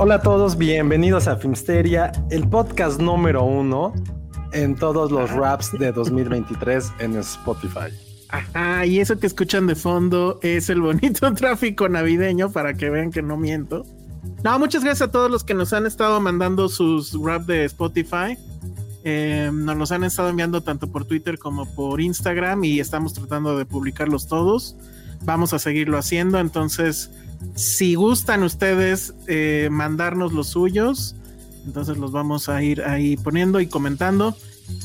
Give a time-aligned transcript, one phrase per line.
[0.00, 3.92] Hola a todos, bienvenidos a Filmsteria, el podcast número uno
[4.52, 7.92] en todos los raps de 2023 en Spotify.
[8.28, 13.10] Ajá, y eso que escuchan de fondo es el bonito tráfico navideño para que vean
[13.10, 13.84] que no miento.
[14.44, 18.38] No, muchas gracias a todos los que nos han estado mandando sus rap de Spotify.
[19.02, 23.58] Eh, nos los han estado enviando tanto por Twitter como por Instagram y estamos tratando
[23.58, 24.76] de publicarlos todos.
[25.24, 26.38] Vamos a seguirlo haciendo.
[26.38, 27.10] Entonces,
[27.54, 31.14] si gustan ustedes eh, mandarnos los suyos,
[31.66, 34.36] entonces los vamos a ir ahí poniendo y comentando.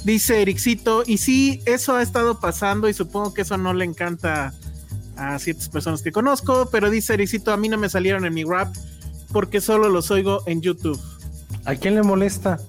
[0.06, 4.54] Dice Ericito, y sí, eso ha estado pasando y supongo que eso no le encanta
[5.16, 8.44] a ciertas personas que conozco, pero dice Ericito, a mí no me salieron en mi
[8.44, 8.74] rap
[9.32, 11.00] porque solo los oigo en YouTube.
[11.66, 12.60] ¿A quién le molesta?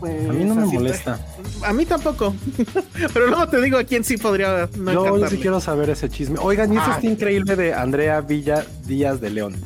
[0.00, 1.16] Pues, A mí no me molesta.
[1.60, 2.34] te- A mí tampoco.
[3.12, 5.36] Pero luego te digo a quién sí podría no Yo encantarle.
[5.36, 6.38] sí quiero saber ese chisme.
[6.40, 6.94] Oigan, y eso Ah.
[6.96, 9.56] está increíble de Andrea Villa Díaz de León.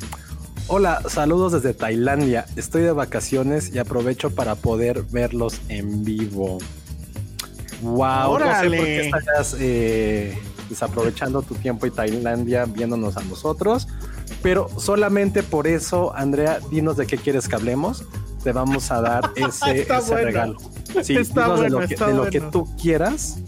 [0.68, 2.46] Hola, saludos desde Tailandia.
[2.56, 6.58] Estoy de vacaciones y aprovecho para poder verlos en vivo.
[7.82, 8.76] Wow, no sé Órale.
[8.76, 10.38] por qué estás eh,
[10.70, 13.88] desaprovechando tu tiempo y Tailandia viéndonos a nosotros,
[14.40, 18.04] pero solamente por eso, Andrea, dinos de qué quieres que hablemos.
[18.42, 20.16] Te vamos a dar ese, bueno.
[20.24, 20.56] regalo.
[21.02, 22.50] Sí, Está dinos de bueno, lo que, está de lo que bueno.
[22.52, 23.38] tú quieras,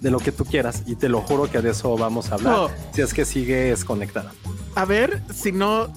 [0.00, 2.52] de lo que tú quieras, y te lo juro que de eso vamos a hablar.
[2.54, 2.68] No.
[2.92, 4.32] Si es que sigues conectada.
[4.74, 5.88] A ver si no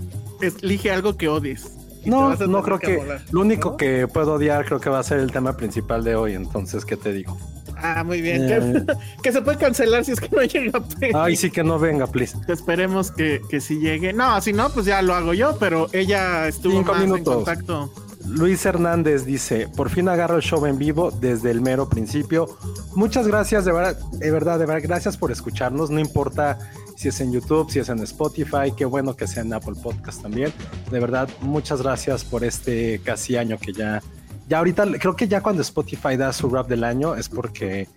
[0.42, 1.74] elige algo que odies.
[2.06, 3.20] No, no creo que.
[3.32, 3.78] Lo único ¿no?
[3.78, 6.34] que puedo odiar creo que va a ser el tema principal de hoy.
[6.36, 7.38] Entonces, ¿qué te digo?
[7.76, 8.50] Ah, muy bien.
[8.50, 8.86] Eh.
[8.88, 8.94] Que,
[9.24, 10.80] que se puede cancelar si es que no llega.
[10.80, 11.14] pues.
[11.14, 12.38] Ay, sí que no venga, please.
[12.48, 14.14] Esperemos que, que sí llegue.
[14.14, 17.92] No, si no, pues ya lo hago yo, pero ella estuvo Cinco más en contacto.
[18.28, 22.58] Luis Hernández dice, por fin agarro el show en vivo desde el mero principio.
[22.94, 25.90] Muchas gracias, de verdad, de verdad, de gracias por escucharnos.
[25.90, 26.60] No importa
[26.98, 30.22] si es en YouTube, si es en Spotify, qué bueno que sea en Apple Podcast
[30.22, 30.52] también.
[30.92, 34.02] De verdad, muchas gracias por este casi año que ya,
[34.50, 37.88] ya ahorita, creo que ya cuando Spotify da su rap del año es porque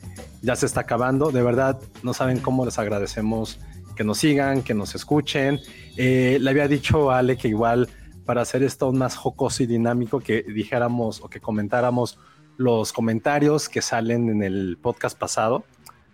[0.43, 1.33] ya se está acabando.
[1.33, 3.59] De verdad, no saben cómo les agradecemos
[3.97, 5.61] que nos sigan, que nos escuchen.
[5.97, 7.89] Eh, le había dicho a Ale que igual
[8.31, 12.17] para hacer esto aún más jocoso y dinámico, que dijéramos o que comentáramos
[12.59, 15.65] los comentarios que salen en el podcast pasado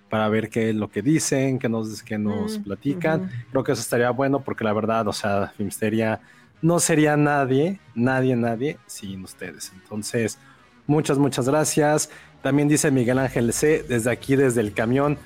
[0.08, 3.30] para ver qué es lo que dicen, qué nos, qué nos Mm, platican.
[3.50, 6.22] Creo que eso estaría bueno porque la verdad, o sea, Filmsteria
[6.62, 9.70] no sería nadie, nadie, nadie sin ustedes.
[9.74, 10.38] Entonces,
[10.86, 12.08] muchas, muchas gracias.
[12.40, 15.18] También dice Miguel Ángel C, desde aquí, desde el camión.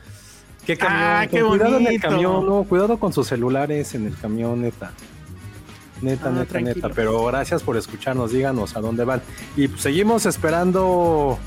[0.67, 1.03] ¿Qué camión?
[1.05, 4.91] Ah, qué cuidado en el camión, no, cuidado con sus celulares en el camión, neta.
[6.03, 6.75] Neta, Ah, neta, tranquilo.
[6.77, 6.89] neta.
[6.91, 9.23] Pero gracias por escucharnos, díganos a dónde van.
[9.57, 11.39] Y pues, seguimos esperando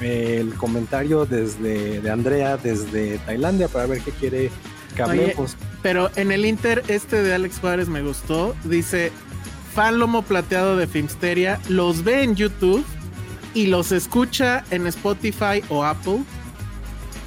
[0.00, 4.50] eh, el comentario desde de Andrea desde Tailandia para ver qué quiere
[4.94, 5.34] que Oye.
[5.82, 8.54] Pero en el Inter, este de Alex Juárez me gustó.
[8.64, 9.12] Dice:
[9.74, 12.84] Fan lomo plateado de Filmsteria, los ve en YouTube
[13.54, 16.20] y los escucha en Spotify o Apple.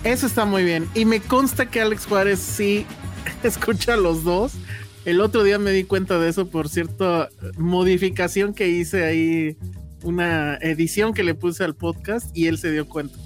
[0.03, 0.87] Eso está muy bien.
[0.95, 2.85] Y me consta que Alex Juárez sí
[3.43, 4.53] escucha los dos.
[5.03, 9.57] El otro día me di cuenta de eso por cierta modificación que hice ahí,
[10.03, 13.17] una edición que le puse al podcast y él se dio cuenta.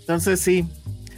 [0.00, 0.66] Entonces sí.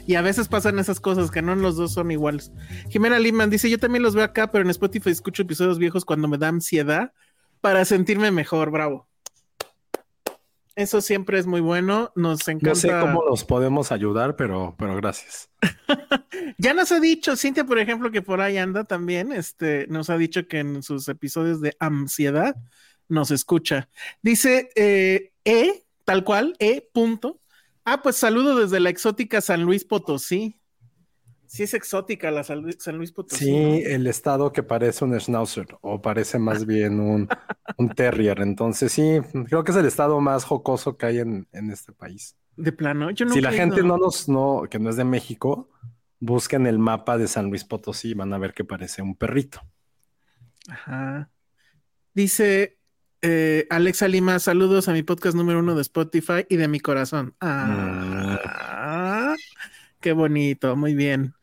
[0.06, 2.50] Y a veces pasan esas cosas que no los dos son iguales.
[2.88, 6.28] Jimena Liman dice, yo también los veo acá, pero en Spotify escucho episodios viejos cuando
[6.28, 7.12] me da ansiedad
[7.60, 9.09] para sentirme mejor, bravo.
[10.80, 12.70] Eso siempre es muy bueno, nos encanta.
[12.70, 15.50] No sé cómo los podemos ayudar, pero, pero gracias.
[16.56, 20.16] Ya nos ha dicho, Cintia, por ejemplo, que por ahí anda también, este, nos ha
[20.16, 22.56] dicho que en sus episodios de ansiedad
[23.08, 23.88] nos escucha.
[24.22, 27.40] Dice eh, E, tal cual, E, punto.
[27.84, 30.59] Ah, pues saludo desde la exótica San Luis Potosí.
[31.50, 33.44] Sí es exótica la San Luis, San Luis Potosí.
[33.44, 37.28] Sí, el estado que parece un schnauzer o parece más bien un,
[37.76, 38.40] un terrier.
[38.40, 39.18] Entonces sí,
[39.48, 42.36] creo que es el estado más jocoso que hay en, en este país.
[42.54, 45.68] De plano, yo no Si la gente no nos, no, que no es de México,
[46.20, 49.60] busquen el mapa de San Luis Potosí y van a ver que parece un perrito.
[50.68, 51.30] Ajá.
[52.14, 52.78] Dice
[53.22, 57.34] eh, Alexa Lima, saludos a mi podcast número uno de Spotify y de mi corazón.
[57.40, 59.34] Ah,
[59.98, 61.34] qué bonito, muy bien.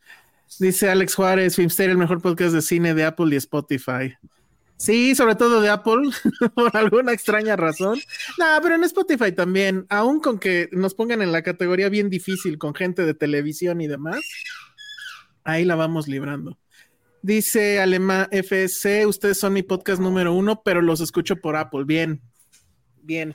[0.58, 4.14] Dice Alex Juárez, Filmster, el mejor podcast de cine de Apple y Spotify.
[4.76, 6.10] Sí, sobre todo de Apple,
[6.54, 7.98] por alguna extraña razón.
[8.38, 12.58] No, pero en Spotify también, aún con que nos pongan en la categoría bien difícil
[12.58, 14.20] con gente de televisión y demás,
[15.44, 16.58] ahí la vamos librando.
[17.22, 21.84] Dice Alema FSC, ustedes son mi podcast número uno, pero los escucho por Apple.
[21.84, 22.22] Bien,
[23.02, 23.34] bien.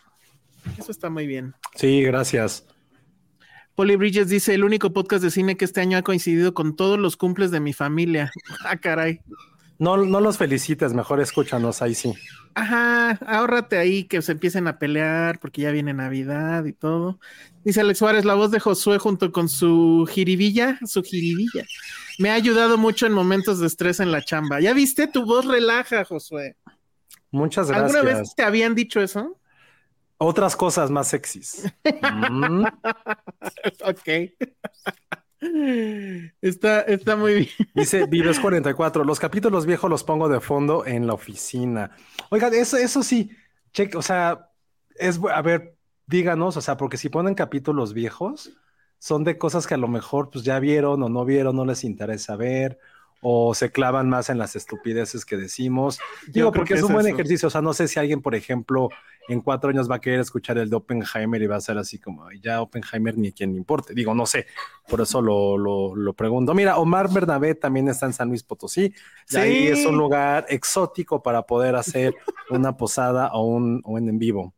[0.77, 1.53] Eso está muy bien.
[1.75, 2.65] Sí, gracias.
[3.75, 6.99] Polly Bridges dice, el único podcast de cine que este año ha coincidido con todos
[6.99, 8.31] los cumples de mi familia.
[8.65, 9.21] ah, caray.
[9.79, 12.13] No, no los felicites, mejor escúchanos, ahí sí.
[12.55, 17.19] Ajá, ahórrate ahí que se empiecen a pelear porque ya viene Navidad y todo.
[17.63, 21.65] Dice Alex Suárez, la voz de Josué junto con su jiribilla, su jiribilla.
[22.19, 24.59] Me ha ayudado mucho en momentos de estrés en la chamba.
[24.59, 25.07] ¿Ya viste?
[25.07, 26.55] Tu voz relaja, Josué.
[27.31, 27.95] Muchas gracias.
[27.95, 29.39] ¿Alguna vez te habían dicho eso?
[30.25, 31.69] Otras cosas más sexys.
[31.83, 32.63] mm.
[33.83, 34.09] ok.
[36.41, 37.49] Está, está muy bien.
[37.75, 39.03] Dice Vives 44.
[39.03, 41.91] Los capítulos viejos los pongo de fondo en la oficina.
[42.29, 43.31] Oigan, eso, eso sí,
[43.73, 44.49] check, o sea,
[44.95, 45.75] es a ver,
[46.07, 48.51] díganos, o sea, porque si ponen capítulos viejos,
[48.99, 51.83] son de cosas que a lo mejor pues ya vieron o no vieron, no les
[51.83, 52.79] interesa ver,
[53.23, 55.99] o se clavan más en las estupideces que decimos.
[56.27, 57.15] Digo, porque es un buen eso.
[57.15, 57.47] ejercicio.
[57.47, 58.89] O sea, no sé si alguien, por ejemplo,
[59.29, 61.97] en cuatro años va a querer escuchar el de Oppenheimer y va a ser así
[61.97, 63.93] como, ya Oppenheimer ni quien le importe.
[63.93, 64.45] Digo, no sé,
[64.87, 66.53] por eso lo, lo, lo, pregunto.
[66.53, 68.93] Mira, Omar Bernabé también está en San Luis Potosí.
[69.25, 69.37] Sí.
[69.37, 72.13] ahí es un lugar exótico para poder hacer
[72.49, 74.53] una posada o un, o un en vivo.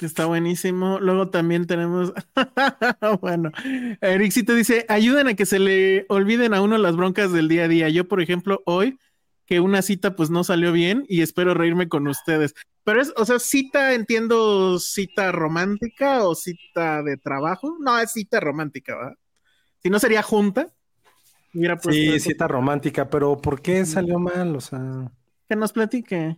[0.00, 0.98] Está buenísimo.
[1.00, 2.12] Luego también tenemos,
[3.20, 3.50] bueno,
[4.00, 7.68] Ericito dice, ayuden a que se le olviden a uno las broncas del día a
[7.68, 7.88] día.
[7.88, 8.98] Yo, por ejemplo, hoy
[9.46, 12.54] que una cita pues no salió bien y espero reírme con ustedes.
[12.82, 17.76] Pero es, o sea, cita, entiendo, cita romántica o cita de trabajo.
[17.80, 19.14] No, es cita romántica, ¿verdad?
[19.82, 20.72] Si no sería junta.
[21.52, 24.56] Mira, pues, sí, cita romántica, pero ¿por qué salió mal?
[24.56, 25.12] O sea,
[25.48, 26.36] que nos platique.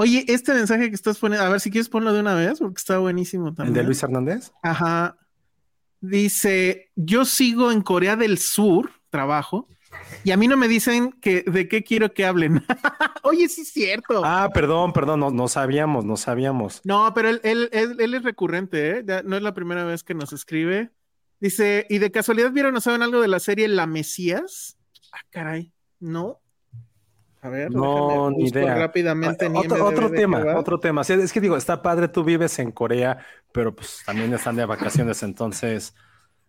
[0.00, 2.78] Oye, este mensaje que estás poniendo, a ver si quieres ponlo de una vez, porque
[2.78, 3.74] está buenísimo también.
[3.76, 4.52] ¿El de Luis Hernández?
[4.62, 5.18] Ajá.
[6.00, 9.66] Dice, yo sigo en Corea del Sur, trabajo,
[10.22, 12.64] y a mí no me dicen que de qué quiero que hablen.
[13.24, 14.22] Oye, sí es cierto.
[14.24, 16.80] Ah, perdón, perdón, no, no sabíamos, no sabíamos.
[16.84, 19.04] No, pero él, él, él, él es recurrente, ¿eh?
[19.04, 20.92] Ya no es la primera vez que nos escribe.
[21.40, 24.78] Dice, ¿y de casualidad vieron o saben algo de la serie La Mesías?
[25.10, 26.38] Ah, caray, no.
[27.40, 28.74] A ver, no, ni idea.
[28.74, 29.46] Rápidamente.
[29.46, 31.04] Ah, otro, otro tema, otro tema.
[31.04, 33.18] Sí, es que digo, está padre, tú vives en Corea,
[33.52, 35.94] pero pues también están de vacaciones, entonces,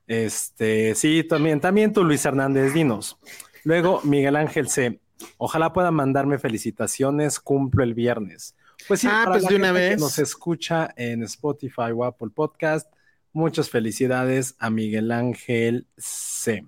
[0.08, 3.20] este, sí, también, también tú, Luis Hernández, dinos.
[3.64, 5.00] Luego, Miguel Ángel C.
[5.38, 8.56] Ojalá puedan mandarme felicitaciones, cumplo el viernes.
[8.88, 10.00] Pues sí, ah, pues de una vez.
[10.00, 12.92] nos escucha en Spotify o Apple Podcast.
[13.34, 16.66] Muchas felicidades a Miguel Ángel C.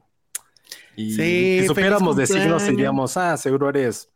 [0.96, 4.12] Y sí, si supiéramos decirnos, diríamos, ah, seguro eres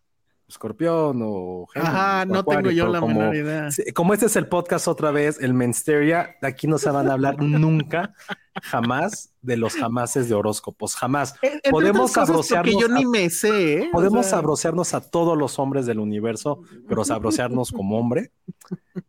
[0.47, 3.69] escorpión o Géminis, Ajá, no acuario, tengo yo la como, menor idea.
[3.93, 7.13] Como este es el podcast otra vez, el Mensteria, de aquí no se van a
[7.13, 8.13] hablar nunca,
[8.61, 11.35] jamás de los jamases de horóscopos, jamás.
[11.41, 12.79] Entre podemos sabrosearnos.
[12.79, 13.83] yo ni me sé.
[13.83, 13.89] ¿eh?
[13.91, 14.97] Podemos o sea...
[14.97, 18.31] a todos los hombres del universo, pero sabrosearnos como hombre.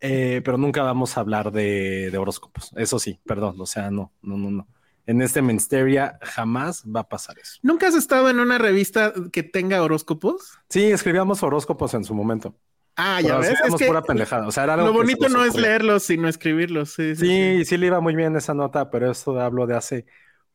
[0.00, 2.72] Eh, pero nunca vamos a hablar de, de horóscopos.
[2.76, 4.66] Eso sí, perdón, o sea, no, no, no, no
[5.06, 7.58] en este Mensteria jamás va a pasar eso.
[7.62, 10.58] ¿Nunca has estado en una revista que tenga horóscopos?
[10.68, 12.56] Sí, escribíamos horóscopos en su momento.
[12.96, 13.54] Ah, ya ves.
[13.64, 14.46] Es que pura pendejada.
[14.46, 16.90] O sea, era lo bonito no es leerlos, sino escribirlos.
[16.90, 19.76] Sí sí, sí, sí, sí, le iba muy bien esa nota, pero esto hablo de
[19.76, 20.06] hace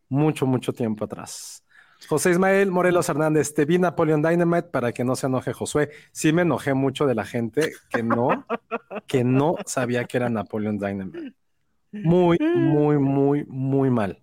[0.09, 1.63] mucho, mucho tiempo atrás.
[2.07, 5.91] José Ismael Morelos Hernández, te vi Napoleon Dynamite para que no se enoje Josué.
[6.11, 8.45] Sí me enojé mucho de la gente que no,
[9.07, 11.33] que no sabía que era Napoleon Dynamite.
[11.91, 14.21] Muy, muy, muy, muy mal.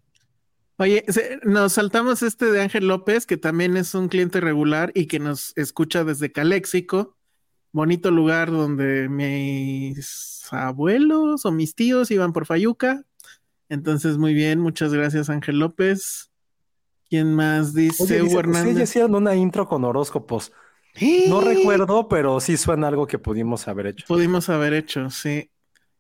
[0.81, 1.05] Oye,
[1.43, 5.53] nos saltamos este de Ángel López, que también es un cliente regular y que nos
[5.57, 7.17] escucha desde Caléxico,
[7.73, 13.05] bonito lugar donde mis abuelos o mis tíos iban por Fayuca.
[13.69, 16.31] Entonces, muy bien, muchas gracias Ángel López.
[17.11, 18.05] ¿Quién más dice?
[18.05, 18.77] Oye, dice Hernández.
[18.77, 20.53] Sí, hicieron una intro con horóscopos.
[21.29, 24.05] No recuerdo, pero sí suena algo que pudimos haber hecho.
[24.07, 25.51] Pudimos haber hecho, sí.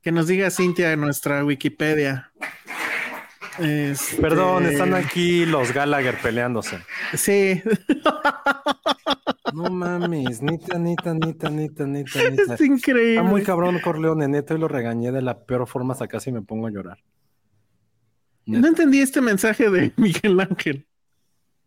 [0.02, 2.32] Que nos diga Cintia en nuestra Wikipedia.
[3.58, 6.78] Este, Perdón, están aquí los Gallagher peleándose.
[7.14, 7.62] Sí.
[9.52, 12.54] No mames, nita, nita, nita, nita, nita, nita.
[12.54, 13.16] Es increíble.
[13.16, 16.42] Está muy cabrón Corleone, neto, y lo regañé de la peor forma hasta casi me
[16.42, 16.98] pongo a llorar.
[18.46, 20.86] No entendí este mensaje de Miguel Ángel.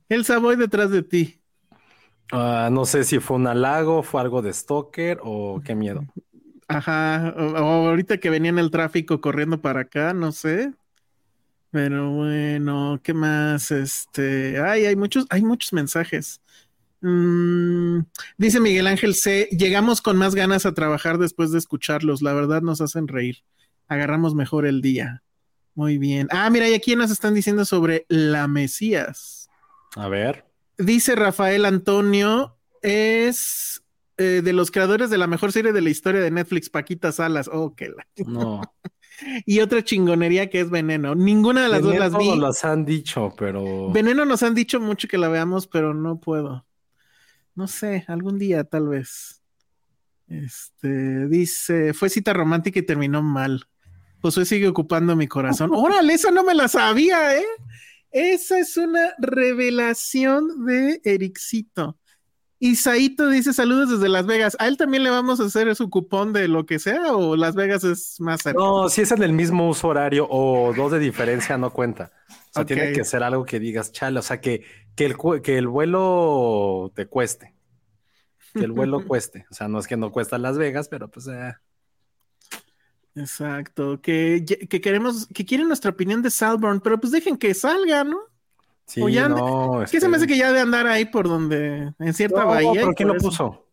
[0.09, 1.41] El Savoy detrás de ti.
[2.31, 6.05] Ah, no sé si fue un halago, fue algo de stalker o qué miedo.
[6.67, 7.33] Ajá.
[7.37, 10.71] O, o ahorita que venía en el tráfico corriendo para acá, no sé.
[11.71, 13.71] Pero bueno, ¿qué más?
[13.71, 16.41] Este, ay, hay muchos, hay muchos mensajes.
[16.99, 18.01] Mm,
[18.37, 19.47] dice Miguel Ángel C.
[19.51, 22.21] Llegamos con más ganas a trabajar después de escucharlos.
[22.21, 23.37] La verdad nos hacen reír.
[23.87, 25.23] Agarramos mejor el día.
[25.73, 26.27] Muy bien.
[26.31, 29.49] Ah, mira, y aquí nos están diciendo sobre la Mesías.
[29.95, 30.45] A ver.
[30.77, 33.83] Dice Rafael Antonio, es
[34.17, 37.49] eh, de los creadores de la mejor serie de la historia de Netflix, Paquita Salas.
[37.51, 38.05] Oh, que la.
[38.25, 38.61] No.
[39.45, 41.15] Y otra chingonería que es Veneno.
[41.15, 42.35] Ninguna de las dos las vi.
[42.37, 43.91] Las han dicho, pero.
[43.91, 46.65] Veneno nos han dicho mucho que la veamos, pero no puedo.
[47.55, 49.41] No sé, algún día tal vez.
[50.27, 53.65] Este dice, fue cita romántica y terminó mal.
[54.21, 55.71] Josué sigue ocupando mi corazón.
[55.73, 57.45] Órale, esa no me la sabía, ¿eh?
[58.11, 61.97] Esa es una revelación de Ericito.
[62.63, 64.55] Isaito dice saludos desde Las Vegas.
[64.59, 67.55] ¿A él también le vamos a hacer su cupón de lo que sea o Las
[67.55, 68.59] Vegas es más cerca?
[68.59, 72.11] No, si es en el mismo uso horario o dos de diferencia no cuenta.
[72.29, 72.77] O sea, okay.
[72.77, 74.63] tiene que ser algo que digas, chale, o sea, que,
[74.95, 77.55] que, el, que el vuelo te cueste.
[78.53, 79.47] Que el vuelo cueste.
[79.49, 81.27] O sea, no es que no cuesta Las Vegas, pero pues...
[81.29, 81.55] Eh.
[83.15, 83.99] Exacto.
[84.01, 88.19] Que, que queremos, que quieren nuestra opinión de Salborn, pero pues dejen que salga, ¿no?
[88.91, 91.93] Sí, o ya no, ¿Qué se me hace que ya de andar ahí por donde,
[91.97, 92.81] en cierta no, bahía?
[92.81, 93.25] ¿Pero quién lo eso.
[93.25, 93.67] puso?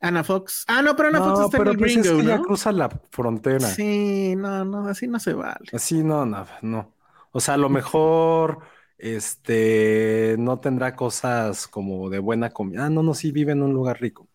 [0.00, 0.64] Ana Fox.
[0.68, 2.28] Ah, no, pero Ana no, Fox está pero en el pues gringo, es que ¿no?
[2.30, 3.60] ya cruza la frontera.
[3.60, 5.68] Sí, no, no, así no se vale.
[5.70, 6.94] Así no, no, no.
[7.30, 8.60] O sea, a lo mejor
[8.96, 12.86] este no tendrá cosas como de buena comida.
[12.86, 14.28] Ah, no, no, sí vive en un lugar rico,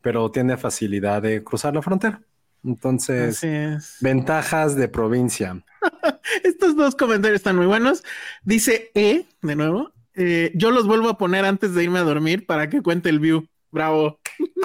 [0.00, 2.22] pero tiene facilidad de cruzar la frontera.
[2.66, 3.96] Entonces, es.
[4.00, 5.64] ventajas de provincia.
[6.42, 8.02] Estos dos comentarios están muy buenos.
[8.42, 12.44] Dice E, de nuevo, eh, yo los vuelvo a poner antes de irme a dormir
[12.44, 13.46] para que cuente el view.
[13.70, 14.18] Bravo.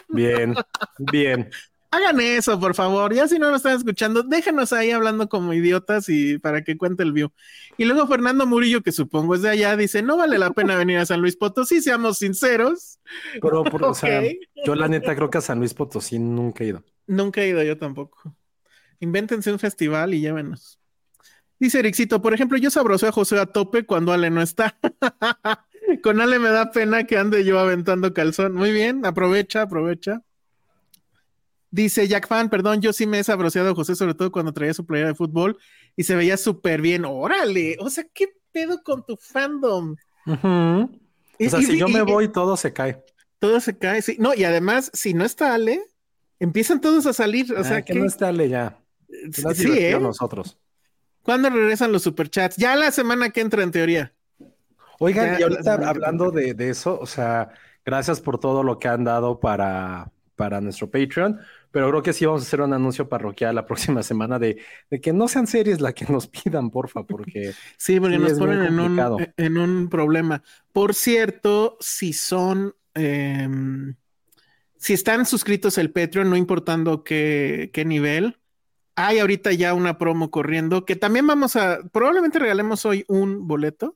[0.09, 0.55] Bien,
[1.11, 1.49] bien.
[1.93, 3.13] Hagan eso, por favor.
[3.13, 7.03] Ya si no nos están escuchando, déjenos ahí hablando como idiotas y para que cuente
[7.03, 7.31] el view.
[7.77, 10.99] Y luego Fernando Murillo, que supongo es de allá, dice, no vale la pena venir
[10.99, 12.99] a San Luis Potosí, seamos sinceros.
[13.41, 13.79] Pero, okay.
[13.81, 14.23] o sea,
[14.65, 16.83] yo la neta creo que a San Luis Potosí nunca he ido.
[17.11, 18.33] Nunca he ido yo tampoco.
[19.01, 20.79] Invéntense un festival y llévenos.
[21.59, 24.79] Dice Ericito, por ejemplo, yo sabroseo a José a tope cuando Ale no está.
[26.03, 28.53] Con Ale me da pena que ande yo aventando calzón.
[28.53, 30.21] Muy bien, aprovecha, aprovecha.
[31.69, 34.73] Dice Jack Fan, perdón, yo sí me he sabroseado a José, sobre todo cuando traía
[34.73, 35.57] su playera de fútbol
[35.97, 37.03] y se veía súper bien.
[37.03, 39.97] Órale, o sea, ¿qué pedo con tu fandom?
[40.25, 40.99] Uh -huh.
[41.45, 43.03] O sea, y, si y, yo me voy, todo se cae.
[43.39, 44.15] Todo se cae, sí.
[44.17, 45.81] No, y además, si no está Ale,
[46.41, 47.53] empiezan todos a salir.
[47.53, 48.77] O ah, sea, que, que no ya.
[49.31, 49.97] Sí, sí ¿eh?
[49.99, 50.57] nosotros.
[51.21, 52.57] ¿Cuándo regresan los superchats?
[52.57, 54.13] Ya la semana que entra, en teoría.
[54.99, 57.49] Oigan, ya, y ahorita hablando de, de, eso, o sea,
[57.85, 62.25] gracias por todo lo que han dado para, para nuestro Patreon, pero creo que sí
[62.25, 64.57] vamos a hacer un anuncio parroquial la próxima semana de,
[64.89, 67.53] de que no sean series la que nos pidan, porfa, porque...
[67.77, 70.43] sí, porque sí nos ponen en un, en un problema.
[70.73, 72.73] Por cierto, si son...
[72.95, 73.47] Eh,
[74.81, 78.39] si están suscritos al Patreon, no importando qué, qué nivel,
[78.95, 83.95] hay ahorita ya una promo corriendo que también vamos a, probablemente regalemos hoy un boleto.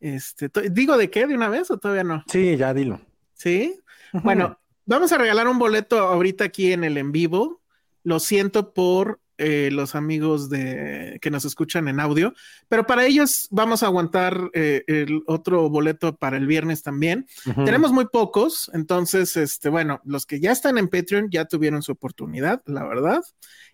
[0.00, 2.22] Este, digo de qué de una vez o todavía no?
[2.26, 3.00] Sí, ya dilo.
[3.32, 3.80] Sí.
[4.12, 7.62] Bueno, vamos a regalar un boleto ahorita aquí en el en vivo.
[8.02, 12.34] Lo siento por eh, los amigos de que nos escuchan en audio,
[12.68, 17.26] pero para ellos vamos a aguantar eh, el otro boleto para el viernes también.
[17.46, 17.64] Uh -huh.
[17.64, 21.92] Tenemos muy pocos, entonces, este, bueno, los que ya están en Patreon ya tuvieron su
[21.92, 23.22] oportunidad, la verdad,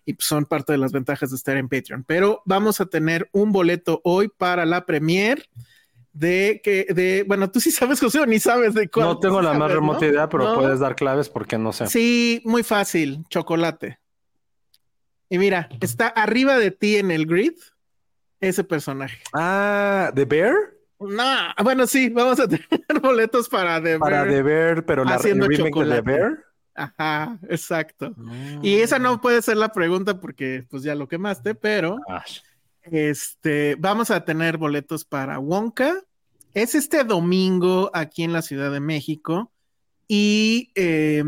[0.05, 2.03] y son parte de las ventajas de estar en Patreon.
[2.05, 5.47] Pero vamos a tener un boleto hoy para la premier
[6.13, 9.07] de que, de, bueno, tú sí sabes, José, o ni sabes de cuál.
[9.07, 10.11] No tengo la sabes, más remota ¿no?
[10.11, 10.55] idea, pero ¿No?
[10.55, 11.87] puedes dar claves porque no sé.
[11.87, 13.99] Sí, muy fácil, chocolate.
[15.31, 17.53] Y mira, está arriba de ti en el grid
[18.41, 19.17] ese personaje.
[19.31, 20.53] Ah, ¿The Bear?
[20.99, 21.23] No,
[21.63, 25.47] bueno, sí, vamos a tener boletos para The Para Bear The Bear, pero la haciendo
[25.47, 26.01] remake de The chocolate.
[26.01, 26.45] Bear.
[26.75, 28.13] Ajá, exacto.
[28.17, 28.59] Mm.
[28.61, 31.97] Y esa no puede ser la pregunta porque pues ya lo quemaste, pero
[32.83, 35.93] este, vamos a tener boletos para Wonka.
[36.53, 39.49] Es este domingo aquí en la Ciudad de México.
[40.09, 41.23] Y eh,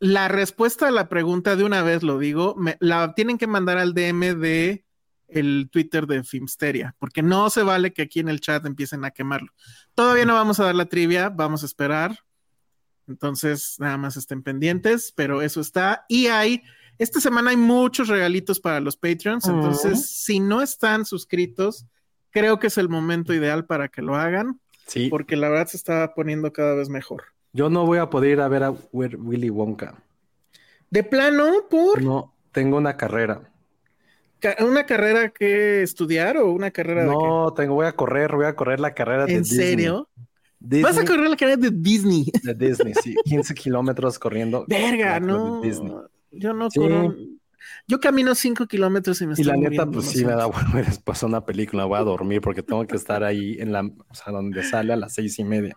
[0.00, 3.78] la respuesta a la pregunta, de una vez lo digo, me, la tienen que mandar
[3.78, 4.84] al DM de
[5.28, 9.10] el Twitter de Filmsteria, porque no se vale que aquí en el chat empiecen a
[9.10, 9.52] quemarlo.
[9.94, 12.18] Todavía no vamos a dar la trivia, vamos a esperar.
[13.06, 16.04] Entonces, nada más estén pendientes, pero eso está.
[16.08, 16.62] Y hay,
[16.98, 21.86] esta semana hay muchos regalitos para los Patreons, entonces, si no están suscritos,
[22.30, 24.60] creo que es el momento ideal para que lo hagan.
[24.86, 25.08] Sí.
[25.10, 27.24] Porque la verdad se está poniendo cada vez mejor.
[27.58, 30.00] Yo no voy a poder ir a ver a Willy Wonka.
[30.90, 32.00] De plano, por.
[32.00, 33.50] No, tengo una carrera.
[34.60, 38.46] ¿Una carrera que estudiar o una carrera no, de No, tengo, voy a correr, voy
[38.46, 40.08] a correr la carrera de ¿En serio?
[40.60, 42.30] ¿Vas a correr la carrera de Disney?
[42.44, 43.16] De Disney, sí.
[43.24, 44.64] 15 kilómetros corriendo.
[44.68, 45.60] Verga, no.
[46.30, 47.16] Yo no corro.
[47.88, 50.74] Yo camino 5 kilómetros y me estoy Y la neta, pues sí, me da bueno
[50.74, 54.32] después una película, voy a dormir porque tengo que estar ahí en la, o sea,
[54.32, 55.76] donde sale a las seis y media.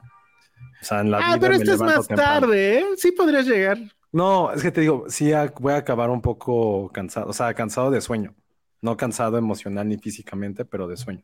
[0.82, 2.86] O sea, en la Ah, pero esto es más tarde, ¿eh?
[2.98, 3.78] Sí podrías llegar.
[4.12, 7.92] No, es que te digo, sí voy a acabar un poco cansado, o sea, cansado
[7.92, 8.36] de sueño.
[8.82, 11.24] No cansado emocional ni físicamente, pero de sueño.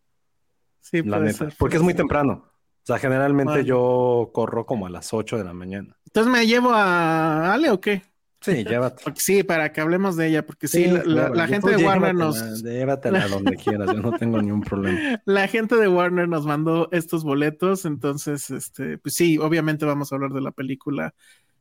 [0.80, 1.50] Sí, la neta.
[1.58, 2.46] porque es muy temprano.
[2.46, 5.98] O sea, generalmente yo corro como a las 8 de la mañana.
[6.06, 8.04] Entonces, ¿me llevo a Ale o qué?
[8.48, 9.04] Sí, llévate.
[9.18, 12.64] sí, para que hablemos de ella, porque sí, la, gente de Warner nos.
[12.64, 15.22] Llévatela donde quieras, yo no tengo ningún problema.
[15.26, 20.16] La gente de Warner nos mandó estos boletos, entonces, este, pues sí, obviamente vamos a
[20.16, 21.14] hablar de la película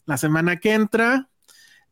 [0.05, 1.29] la semana que entra.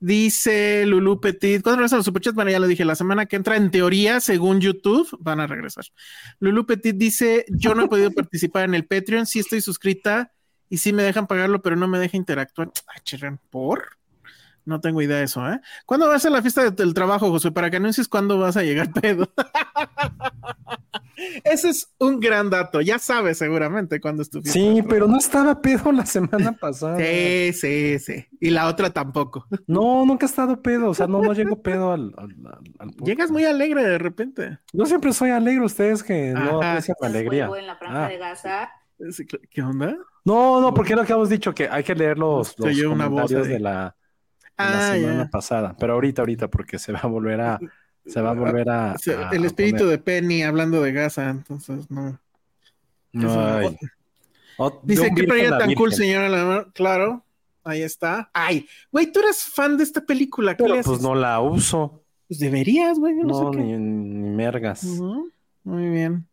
[0.01, 2.35] Dice Lulu Petit, ¿cuándo regresan los superchats?
[2.35, 5.85] Bueno, ya lo dije, la semana que entra, en teoría, según YouTube, van a regresar.
[6.41, 10.33] Lulu Petit dice, yo no he podido participar en el Patreon, sí estoy suscrita
[10.69, 12.71] y sí me dejan pagarlo, pero no me deja interactuar.
[12.87, 13.97] Ah, ¿por?
[14.64, 15.61] No tengo idea de eso, ¿eh?
[15.85, 17.52] ¿Cuándo va a ser la fiesta del trabajo, José?
[17.52, 19.30] Para que anuncies cuándo vas a llegar pedo.
[21.44, 22.80] Ese es un gran dato.
[22.80, 24.59] Ya sabes seguramente cuándo es tu fiesta.
[24.59, 26.99] Sí, pero no estaba pedo la semana pasada.
[26.99, 28.26] Sí, sí, sí.
[28.40, 29.47] Y la otra tampoco.
[29.66, 30.90] No, nunca he estado pedo.
[30.90, 32.14] O sea, no, no llego pedo al,
[33.04, 34.59] Llegas muy alegre de repente.
[34.73, 35.64] Yo siempre soy alegre.
[35.64, 37.50] Ustedes que no aprecian la alegría.
[37.56, 38.09] En la franja ah.
[38.09, 38.71] de Gaza.
[39.50, 39.97] ¿Qué onda?
[40.25, 43.61] No, no, porque lo que hemos dicho que hay que leer los, los comentarios de
[43.61, 43.94] la
[44.57, 47.59] la ah, semana pasada, pero ahorita, ahorita, porque se va a volver a,
[48.07, 48.97] se va a volver a.
[49.33, 52.19] el espíritu de Penny hablando de Gaza, entonces no.
[53.12, 53.61] No.
[54.83, 56.67] Dice que película tan cool, señora.
[56.75, 57.25] Claro,
[57.64, 58.31] ahí está.
[58.33, 60.57] Ay, güey, tú eres fan de esta película.
[60.57, 62.03] Pero pues no la uso.
[62.29, 63.14] Pues deberías, güey.
[63.14, 64.85] No, Ni, ni, mergas.
[64.85, 66.27] Muy bien.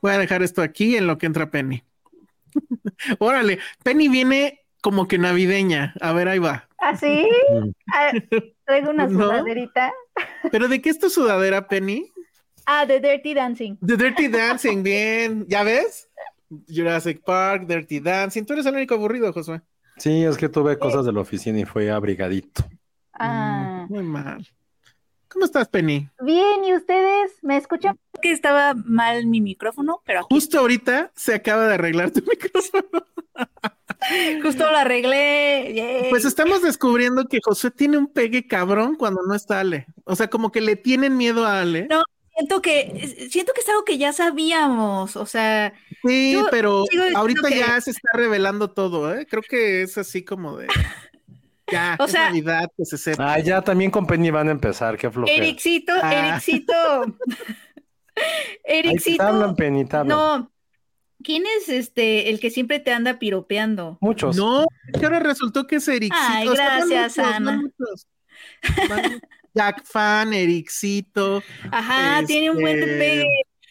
[0.00, 1.82] Voy a dejar esto aquí en lo que entra Penny.
[3.18, 5.94] Órale, Penny viene como que navideña.
[6.00, 6.67] A ver, ahí va.
[6.78, 7.28] ¿Así?
[7.92, 8.12] ¿Ah, ah,
[8.64, 9.92] traigo una sudaderita.
[10.50, 12.10] ¿Pero de qué es tu sudadera, Penny?
[12.66, 13.76] Ah, de Dirty Dancing.
[13.80, 15.46] De Dirty Dancing, bien.
[15.48, 16.08] ¿Ya ves?
[16.68, 18.44] Jurassic Park, Dirty Dancing.
[18.44, 19.62] Tú eres el único aburrido, Josué.
[19.96, 22.64] Sí, es que tuve cosas de la oficina y fue abrigadito.
[23.12, 23.86] Ah.
[23.88, 24.46] Mm, muy mal.
[25.28, 26.08] ¿Cómo estás, Penny?
[26.20, 27.32] Bien, ¿y ustedes?
[27.42, 27.98] ¿Me escuchan?
[28.22, 33.04] Que estaba mal mi micrófono, pero Justo ahorita se acaba de arreglar tu micrófono.
[34.42, 36.06] Justo lo arreglé.
[36.10, 39.86] Pues estamos descubriendo que José tiene un pegue cabrón cuando no está Ale.
[40.04, 41.86] O sea, como que le tienen miedo a Ale.
[41.90, 42.02] No,
[42.36, 45.16] siento que siento que es algo que ya sabíamos.
[45.16, 45.72] O sea.
[46.04, 46.84] Sí, pero
[47.14, 49.26] ahorita ya se está revelando todo, ¿eh?
[49.28, 50.66] Creo que es así como de.
[51.70, 53.34] Ya, o sea, Navidad, que se sepa.
[53.34, 55.36] Ah, ya también con Penny van a empezar, qué flojera.
[55.36, 56.30] Ericito, ah.
[56.30, 56.74] Ericito.
[58.64, 59.22] Ericito.
[59.22, 60.50] hablan, Penny, No,
[61.22, 63.98] ¿Quién es este el que siempre te anda piropeando?
[64.00, 64.36] Muchos.
[64.36, 64.64] No,
[64.98, 66.16] que ahora resultó que es Ericito.
[66.16, 67.62] Ay, gracias, Ana.
[69.54, 71.42] Jack Fan, Ericito.
[71.72, 73.26] Ajá, tiene un buen de este,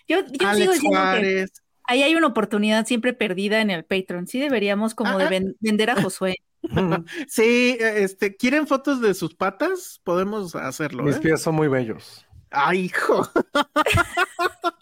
[0.07, 1.45] Yo, yo sigo diciendo que
[1.83, 4.27] ahí hay una oportunidad siempre perdida en el Patreon.
[4.27, 6.35] Sí deberíamos como de vender a Josué.
[7.27, 10.01] sí, este, ¿quieren fotos de sus patas?
[10.03, 11.03] Podemos hacerlo.
[11.03, 11.21] Mis ¿eh?
[11.21, 12.25] pies son muy bellos.
[12.51, 13.27] Ay, hijo.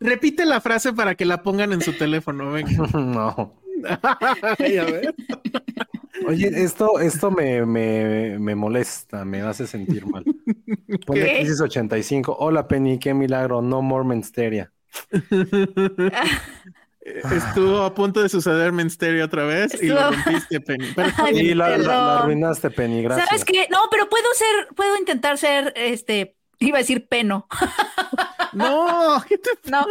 [0.00, 2.70] Repite la frase para que la pongan en su teléfono, venga.
[2.94, 3.54] No.
[6.26, 10.22] Oye, esto, esto me, me, me, molesta, me hace sentir mal.
[11.06, 12.36] Pone crisis 85.
[12.38, 14.70] Hola Penny, qué milagro, no more mensteria.
[17.00, 20.86] Estuvo a punto de suceder Mensteria otra vez y lo rompiste, Penny.
[21.32, 23.28] y la, arruinaste, Penny, gracias.
[23.28, 23.66] ¿Sabes qué?
[23.70, 27.46] No, pero puedo ser, puedo intentar ser, este, iba a decir peno.
[28.52, 29.86] No, ¿qué te No,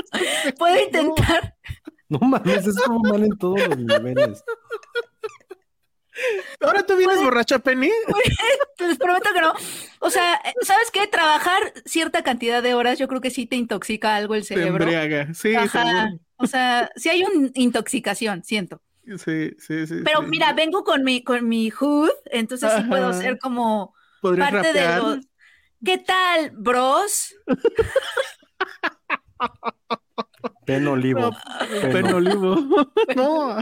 [0.58, 1.56] puedo intentar.
[2.08, 4.44] No, mames, es como mal en todos los niveles.
[6.60, 7.90] Ahora tú vienes borracha, Penny.
[8.80, 9.54] Les prometo que no.
[10.00, 11.08] O sea, ¿sabes qué?
[11.08, 14.86] Trabajar cierta cantidad de horas, yo creo que sí te intoxica algo el cerebro.
[14.86, 15.54] Te embriaga, sí.
[16.38, 18.82] O sea, sí hay una intoxicación, siento.
[19.18, 20.02] Sí, sí, sí.
[20.04, 24.98] Pero mira, vengo con mi, con mi hood, entonces sí puedo ser como parte de
[24.98, 25.20] los
[25.84, 27.34] ¿Qué tal, bros?
[30.66, 31.32] Peno olivo.
[31.92, 32.56] Peno, olivo.
[33.16, 33.58] no.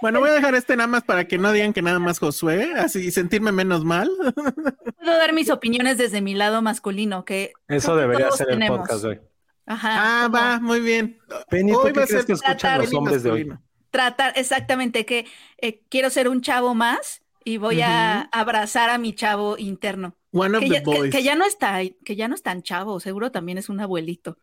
[0.00, 2.72] Bueno, voy a dejar este nada más para que no digan que nada más Josué,
[2.74, 4.10] así sentirme menos mal.
[4.98, 9.08] Puedo dar mis opiniones desde mi lado masculino, que eso debería ser el podcast de
[9.08, 9.20] hoy.
[9.66, 10.24] Ajá.
[10.24, 11.18] Ah, va, muy bien.
[11.50, 13.52] Penny, ¿tú qué crees que escuchan los hombres de hoy?
[13.90, 15.26] Tratar, exactamente, que
[15.58, 20.16] eh, quiero ser un chavo más y voy a abrazar a mi chavo interno.
[20.36, 21.10] One of que, the ya, boys.
[21.12, 24.38] Que, ya no está, que ya no es tan chavo, seguro también es un abuelito.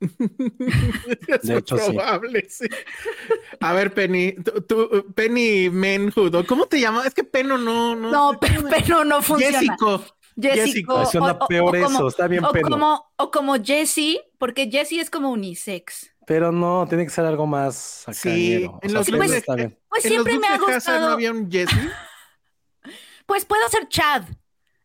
[0.00, 2.66] de hecho, probable, sí.
[2.66, 2.76] sí.
[3.60, 4.34] A ver, Penny,
[4.68, 7.06] tú, Penny Menhood, ¿cómo te llamas?
[7.06, 8.10] Es que Peno no, no.
[8.10, 9.58] No, Peno no funciona.
[9.58, 10.04] Jessico.
[10.36, 11.06] Jessico.
[11.06, 12.70] Suena peor o, eso, está bien o Peno.
[12.70, 16.10] Como, o como Jessie, porque Jessie es como unisex.
[16.26, 18.14] Pero no, tiene que ser algo más acá.
[18.14, 19.78] Sí, o en sea, los pues, está bien.
[19.88, 21.06] pues ¿En siempre los me ha gustado.
[21.08, 21.78] ¿No había un Jessie?
[23.26, 24.24] Pues puedo ser Chad.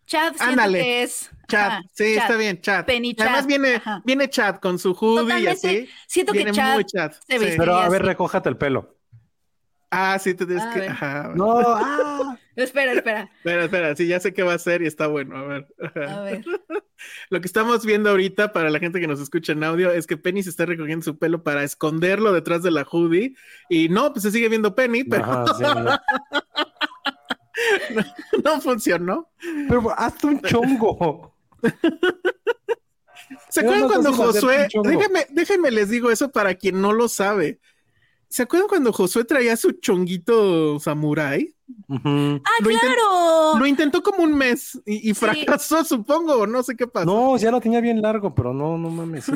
[0.09, 0.79] Chad siento Ándale.
[0.81, 1.29] que es.
[1.47, 2.23] Chad, ajá, sí, Chad.
[2.23, 2.85] está bien, Chad.
[2.85, 4.01] Penny Además Chad, viene, ajá.
[4.05, 5.67] viene Chad con su hoodie y Totalmente.
[5.67, 5.89] así.
[6.07, 7.11] Siento viene que Chad muy Chad.
[7.11, 7.37] se sí.
[7.45, 7.57] viste.
[7.57, 8.95] Pero a ver, recójate el pelo.
[9.91, 10.79] Ah, sí, te tienes A que.
[10.81, 10.89] ver.
[10.89, 11.31] Ajá.
[11.35, 12.37] No, ah.
[12.55, 13.29] Espera, espera.
[13.37, 15.37] Espera, espera, sí, ya sé qué va a hacer y está bueno.
[15.37, 15.67] A ver.
[16.09, 16.43] A ver.
[17.29, 20.17] Lo que estamos viendo ahorita para la gente que nos escucha en audio es que
[20.17, 23.35] Penny se está recogiendo su pelo para esconderlo detrás de la hoodie.
[23.69, 25.63] Y no, pues se sigue viendo Penny, pero Ajá, sí,
[27.93, 28.03] no.
[28.43, 29.29] no funcionó.
[29.67, 31.33] Pero hazte un chongo.
[33.49, 37.59] ¿Se acuerdan no cuando Josué, déjenme, déjenme les digo eso para quien no lo sabe.
[38.27, 41.55] ¿Se acuerdan cuando Josué traía su chonguito samurái?
[41.87, 42.41] Ujú.
[42.45, 43.57] ¡Ah, Lo claro!
[43.59, 45.13] Lo intentó como un mes y, y Sí.
[45.15, 47.05] fracasó, supongo, o no sé qué pasó.
[47.05, 49.33] No, ya lo tenía bien largo, pero no, no mames, sí.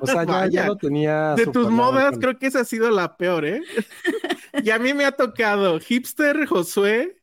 [0.00, 1.34] O sea, ya, lo tenía.
[1.34, 3.60] De tus modas, con- creo que esa ha sido la peor, ¿eh?
[4.62, 7.16] y a mí me ha tocado hipster Josué,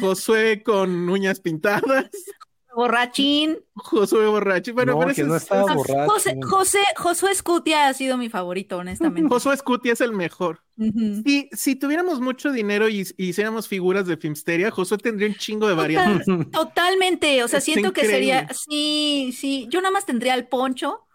[0.00, 2.06] Josué con uñas pintadas,
[2.74, 3.56] Borrachín.
[3.76, 4.74] Josué borracho.
[4.74, 6.10] Bueno, No, pero que no es- borracho.
[6.10, 9.28] José, José, Josué Scutia ha sido mi favorito, honestamente.
[9.28, 10.60] Josué Scuti es el mejor.
[10.76, 11.22] Ujú.
[11.24, 15.68] Si, si tuviéramos mucho dinero y, y hiciéramos figuras de Filmsteria, Josué tendría un chingo
[15.68, 16.26] de variantes.
[16.26, 21.06] Total- totalmente, o sea, siento que sería, sí, sí, yo nada más tendría el poncho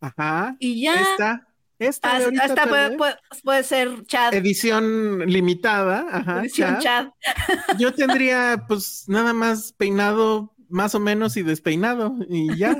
[0.00, 0.56] Ajá.
[0.58, 1.46] y ya, Esta,
[1.78, 2.98] esta de hasta, ahorita hasta tal puede, vez.
[2.98, 6.06] puede- puede ser Chad, edición limitada.
[6.10, 6.40] Ajá.
[6.40, 7.08] edición Chad.
[7.20, 7.76] Chad.
[7.78, 12.76] Yo tendría, pues, nada más peinado, más o menos, y despeinado, y ya.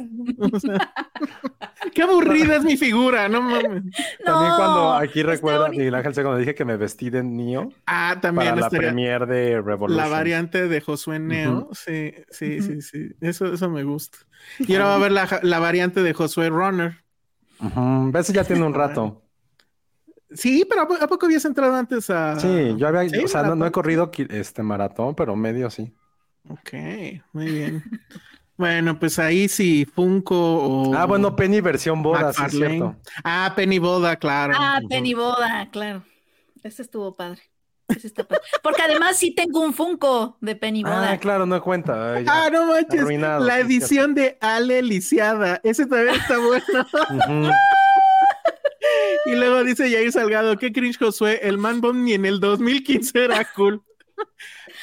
[0.53, 0.93] O sea,
[1.95, 3.63] qué aburrida es mi figura, no mames.
[4.25, 5.69] También No, cuando aquí recuerda.
[5.69, 9.61] Miguel Ángel cuando dije que me vestí de Neo Ah, también para la premier de
[9.61, 9.97] Revolution.
[10.03, 11.69] la variante de Josué Neo.
[11.73, 13.09] Sí, sí, sí, sí.
[13.21, 14.19] Eso, eso me gusta.
[14.59, 17.04] Y ahora va a ver la, la variante de Josué Runner.
[17.61, 19.23] Ujú, Ese ya tiene un rato.
[20.31, 22.35] Sí, pero ¿a po- ¿a poco habías entrado antes a...?
[22.41, 25.93] Sí, yo había, Sí, o sea, no, no he corrido este maratón, pero medio sí.
[26.49, 26.73] Ok,
[27.33, 27.85] muy bien.
[28.57, 30.95] bueno, pues ahí sí, Funko o...
[30.95, 32.97] Ah, bueno, Penny versión boda, sí es cierto.
[33.23, 34.55] Ah, Penny Boda, claro.
[34.57, 36.05] Ah, Penny Boda, claro.
[36.63, 37.43] Ese estuvo padre.
[37.87, 38.41] Padre.
[38.63, 41.13] Porque además sí tengo un Funko de Penny Boda.
[41.13, 42.15] Ah, claro, no cuenta.
[42.15, 42.25] Ay.
[42.29, 43.01] Ah, no manches.
[43.01, 45.61] Arruinado, la edición de Ale Lisiada.
[45.63, 47.51] Ese también está bueno.
[49.27, 53.25] Y luego dice Jair Salgado, qué cringe Josué, el Man Bun ni en el 2015
[53.25, 53.83] era cool.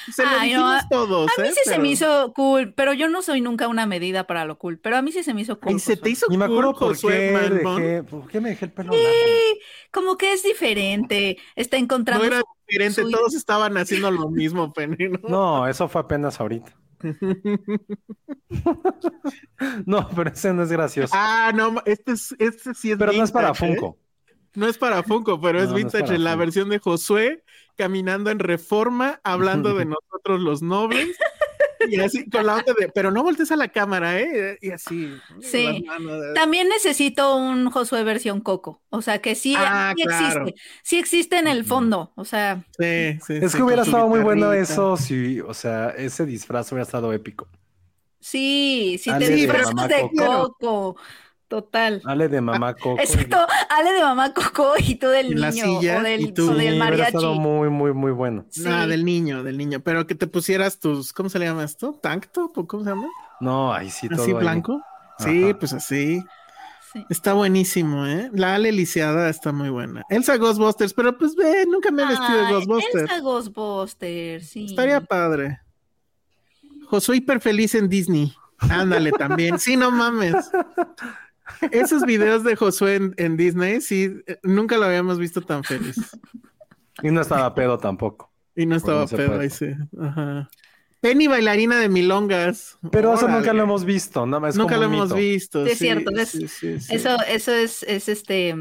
[0.07, 1.51] Se lo Ay, no, dijimos todos, A mí ¿eh?
[1.53, 4.79] sí se me hizo cool, pero yo no soy nunca una medida para lo cool,
[4.79, 5.73] pero a mí sí se me hizo cool.
[5.73, 8.49] Ay, se te hizo Ni me cool, acuerdo por Josué qué dejé, por qué me
[8.49, 9.07] dejé el pelo largo.
[9.09, 9.59] Sí,
[9.91, 14.71] como que es diferente, está encontrando No era diferente, su- todos estaban haciendo lo mismo,
[14.73, 15.19] Penny, ¿no?
[15.29, 16.73] No, eso fue apenas ahorita.
[19.85, 21.13] no, pero ese no es gracioso.
[21.15, 23.53] Ah, no, este, es, este sí es pero no es para ¿eh?
[23.53, 23.97] Funko.
[24.55, 26.35] No es para Funko, pero es No, no es vintage en la Funko.
[26.35, 27.43] versión de Josué
[27.81, 31.23] caminando en reforma, hablando de nosotros los nobles.
[31.83, 34.57] Y así con la onda de, pero no voltees a la cámara, ¿eh?
[34.61, 35.23] Y así.
[35.41, 35.85] Sí.
[36.33, 40.47] También necesito un Josué versión Coco, o sea que sí, Ah, sí claro.
[40.47, 44.07] existe, sí existe en el fondo, o sea, Sí, sí, Es sí, que hubiera estado
[44.07, 47.47] muy bueno eso si, o sea, ese disfraz hubiera estado épico.
[48.19, 50.55] sí, si Ale te de disfrazas de Coco.
[50.59, 50.97] Coco,
[51.51, 52.01] total.
[52.05, 52.97] Ale de mamá Coco.
[52.97, 53.37] Exacto,
[53.69, 56.49] Ale de mamá Coco y tú del niño silla, o del, y tú.
[56.49, 57.17] o del mariachi.
[57.17, 58.45] estado muy, muy, muy bueno.
[58.49, 58.63] Sí.
[58.63, 59.81] No, del niño, del niño.
[59.81, 61.99] Pero que te pusieras tus, ¿cómo se le llama esto?
[62.01, 63.07] ¿Tank top o cómo se llama?
[63.41, 64.37] No, ahí sí todo ¿Así ahí.
[64.37, 64.81] blanco?
[65.19, 66.23] Sí, pues así.
[66.93, 67.05] Sí.
[67.09, 68.29] Está buenísimo, ¿eh?
[68.33, 70.03] La Ale lisiada está muy buena.
[70.09, 73.03] Elsa Ghostbusters, pero pues ve, nunca me he vestido de Ghostbusters.
[73.03, 74.65] Elsa Ghostbusters, sí.
[74.69, 75.59] Estaría padre.
[76.87, 78.33] Josué hiper feliz en Disney.
[78.57, 79.59] Ándale también.
[79.59, 80.49] Sí, no mames.
[81.71, 85.97] Esos videos de Josué en, en Disney, sí, eh, nunca lo habíamos visto tan feliz.
[87.03, 88.31] Y no estaba pedo tampoco.
[88.55, 89.67] Y no estaba pedo ahí, sí.
[89.99, 90.49] Ajá.
[90.99, 92.77] Penny bailarina de milongas.
[92.91, 94.55] Pero eso nunca lo hemos visto, nada más.
[94.55, 95.65] Nunca lo hemos visto.
[95.65, 96.11] es cierto.
[96.11, 98.55] eso, eso es, es este.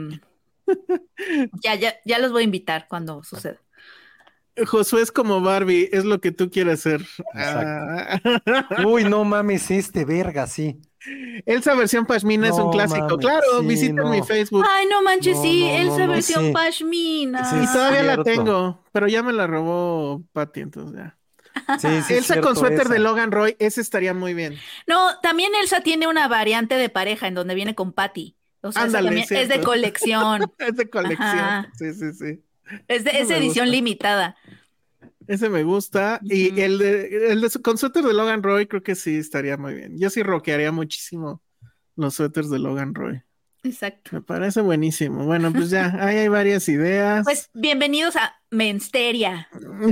[1.63, 3.61] ya, ya, ya los voy a invitar cuando suceda.
[4.67, 7.05] Josué es como Barbie, es lo que tú quieres ser.
[7.35, 8.21] Ah.
[8.87, 10.81] Uy, no mames, este verga, sí.
[11.47, 13.17] Elsa versión Pashmina es un clásico.
[13.19, 14.65] claro, visita mi Facebook.
[14.69, 17.41] Ay, no manches, sí, Elsa versión Pashmina.
[17.63, 21.17] y todavía la tengo, pero ya me la robó Patty, entonces ya.
[22.09, 24.57] Elsa con suéter de Logan Roy, ese estaría muy bien.
[24.87, 28.37] No, también Elsa tiene una variante de pareja en donde viene con Patty.
[28.63, 28.85] O sea,
[29.31, 30.53] es de colección.
[30.59, 31.67] es de colección.
[31.77, 32.45] Sí, sí, sí.
[32.89, 34.37] Es de esa edición limitada.
[35.31, 36.19] Ese me gusta.
[36.25, 39.75] Y el de, el de con suéter de Logan Roy, creo que sí estaría muy
[39.75, 39.97] bien.
[39.97, 41.41] Yo sí rockearía muchísimo
[41.95, 43.23] los suéteres de Logan Roy.
[43.63, 44.11] Exacto.
[44.11, 45.25] Me parece buenísimo.
[45.27, 47.23] Bueno, pues ya, ahí hay varias ideas.
[47.23, 49.49] Pues bienvenidos a Mensteria.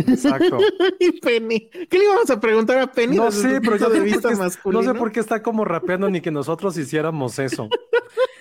[0.08, 0.58] Exacto.
[0.98, 1.70] y Penny.
[1.70, 3.16] ¿Qué le íbamos a preguntar a Penny?
[3.16, 4.82] No sé, pero yo de vista masculino.
[4.82, 7.68] No sé por qué está como rapeando ni que nosotros hiciéramos eso.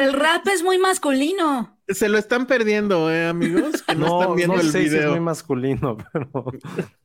[0.00, 1.78] El rap es muy masculino.
[1.88, 3.82] Se lo están perdiendo, eh, amigos.
[3.82, 5.00] Que no, están viendo no el sé video.
[5.00, 6.30] Si es muy masculino, pero.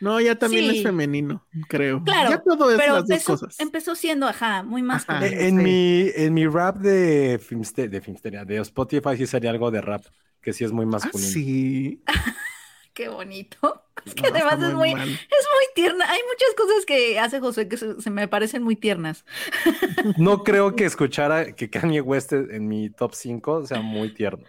[0.00, 2.02] No, ya también es femenino, creo.
[2.04, 3.60] Claro, ya todo es pero las empezó, dos cosas.
[3.60, 5.26] empezó siendo, ajá, muy masculino.
[5.26, 9.80] En, mi, en mi rap de, Filmster, de Filmsteria, de Spotify, sí sería algo de
[9.80, 10.04] rap,
[10.40, 11.28] que sí es muy masculino.
[11.28, 12.02] ¿Ah, sí.
[12.98, 13.84] Qué bonito.
[14.04, 16.04] Es que además es muy, es muy tierna.
[16.08, 19.24] Hay muchas cosas que hace José que se, me parecen muy tiernas.
[20.16, 24.44] No creo que escuchara que Kanye West en mi top 5 sea muy tierno.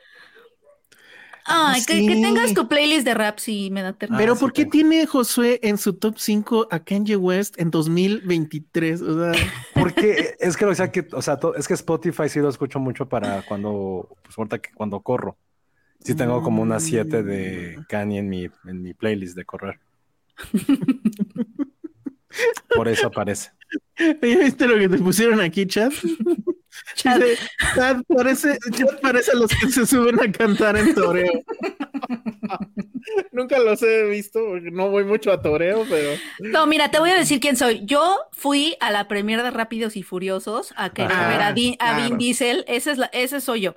[1.46, 4.20] Ay, que, tengas tu playlist de rap sí me da ternura.
[4.20, 9.02] Pero ¿por qué tiene Josué en su top 5 a Kanye West en 2023?
[9.02, 9.32] O sea,
[9.74, 13.10] porque es que, o sea, que, o sea, es que Spotify sí lo escucho mucho
[13.10, 15.38] para cuando, pues ahorita que cuando corro.
[16.04, 17.84] Sí tengo como unas 7 de mm.
[17.88, 19.80] Kanye en mi, en mi playlist de correr.
[22.76, 23.52] Por eso aparece.
[24.22, 25.94] ¿Viste lo que te pusieron aquí, chat?
[26.96, 27.22] Chad.
[28.08, 28.58] parece,
[29.02, 31.32] parece a los que se suben a cantar en toreo.
[33.32, 34.40] Nunca los he visto
[34.72, 36.12] no voy mucho a toreo, pero.
[36.40, 37.82] No, mira, te voy a decir quién soy.
[37.86, 42.18] Yo fui a la premier de Rápidos y Furiosos a que ah, ver a, Vin,
[42.18, 42.66] Diesel.
[42.68, 43.76] Ese, es la, ese soy yo.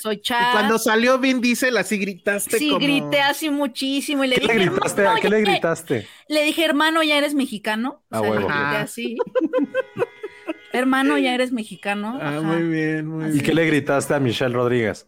[0.00, 0.52] soy Chad.
[0.52, 2.58] cuando salió Vin Diesel, así gritaste.
[2.58, 4.24] Sí, grité así muchísimo.
[4.24, 5.06] Y le ¿Qué dije, le gritaste?
[5.06, 6.08] ¿A qué le gritaste?
[6.28, 8.02] Le dije, hermano, ya eres mexicano.
[8.10, 8.48] Ah, huevo.
[8.48, 9.16] así.
[10.72, 12.18] Hermano, ya eres mexicano.
[12.20, 13.36] Ah, muy bien, muy bien.
[13.36, 15.06] ¿Y qué le gritaste a Michelle Rodríguez?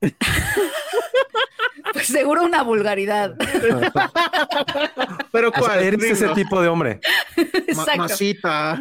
[1.92, 3.36] pues seguro una vulgaridad.
[5.32, 5.82] Pero ¿cuál?
[5.82, 7.00] eres ese tipo de hombre.
[7.36, 8.14] Exacto.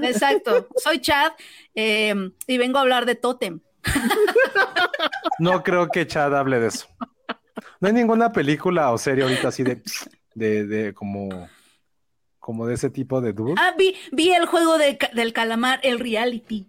[0.04, 0.68] Exacto.
[0.76, 1.32] Soy Chad
[1.74, 3.60] em, y vengo a hablar de Totem.
[5.40, 6.88] no creo que Chad hable de eso.
[7.80, 9.82] No hay ninguna película o serie ahorita así de,
[10.34, 11.48] de, de como
[12.48, 13.56] como de ese tipo de dude.
[13.58, 16.66] Ah, vi, vi el juego del calamar, el reality.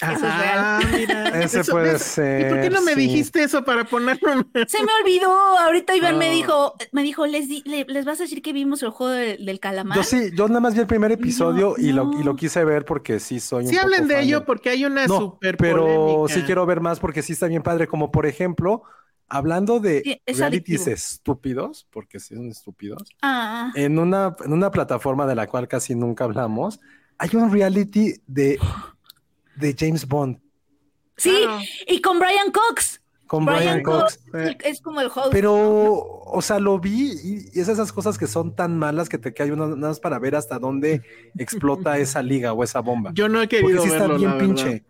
[0.00, 0.82] Eso es real.
[0.90, 2.40] Mira, Ese puede ser.
[2.40, 4.46] ¿Y por qué no me dijiste eso para ponerlo?
[4.66, 5.30] Se me olvidó.
[5.58, 9.12] Ahorita Iván me dijo, me dijo, les, les vas a decir que vimos el juego
[9.12, 9.94] del calamar.
[9.94, 12.86] Yo sí, yo nada más vi el primer episodio y, lo, y lo quise ver
[12.86, 16.64] porque sí soy Sí hablen de ello porque hay una no, super Pero sí quiero
[16.64, 17.88] ver más porque sí está bien padre.
[17.88, 18.84] Como por ejemplo,
[19.28, 23.70] Hablando de realities estúpidos, porque sí son estúpidos, ah.
[23.74, 26.80] en, una, en una plataforma de la cual casi nunca hablamos,
[27.18, 28.58] hay un reality de,
[29.56, 30.38] de James Bond.
[31.16, 31.44] Sí,
[31.86, 33.00] y con Brian Cox.
[33.28, 34.20] Con Brian, Cox.
[34.64, 35.28] Es como el host.
[35.30, 39.34] Pero, o sea, lo vi y, es esas cosas que son tan malas que te
[39.34, 41.02] cae más para ver hasta dónde
[41.36, 43.10] explota esa liga o esa bomba.
[43.12, 44.84] Yo no he querido Porque sí está bien pinche.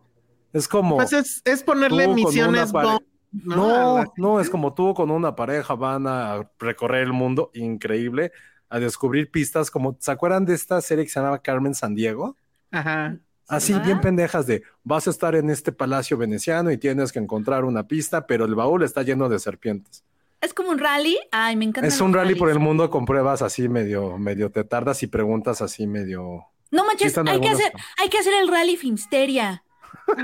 [0.52, 0.96] Es como.
[0.96, 3.02] Pues es, es ponerle misiones bomb
[3.44, 8.32] no, no, es como tú con una pareja van a recorrer el mundo, increíble,
[8.68, 12.36] a descubrir pistas como, ¿se acuerdan de esta serie que se llamaba Carmen San Diego?
[12.70, 13.18] Ajá.
[13.48, 17.64] Así bien pendejas de, vas a estar en este palacio veneciano y tienes que encontrar
[17.64, 20.04] una pista, pero el baúl está lleno de serpientes.
[20.40, 21.18] Es como un rally.
[21.32, 21.88] Ay, me encanta.
[21.88, 25.62] Es un rally por el mundo con pruebas así medio, medio te tardas y preguntas
[25.62, 26.44] así medio.
[26.70, 29.64] No manches, hay que, hacer, hay que hacer el rally Finsteria.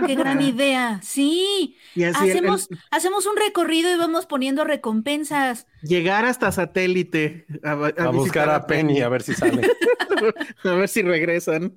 [0.07, 1.01] Qué gran idea.
[1.03, 1.77] Sí.
[2.15, 5.67] hacemos, hacemos un recorrido y vamos poniendo recompensas.
[5.83, 7.47] Llegar hasta satélite.
[7.63, 9.63] A, buscar a Penny, a ver si sale.
[10.65, 11.73] a ver si regresan.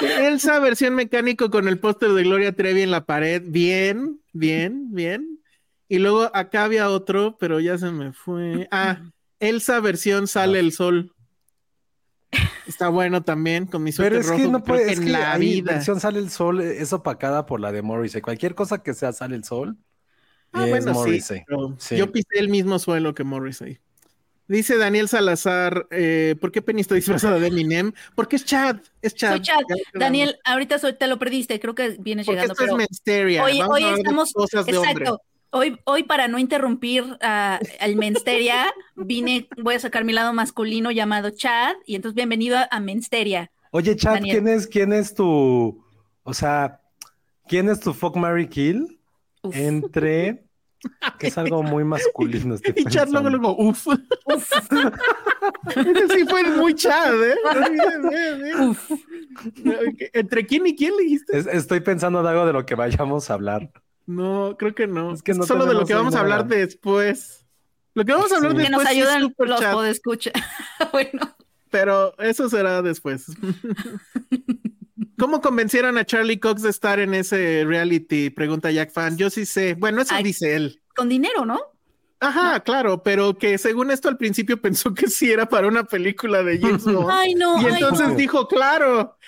[0.00, 3.42] Elsa, versión mecánico con el póster de Gloria Trevi en la pared.
[3.44, 5.40] Bien, bien, bien.
[5.88, 8.68] Y luego acá había otro, pero ya se me fue.
[8.70, 9.00] Ah,
[9.40, 11.14] Elsa, versión sale el sol.
[12.66, 15.72] Está bueno también con mi suéter Pero es que no puede, es en la vida.
[15.72, 18.20] versión sale el sol es opacada por la de Morrissey.
[18.20, 19.76] Cualquier cosa que sea sale el sol.
[20.52, 20.94] Ah, bueno,
[21.78, 23.80] sí, Yo pisé el mismo suelo que Morrissey.
[24.48, 27.92] Dice Daniel Salazar, eh, ¿por qué Penny está disfrazada de Eminem?
[28.14, 29.32] Porque es Chad, es Chad.
[29.32, 29.60] Soy Chad.
[29.92, 32.54] Daniel, ahorita te lo perdiste, creo que vienes llegando.
[32.54, 35.20] Esto pero es Hoy, hoy estamos, exacto.
[35.50, 41.30] Hoy, hoy para no interrumpir al Mensteria, vine, voy a sacar mi lado masculino llamado
[41.30, 43.50] Chad, y entonces bienvenido a, Mensteria.
[43.70, 45.82] Oye, Chad, ¿quién es, quién es tu,
[46.22, 46.82] o sea,
[47.46, 48.98] quién es tu fuck Mary Kill
[49.52, 50.44] entre
[51.18, 52.56] que es algo muy masculino.
[52.76, 53.86] y Chad luego, luego, uff.
[53.86, 54.52] Uf.
[56.14, 57.36] sí fue muy Chad, ¿eh?
[58.60, 58.90] Uf.
[60.12, 61.38] ¿Entre quién y quién le dijiste?
[61.52, 63.70] estoy pensando en algo de lo que vayamos a hablar.
[64.08, 65.12] No, creo que no.
[65.12, 67.44] Es que no solo de lo que vamos a hablar después.
[67.92, 68.66] Lo que vamos a hablar después.
[68.66, 70.32] Que nos ayudan los podescucha.
[70.92, 71.36] bueno.
[71.70, 73.26] Pero eso será después.
[75.18, 78.30] ¿Cómo convencieron a Charlie Cox de estar en ese reality?
[78.30, 79.18] Pregunta Jack Fan.
[79.18, 79.74] Yo sí sé.
[79.74, 80.80] Bueno, eso dice él.
[80.96, 81.60] Con dinero, ¿no?
[82.18, 86.42] Ajá, claro, pero que según esto al principio pensó que sí era para una película
[86.42, 87.10] de James Bond.
[87.10, 87.60] Ay, no.
[87.60, 89.18] Y entonces dijo, claro.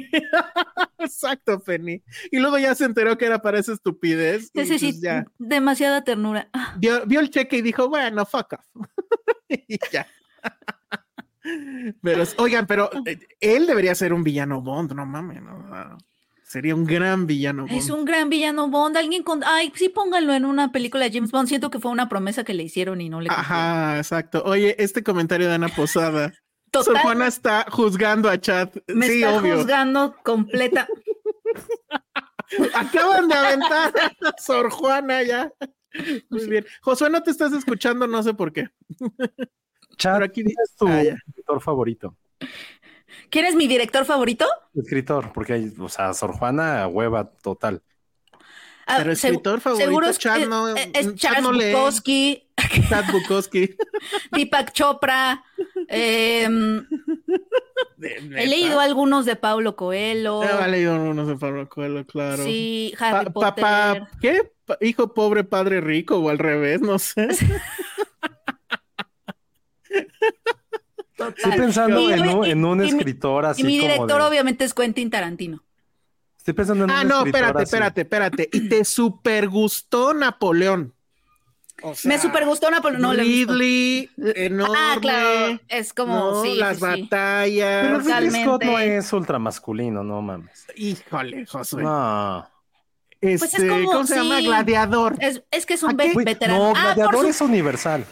[0.98, 2.02] Exacto, Penny.
[2.30, 4.50] Y luego ya se enteró que era para esa estupidez.
[4.54, 6.48] Sí, sí, pues demasiada ternura.
[6.78, 8.64] Vio, vio, el cheque y dijo, bueno, fuck off.
[9.48, 10.06] y ya.
[12.02, 15.42] Pero, oigan, pero eh, él debería ser un villano Bond, no mames,
[16.42, 17.76] Sería un gran villano Bond.
[17.76, 18.96] Es un gran villano Bond.
[18.96, 19.42] Alguien con.
[19.44, 21.48] Ay, sí, pónganlo en una película de James Bond.
[21.48, 23.28] Siento que fue una promesa que le hicieron y no le.
[23.30, 24.42] Ajá, exacto.
[24.44, 26.32] Oye, este comentario de Ana Posada.
[26.82, 28.70] Sor Juana está juzgando a Chad.
[28.88, 30.88] Me sí, está juzgando completa.
[32.74, 35.52] Acaban de aventar a Sor Juana ya.
[36.30, 36.66] Muy bien.
[36.82, 38.68] Josué, no te estás escuchando, no sé por qué.
[39.96, 42.16] Chad, aquí es tu escritor favorito?
[43.30, 44.46] ¿Quién es mi director favorito?
[44.74, 47.82] Escritor, porque hay, o sea, Sor Juana, hueva total.
[48.86, 52.43] Ah, Pero escritor favorito, seguro es, Chad no, es, Charles Bukowski.
[52.88, 53.76] Chad Bukowski.
[54.32, 55.44] Deepak Chopra.
[55.88, 56.86] Em,
[58.00, 60.42] he leído algunos de Paulo Coelho.
[60.42, 62.44] he leído algunos de Paulo Coelho, claro.
[62.44, 63.62] Sí, Harry Potter.
[63.62, 64.52] Papá, ¿qué?
[64.80, 67.28] Hijo pobre, padre rico, o al revés, no sé.
[71.36, 73.62] Estoy pensando en, un, escritor así.
[73.62, 75.62] Y mi director, obviamente, es Quentin Tarantino.
[76.36, 78.48] Estoy pensando en ah, un no, espérate, espérate, espérate.
[78.52, 80.93] Y te super gustó Napoleón.
[82.04, 83.02] Me super gustó Napoleón.
[83.02, 84.76] No, Ridley, enorme.
[84.78, 85.60] Ah, claro.
[85.68, 87.86] Es como, sí, Las batallas.
[87.86, 90.66] Pero Ridley Scott no es ultramasculino, no mames.
[90.76, 91.82] Híjole, Josué.
[91.82, 92.53] No.
[93.24, 94.40] Pues este, ¿Cómo se llama?
[94.40, 95.16] Gladiador.
[95.20, 96.58] Es, que es un veterano.
[96.58, 98.04] No, ah, Gladiador es universal.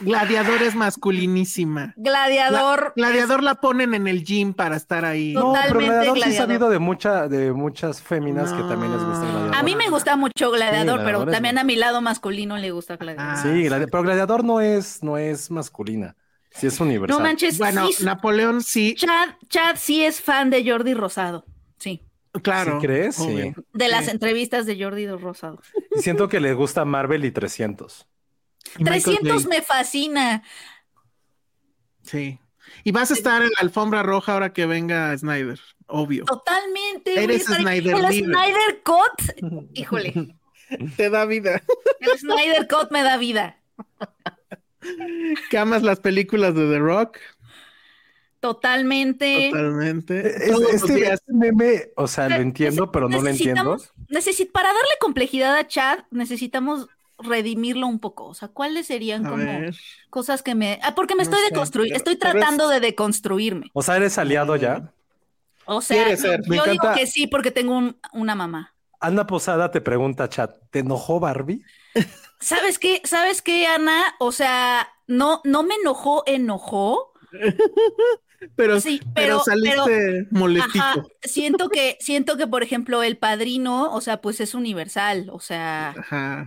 [0.00, 1.94] Gladiador es masculinísima.
[1.96, 2.92] Gladiador.
[2.96, 5.34] gladiador la ponen en el gym para estar ahí.
[5.34, 9.24] No, pero Gladiador, sí ha sabido de, mucha, de muchas féminas que también les gusta
[9.26, 9.54] Gladiador.
[9.54, 13.36] A mí me gusta mucho Gladiador, pero también a mi lado masculino le gusta Gladiador.
[13.42, 16.16] sí, pero Gladiador no es, no es masculina.
[16.50, 17.18] Sí es universal.
[17.18, 17.58] No manches.
[17.58, 18.94] Bueno, Napoleón sí.
[18.94, 21.44] Chad, Chad sí es fan de Jordi Rosado.
[21.78, 22.02] Sí.
[22.42, 22.80] Claro.
[22.80, 23.16] ¿Sí crees?
[23.16, 23.52] Sí.
[23.72, 25.60] De las entrevistas de Jordi Rosado.
[26.00, 28.06] siento que le gusta Marvel y 300.
[28.84, 30.42] 300 me fascina.
[32.02, 32.38] Sí.
[32.84, 36.24] Y vas a estar en la alfombra roja ahora que venga Snyder, obvio.
[36.24, 37.22] Totalmente.
[37.22, 37.96] Eres Snyder.
[37.96, 40.36] El Snyder Cut, híjole.
[40.96, 41.62] Te da vida.
[42.00, 43.62] El Snyder Cut me da vida.
[45.50, 47.18] ¿Que amas las películas de The Rock?
[48.46, 49.50] Totalmente.
[49.50, 50.36] Totalmente.
[50.72, 53.76] este, este, meme, o sea, lo entiendo, pero no lo entiendo.
[54.52, 56.86] para darle complejidad a Chad, necesitamos
[57.18, 58.26] redimirlo un poco.
[58.26, 59.44] O sea, ¿cuáles serían como
[60.10, 60.78] cosas que me.
[60.84, 63.70] Ah, porque me estoy deconstruyendo, estoy tratando de deconstruirme.
[63.72, 64.92] O sea, ¿eres aliado ya?
[65.64, 68.74] O sea, yo digo que sí porque tengo una mamá.
[69.00, 71.64] Ana Posada te pregunta, chat, ¿te enojó Barbie?
[72.40, 73.02] ¿Sabes qué?
[73.04, 74.14] ¿Sabes qué, Ana?
[74.20, 77.12] O sea, no, no me enojó, enojó.
[78.54, 81.10] pero, sí, pero, saliste molestito.
[81.22, 85.94] siento que, siento que, por ejemplo, el padrino, o sea, pues es universal, o sea,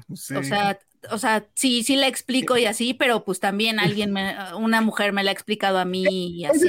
[0.10, 0.80] o sea,
[1.12, 4.16] o sea, sí, sí la explico y así, pero pues también alguien,
[4.58, 6.06] una mujer me la ha explicado a mí
[6.40, 6.68] y así.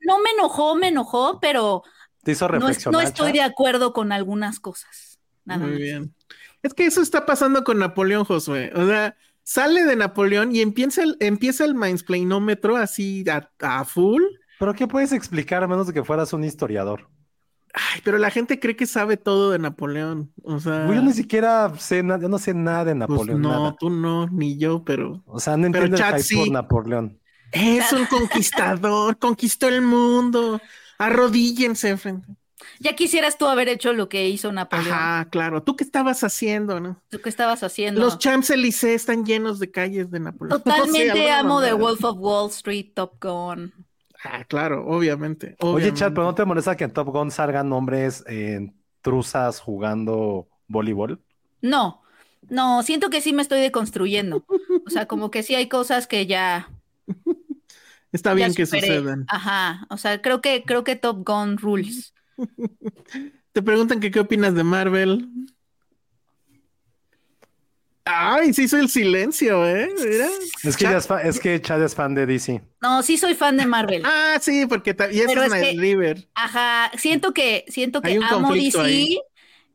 [0.00, 1.82] no me enojó, me enojó, pero
[2.22, 5.18] Te hizo no, estoy de acuerdo con algunas cosas.
[5.44, 6.14] Muy bien.
[6.62, 8.72] Es que eso está pasando con Napoleón, Josué.
[8.74, 9.16] O sea,
[9.48, 13.24] sale de Napoleón y empieza el, empieza el mansplainómetro así
[13.60, 14.22] a, full.
[14.58, 17.08] ¿Pero qué puedes explicar a menos de que fueras un historiador?
[17.72, 20.34] Ay, pero la gente cree que sabe todo de Napoleón.
[20.42, 20.86] O sea.
[20.86, 23.40] yo ni siquiera sé nada, yo no sé nada de pues Napoleón.
[23.40, 25.22] no, tú no, ni yo, pero.
[25.24, 27.18] O sea, no entiendo el por Napoleón.
[27.50, 30.60] Es un conquistador, conquistó el mundo.
[30.98, 32.28] Arrodíllense frente.
[32.80, 34.92] Ya quisieras tú haber hecho lo que hizo Napoleón.
[34.92, 35.62] Ajá, claro.
[35.62, 37.00] ¿Tú qué estabas haciendo, no?
[37.08, 38.00] ¿Tú qué estabas haciendo?
[38.00, 40.62] Los Champs-Élysées están llenos de calles de Napoleón.
[40.64, 43.72] Totalmente amo de Wolf of Wall Street, Top Gun.
[44.24, 48.24] Ah, claro, obviamente, Oye, Chat, pero ¿no te molesta que en Top Gun salgan hombres
[48.26, 51.22] en truzas jugando voleibol?
[51.62, 52.02] No,
[52.48, 54.44] no, siento que sí me estoy deconstruyendo.
[54.86, 56.70] O sea, como que sí hay cosas que ya.
[58.12, 59.26] Está bien que sucedan.
[59.28, 59.86] Ajá.
[59.90, 62.14] O sea, creo que, creo que Top Gun rules.
[63.52, 65.28] Te preguntan que qué opinas de Marvel.
[68.10, 69.90] Ay, sí hizo el silencio, ¿eh?
[70.64, 70.86] Es que,
[71.24, 72.62] es, que Chad es fan de DC.
[72.80, 74.02] No, sí soy fan de Marvel.
[74.04, 76.26] ah, sí, porque y es, es River.
[76.34, 79.18] Ajá, siento que, siento que amo DC,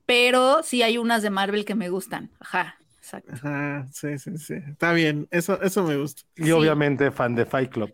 [0.08, 2.32] pero sí hay unas de Marvel que me gustan.
[2.40, 3.34] Ajá, exacto.
[3.34, 4.56] Ajá, sí, sí, sí.
[4.68, 6.24] Está bien, eso, eso me gusta.
[6.36, 7.92] Y obviamente fan de Fight Club.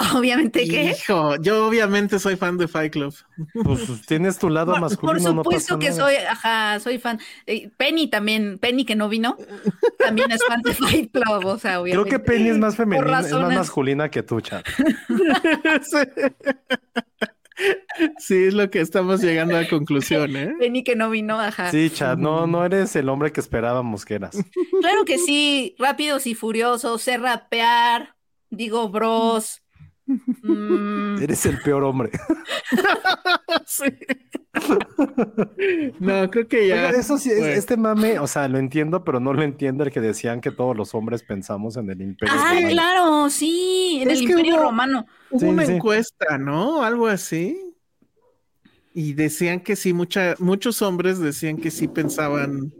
[0.14, 0.90] Obviamente que.
[0.90, 3.14] Hijo, yo obviamente soy fan de Fight Club.
[3.64, 5.42] Pues tienes tu lado masculino.
[5.42, 7.18] Por supuesto que soy, ajá, soy fan.
[7.46, 9.36] Eh, Penny también, Penny que no vino,
[9.98, 12.10] también es fan de Fight Club, o sea, obviamente.
[12.10, 14.66] Creo que Penny es más femenina, es más masculina que tú, chat.
[18.18, 18.44] sí.
[18.44, 20.54] es lo que estamos llegando a conclusión, ¿eh?
[20.58, 21.70] Penny que no vino, ajá.
[21.70, 24.36] Sí, chat, no, no eres el hombre que esperábamos que eras.
[24.80, 28.16] Claro que sí, rápidos y furiosos, sé rapear,
[28.50, 29.62] digo bros,
[30.42, 31.22] Mm.
[31.22, 32.10] Eres el peor hombre.
[36.00, 36.90] no, creo que ya.
[36.90, 40.40] eso sí, este mame, o sea, lo entiendo, pero no lo entiendo el que decían
[40.40, 42.34] que todos los hombres pensamos en el imperio.
[42.36, 45.06] Ah, claro, sí, en el imperio romano.
[45.30, 46.82] Hubo una encuesta, ¿no?
[46.82, 47.56] Algo así.
[48.92, 52.74] Y decían que sí, mucha, muchos hombres decían que sí pensaban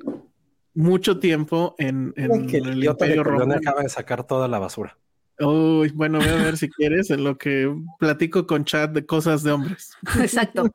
[0.74, 3.54] mucho tiempo en, el, imperio romano.
[3.54, 4.98] acaba de sacar toda la basura.
[5.40, 9.42] Uy, bueno, voy a ver si quieres en lo que platico con chat de cosas
[9.42, 9.92] de hombres.
[10.20, 10.70] Exacto.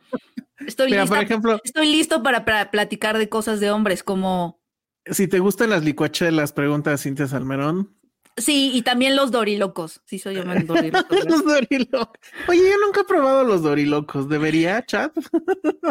[0.59, 4.59] Estoy, por ejemplo, estoy listo para, platicar de cosas de hombres, como.
[5.05, 7.95] Si te gustan las licuachelas, pregunta Cintia Salmerón.
[8.37, 10.01] Sí, y también los dorilocos.
[10.05, 11.25] Sí, soy yo dorilocos.
[11.25, 12.19] los dorilocos.
[12.47, 14.27] Oye, yo nunca he probado los dorilocos.
[14.27, 15.15] ¿Debería, chat?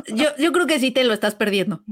[0.08, 1.82] yo, yo creo que sí te lo estás perdiendo.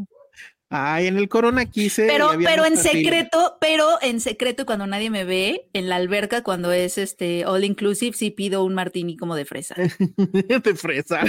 [0.75, 2.07] Ay, en el Corona quise.
[2.07, 6.73] Pero, pero en secreto, pero en secreto, cuando nadie me ve, en la alberca, cuando
[6.73, 9.75] es este all inclusive, sí pido un martini como de fresa.
[10.16, 11.20] de fresa.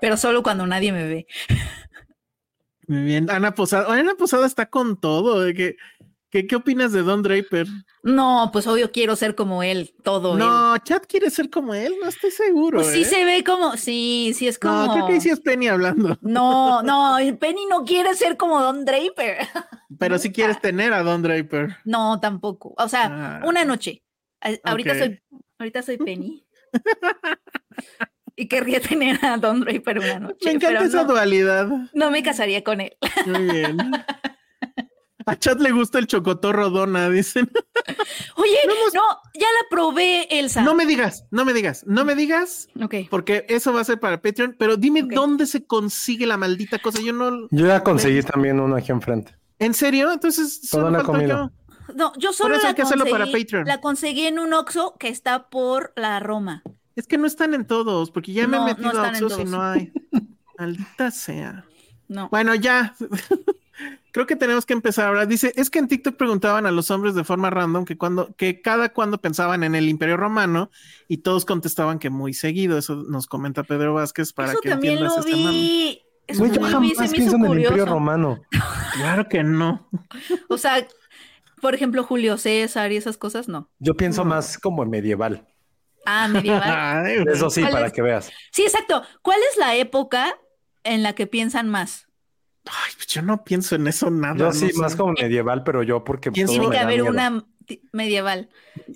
[0.00, 1.26] pero solo cuando nadie me ve.
[2.86, 3.30] Muy bien.
[3.30, 5.76] Ana Posada, Ana Posada está con todo, de que
[6.32, 7.66] ¿Qué, opinas de Don Draper?
[8.02, 10.34] No, pues obvio quiero ser como él, todo.
[10.38, 12.78] No, Chad quiere ser como él, no estoy seguro.
[12.78, 13.04] Pues sí ¿eh?
[13.04, 14.86] se ve como, sí, sí es como.
[14.86, 16.16] No, creo que es Penny hablando.
[16.22, 19.46] No, no, Penny no quiere ser como Don Draper.
[19.98, 21.76] Pero sí quieres tener a Don Draper.
[21.84, 22.72] No, tampoco.
[22.78, 23.46] O sea, ah.
[23.46, 24.02] una noche.
[24.64, 25.22] Ahorita soy,
[25.58, 26.46] ahorita soy Penny.
[28.36, 30.46] y querría tener a Don Draper una noche.
[30.46, 31.68] Me encanta esa dualidad.
[31.92, 32.96] No me casaría con él.
[33.26, 33.76] Muy bien.
[35.26, 37.50] A Chat le gusta el chocotorro dona, dicen.
[38.36, 39.00] Oye, no,
[39.34, 40.62] ya la probé, Elsa.
[40.62, 42.68] No me digas, no me digas, no me digas.
[42.80, 42.94] Ok.
[43.10, 47.00] Porque eso va a ser para Patreon, pero dime dónde se consigue la maldita cosa.
[47.00, 47.48] Yo no.
[47.50, 49.36] Yo ya conseguí también uno aquí enfrente.
[49.58, 50.12] ¿En serio?
[50.12, 51.50] Entonces, solo la yo.
[51.94, 53.66] No, yo solo la conseguí, para Patreon.
[53.66, 56.62] la conseguí en un Oxxo que está por la Roma.
[56.96, 59.62] Es que no están en todos, porque ya me he metido a Oxxo y no
[59.62, 59.92] hay.
[60.58, 61.64] Maldita sea.
[62.08, 62.28] No.
[62.28, 62.94] Bueno, ya.
[64.12, 65.24] Creo que tenemos que empezar ahora.
[65.24, 68.60] Dice, es que en TikTok preguntaban a los hombres de forma random que cuando, que
[68.60, 70.70] cada cuando pensaban en el Imperio Romano
[71.08, 72.76] y todos contestaban que muy seguido.
[72.76, 76.02] Eso nos comenta Pedro Vázquez para que también entiendas lo este vi.
[76.26, 78.40] Eso yo jamás pienso en el Imperio Romano.
[78.94, 79.88] claro que no.
[80.48, 80.86] o sea,
[81.62, 83.70] por ejemplo, Julio César y esas cosas, no.
[83.78, 85.46] Yo pienso más como medieval.
[86.04, 87.28] Ah, medieval.
[87.32, 88.30] Eso sí, para que veas.
[88.50, 89.02] Sí, exacto.
[89.22, 90.36] ¿Cuál es la época
[90.84, 92.08] en la que piensan más?
[92.66, 94.36] Ay, pues yo no pienso en eso nada.
[94.36, 97.44] Yo sí, más como medieval, pero yo porque tiene que haber una
[97.92, 98.48] medieval.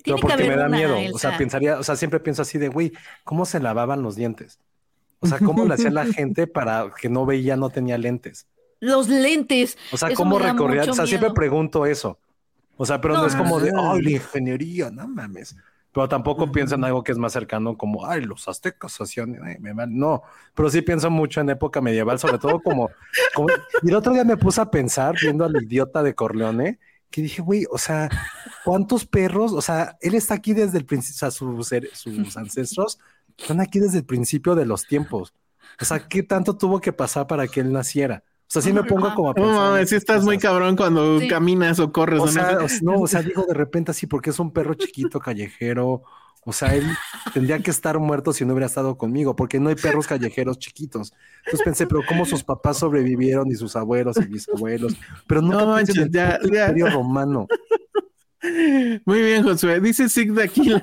[0.03, 0.97] Tiene porque que haber me da miedo.
[1.13, 2.93] O sea, pensaría, o sea, siempre pienso así de, güey,
[3.23, 4.59] ¿cómo se lavaban los dientes?
[5.19, 8.47] O sea, ¿cómo le hacía la gente para que no veía, no tenía lentes?
[8.79, 9.77] Los lentes.
[9.91, 10.83] O sea, ¿cómo recorría?
[10.83, 12.19] O sea, siempre pregunto eso.
[12.77, 15.55] O sea, pero no, es como de, ay, la ingeniería, no mames
[15.97, 19.35] pero tampoco pienso en algo que es más cercano como, ay, los aztecas hacían,
[19.89, 20.21] no,
[20.53, 22.91] pero sí pienso mucho en época medieval, sobre todo como,
[23.81, 26.77] y el otro día me puse a pensar viendo al idiota de Corleone,
[27.09, 28.09] que dije, güey, o sea,
[28.63, 29.53] ¿cuántos perros?
[29.53, 32.99] O sea, él está aquí desde el principio, o sea, sus, sus ancestros
[33.35, 35.33] están aquí desde el principio de los tiempos.
[35.81, 38.23] O sea, ¿qué tanto tuvo que pasar para que él naciera?
[38.47, 39.79] O sea, sí me pongo como a pensar.
[39.79, 42.21] No, sí estás muy cabrón cuando caminas o corres.
[42.21, 46.03] O sea, no, o sea, digo de repente así porque es un perro chiquito callejero
[46.45, 46.85] O sea, él
[47.33, 51.11] tendría que estar muerto si no hubiera estado conmigo, porque no hay perros callejeros chiquitos.
[51.39, 54.95] Entonces pensé, pero cómo sus papás sobrevivieron y sus abuelos y mis abuelos.
[55.27, 57.47] Pero no manches, en el imperio romano.
[59.05, 59.81] Muy bien, Josué.
[59.81, 60.73] Dice Sig de aquí.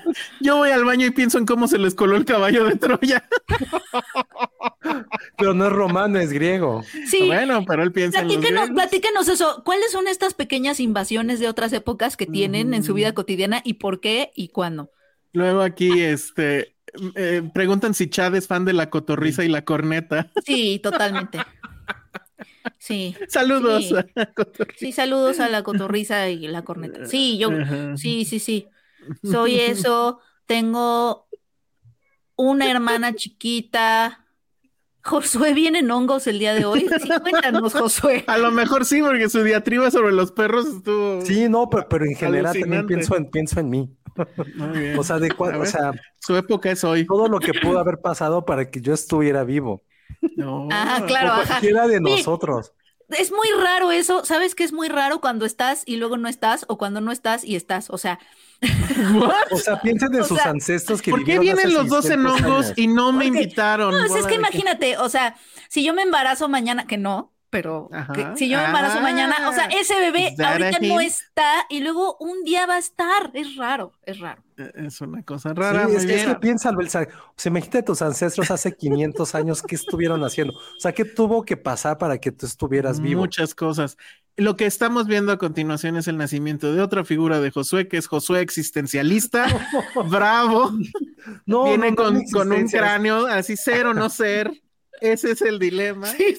[0.40, 3.26] Yo voy al baño y pienso en cómo se les coló el caballo de Troya.
[5.36, 6.82] Pero no es romano, es griego.
[7.08, 7.26] Sí.
[7.26, 9.62] Bueno, pero él piensa platíquenos, en platíquenos eso.
[9.64, 13.14] ¿Cuáles son estas pequeñas invasiones de otras épocas que tienen en su vida mm.
[13.14, 14.90] cotidiana y por qué y cuándo?
[15.32, 16.76] Luego aquí, este,
[17.14, 20.30] eh, preguntan si Chad es fan de la cotorriza y la corneta.
[20.44, 21.38] Sí, totalmente.
[22.78, 23.16] Sí.
[23.28, 23.84] Saludos.
[23.84, 23.94] Sí.
[23.94, 24.28] A
[24.76, 27.06] sí, saludos a la cotorriza y la corneta.
[27.06, 27.48] Sí, yo,
[27.96, 28.68] sí, sí, sí.
[29.22, 30.20] Soy eso.
[30.46, 31.26] Tengo
[32.36, 34.23] una hermana chiquita.
[35.04, 36.86] Josué viene en hongos el día de hoy.
[37.02, 38.24] Sí, cuéntanos, Josué.
[38.26, 41.20] A lo mejor sí, porque su diatriba sobre los perros estuvo.
[41.20, 43.96] Sí, no, pero, en general también pienso en, pienso en mí.
[44.96, 47.06] O sea, de o sea, su época es hoy.
[47.06, 49.82] Todo lo que pudo haber pasado para que yo estuviera vivo.
[50.36, 50.68] No.
[50.72, 51.42] Ah, claro.
[51.46, 52.72] Cualquiera de nosotros.
[53.10, 54.24] Es muy raro eso.
[54.24, 57.44] ¿Sabes qué es muy raro cuando estás y luego no estás o cuando no estás
[57.44, 57.90] y estás?
[57.90, 58.18] O sea,
[59.50, 62.86] o sea, piensen en sus ancestros que ¿Por qué vienen los dos en hongos y
[62.86, 63.92] no me invitaron?
[63.92, 65.36] No, es que imagínate, o sea,
[65.68, 67.88] si yo me embarazo mañana, que no, pero
[68.36, 72.16] si yo me embarazo mañana, o sea, ah, ese bebé ahorita no está y luego
[72.18, 73.30] un día va a estar.
[73.32, 74.43] Es raro, es raro.
[74.56, 75.86] E, es una cosa rara.
[75.88, 77.08] Sí, es, que, es que piénsalo, o sea,
[77.46, 80.54] imagínate tus ancestros hace 500 años, ¿qué estuvieron haciendo?
[80.54, 83.20] O sea, ¿qué tuvo que pasar para que tú estuvieras vivo?
[83.20, 83.96] Muchas cosas.
[84.36, 87.96] Lo que estamos viendo a continuación es el nacimiento de otra figura de Josué, que
[87.96, 89.46] es Josué existencialista.
[90.10, 90.72] Bravo.
[91.46, 94.50] No, Viene con, con un cráneo así ser o no ser.
[95.00, 96.06] Ese es el dilema.
[96.08, 96.38] Sí.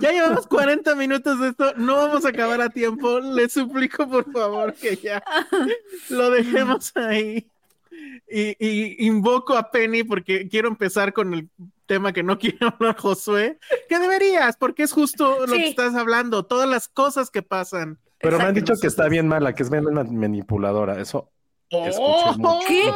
[0.00, 3.20] Ya llevamos 40 minutos de esto, no vamos a acabar a tiempo.
[3.20, 5.22] Le suplico por favor que ya
[6.10, 7.46] lo dejemos ahí.
[8.28, 11.48] Y, invoco a Penny porque quiero empezar con el
[11.86, 13.58] tema que no quiere hablar Josué.
[13.88, 17.98] Que deberías, porque es justo lo que estás hablando, todas las cosas que pasan.
[18.18, 21.00] Pero me han dicho que está bien mala, que es manipuladora.
[21.00, 21.30] Eso
[21.74, 22.92] Oh, ¿Qué?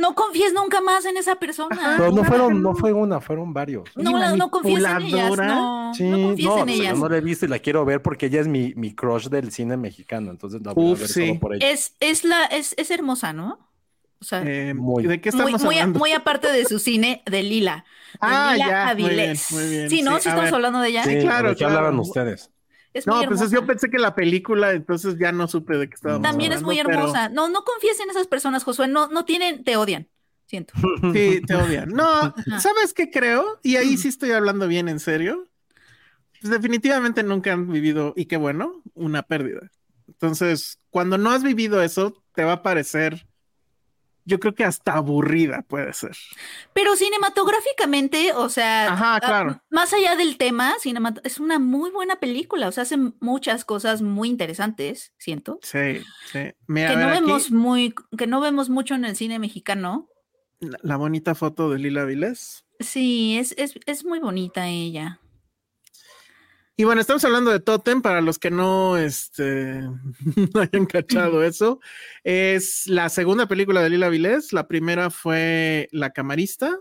[0.00, 1.98] no confíes nunca más en esa persona.
[1.98, 3.90] no fueron, no fue una, fueron varios.
[3.96, 5.36] No, no confíes en ellas.
[5.36, 6.94] No, sí, no confíes en ellas.
[6.94, 9.28] Yo no la he visto y la quiero ver porque ella es mi, mi crush
[9.28, 10.30] del cine mexicano.
[10.30, 11.32] Entonces la voy a ver sí.
[11.34, 11.68] por ella.
[11.68, 13.58] Es, es la, es, es hermosa, ¿no?
[14.20, 15.98] O sea, eh, muy, ¿de qué estamos muy, hablando?
[15.98, 17.84] Muy, aparte de su cine de Lila.
[18.20, 19.52] ah, Lila ya, Avilés.
[19.52, 20.12] Muy bien, Sí, ¿no?
[20.18, 21.04] Sí, estamos hablando de ella.
[21.04, 21.54] Sí, claro.
[21.54, 22.50] ¿Qué hablaban ustedes?
[23.06, 26.20] No, pues yo pensé que la película, entonces ya no supe de qué estaba.
[26.22, 27.28] También es muy hermosa.
[27.28, 28.88] No, no confíes en esas personas, Josué.
[28.88, 30.08] No, no tienen, te odian.
[30.46, 30.74] Siento.
[31.12, 31.88] Sí, te odian.
[31.90, 33.58] No, ¿sabes qué creo?
[33.62, 35.48] Y ahí sí estoy hablando bien en serio.
[36.40, 39.70] Pues definitivamente nunca han vivido, y qué bueno, una pérdida.
[40.06, 43.26] Entonces, cuando no has vivido eso, te va a parecer
[44.24, 46.16] yo creo que hasta aburrida puede ser.
[46.72, 49.62] Pero cinematográficamente, o sea, Ajá, claro.
[49.70, 50.74] más allá del tema,
[51.22, 55.58] es una muy buena película, o sea, hace muchas cosas muy interesantes, siento.
[55.62, 56.00] Sí,
[56.32, 56.52] sí.
[56.66, 60.08] que no vemos muy, que no vemos mucho en el cine mexicano.
[60.60, 62.64] La, bonita foto de Lila Vilés.
[62.80, 65.20] Sí, es, es, es muy bonita ella.
[66.76, 69.80] Y bueno, estamos hablando de Totem, para los que no, este,
[70.54, 71.80] no hayan cachado eso.
[72.24, 74.52] Es la segunda película de Lila Vilés.
[74.52, 76.80] La primera fue La Camarista.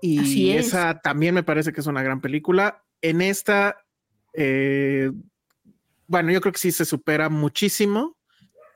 [0.00, 2.84] Y esa también me parece que es una gran película.
[3.02, 3.84] En esta,
[4.32, 5.10] eh,
[6.06, 8.16] bueno, yo creo que sí se supera muchísimo.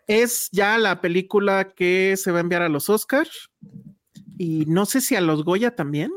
[0.09, 3.51] Es ya la película que se va a enviar a los Oscars.
[4.37, 6.11] Y no sé si a los Goya también.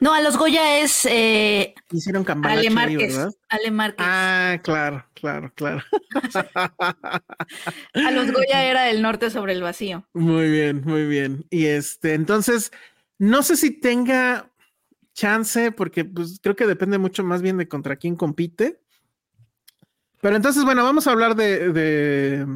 [0.00, 3.18] No, a los Goya es eh, hicieron Ale Márquez,
[3.48, 4.06] Ale Márquez.
[4.06, 5.82] Ah, claro, claro, claro.
[7.94, 10.06] a los Goya era el norte sobre el vacío.
[10.12, 11.46] Muy bien, muy bien.
[11.50, 12.72] Y este, entonces,
[13.18, 14.50] no sé si tenga
[15.14, 18.80] chance, porque pues creo que depende mucho más bien de contra quién compite.
[20.20, 22.46] Pero entonces, bueno, vamos a hablar de, de,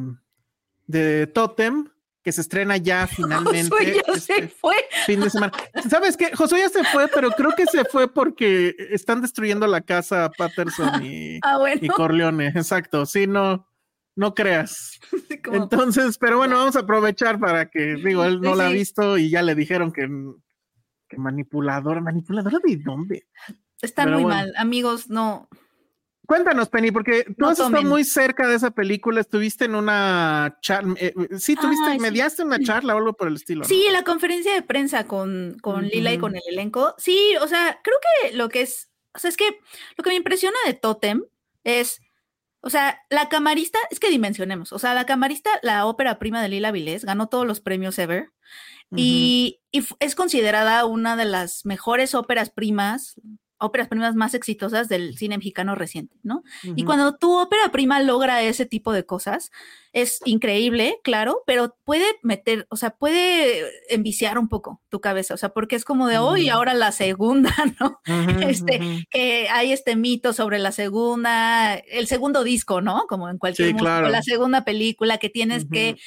[0.87, 1.90] de Totem
[2.23, 3.69] que se estrena ya finalmente.
[3.69, 4.75] Josué ya se este fue.
[5.05, 5.53] Fin de semana.
[5.89, 6.35] ¿Sabes qué?
[6.35, 11.03] Josué ya se fue, pero creo que se fue porque están destruyendo la casa Patterson
[11.03, 12.47] y, ah, y Corleone.
[12.47, 13.05] Exacto.
[13.05, 13.67] Sí, no,
[14.15, 14.99] no creas.
[15.51, 19.29] Entonces, pero bueno, vamos a aprovechar para que, digo, él no la ha visto y
[19.29, 20.07] ya le dijeron que,
[21.07, 23.27] que manipuladora, manipuladora de dónde.
[23.81, 25.49] Están muy mal, amigos, no.
[26.31, 30.95] Cuéntanos, Penny, porque tú has estado muy cerca de esa película, estuviste en una charla,
[30.97, 33.65] eh, sí, tuviste, mediaste una charla o algo por el estilo.
[33.65, 36.95] Sí, la conferencia de prensa con, con Lila y con el elenco.
[36.97, 39.59] Sí, o sea, creo que lo que es, o sea, es que
[39.97, 41.25] lo que me impresiona de Totem
[41.65, 41.99] es
[42.61, 46.47] o sea, la camarista, es que dimensionemos, o sea, la camarista, la ópera prima de
[46.47, 48.29] Lila Vilés, ganó todos los premios ever
[48.95, 53.19] y, y, es considerada una de las mejores óperas primas
[53.61, 56.43] óperas primas más exitosas del cine mexicano reciente, ¿no?
[56.75, 59.51] Y cuando tu ópera prima logra ese tipo de cosas,
[59.93, 65.37] es increíble, claro, pero puede meter, o sea, puede enviciar un poco tu cabeza, o
[65.37, 67.99] sea, porque es como de hoy, ahora la segunda, ¿no?
[68.41, 73.05] este, que hay este mito sobre la segunda, el segundo disco, ¿no?
[73.07, 75.97] Como en cualquier sí, la segunda película que tienes que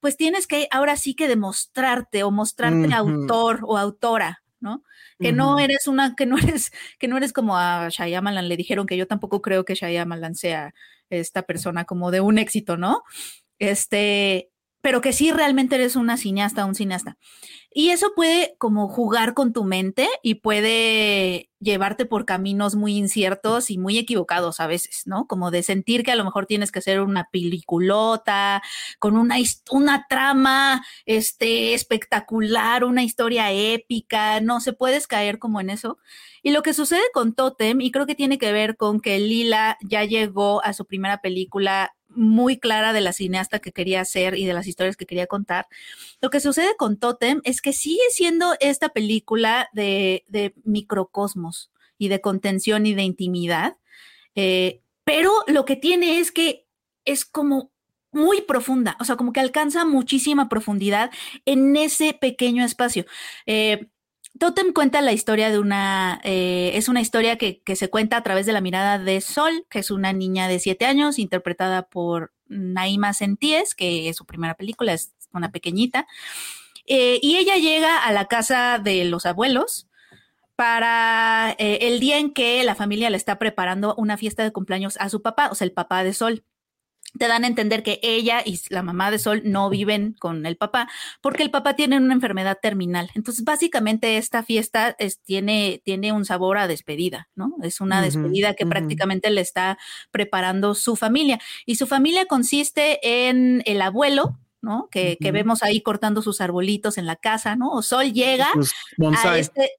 [0.00, 4.82] pues tienes que ahora sí que demostrarte o mostrarte autor o autora, ¿no?
[5.22, 8.86] Que no eres una, que no eres, que no eres como a Shyamalan, le dijeron
[8.86, 10.74] que yo tampoco creo que Shyamalan sea
[11.08, 13.02] esta persona como de un éxito, ¿no?
[13.58, 14.51] Este,
[14.82, 17.16] pero que sí realmente eres una cineasta, un cineasta.
[17.74, 23.70] Y eso puede como jugar con tu mente y puede llevarte por caminos muy inciertos
[23.70, 25.26] y muy equivocados a veces, ¿no?
[25.26, 28.60] Como de sentir que a lo mejor tienes que hacer una peliculota
[28.98, 29.36] con una,
[29.70, 35.96] una trama este, espectacular, una historia épica, no se puedes caer como en eso.
[36.42, 39.78] Y lo que sucede con Totem, y creo que tiene que ver con que Lila
[39.80, 44.46] ya llegó a su primera película muy clara de la cineasta que quería ser y
[44.46, 45.66] de las historias que quería contar.
[46.20, 50.24] Lo que sucede con Totem es que sigue siendo esta película de,
[50.64, 53.76] microcosmos y de contención y de intimidad,
[54.34, 56.66] eh, pero lo que tiene es que
[57.04, 57.72] es como
[58.12, 61.10] muy profunda, o sea, como que alcanza muchísima profundidad
[61.46, 63.06] en ese pequeño espacio.
[63.46, 63.88] Eh,
[64.38, 68.46] Totem cuenta la historia de una, eh, es una historia que, se cuenta a través
[68.46, 73.12] de la mirada de Sol, que es una niña de siete años, interpretada por Naima
[73.12, 76.06] Senties, que es su primera película, es una pequeñita.
[76.86, 79.86] Eh, y ella llega a la casa de los abuelos
[80.56, 84.96] para eh, el día en que la familia le está preparando una fiesta de cumpleaños
[84.98, 86.44] a su papá, o sea, el papá de Sol
[87.18, 90.56] te dan a entender que ella y la mamá de Sol no viven con el
[90.56, 90.88] papá
[91.20, 93.10] porque el papá tiene una enfermedad terminal.
[93.14, 97.54] Entonces, básicamente esta fiesta tiene, tiene un sabor a despedida, ¿no?
[97.62, 99.78] Es una despedida que prácticamente le está
[100.10, 101.40] preparando su familia.
[101.66, 104.88] Y su familia consiste en el abuelo, ¿no?
[104.90, 107.70] Que, vemos ahí cortando sus arbolitos en la casa, ¿no?
[107.72, 108.48] O Sol llega
[109.24, 109.70] a, este,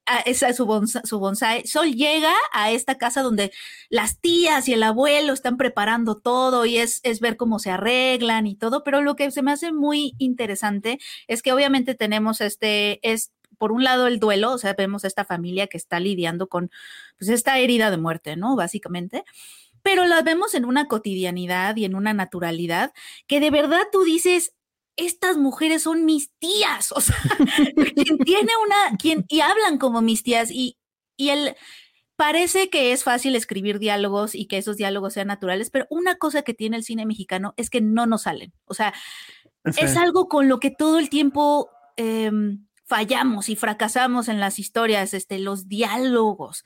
[0.46, 3.52] a su, bonsai, Sol llega a esta casa donde
[3.90, 8.46] las tías y el abuelo están preparando todo y es, es ver cómo se arreglan
[8.46, 13.00] y todo, pero lo que se me hace muy interesante es que obviamente tenemos este,
[13.10, 16.70] es por un lado el duelo, o sea, vemos esta familia que está lidiando con
[17.18, 18.58] pues esta herida de muerte, ¿no?
[18.58, 19.24] Básicamente
[19.84, 22.94] pero la vemos en una cotidianidad y en una naturalidad
[23.28, 24.54] que de verdad tú dices,
[24.96, 27.16] estas mujeres son mis tías, o sea,
[27.96, 30.78] quien tiene una, quien, y hablan como mis tías, y,
[31.18, 31.56] y el,
[32.16, 36.44] parece que es fácil escribir diálogos y que esos diálogos sean naturales, pero una cosa
[36.44, 38.94] que tiene el cine mexicano es que no nos salen, o sea,
[39.78, 41.70] es algo con lo que todo el tiempo...
[41.96, 46.64] Em, fallamos y fracasamos en las historias, este, los diálogos,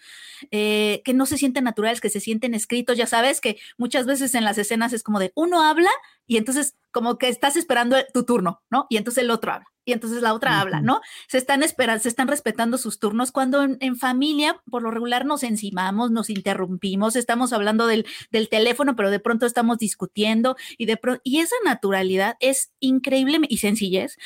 [0.52, 2.98] eh, que no se sienten naturales, que se sienten escritos.
[2.98, 5.92] Ya sabes que muchas veces en las escenas es como de uno habla
[6.26, 8.88] y entonces como que estás esperando tu turno, ¿no?
[8.90, 11.00] Y entonces el otro habla y entonces la otra habla, ¿no?
[11.30, 15.44] Se están esperando, se están respetando sus turnos cuando en, familia por lo regular nos
[15.44, 20.98] encimamos, nos interrumpimos, estamos hablando del, del teléfono, pero de pronto estamos discutiendo y de
[20.98, 24.18] pronto, y esa naturalidad es increíble y sencillez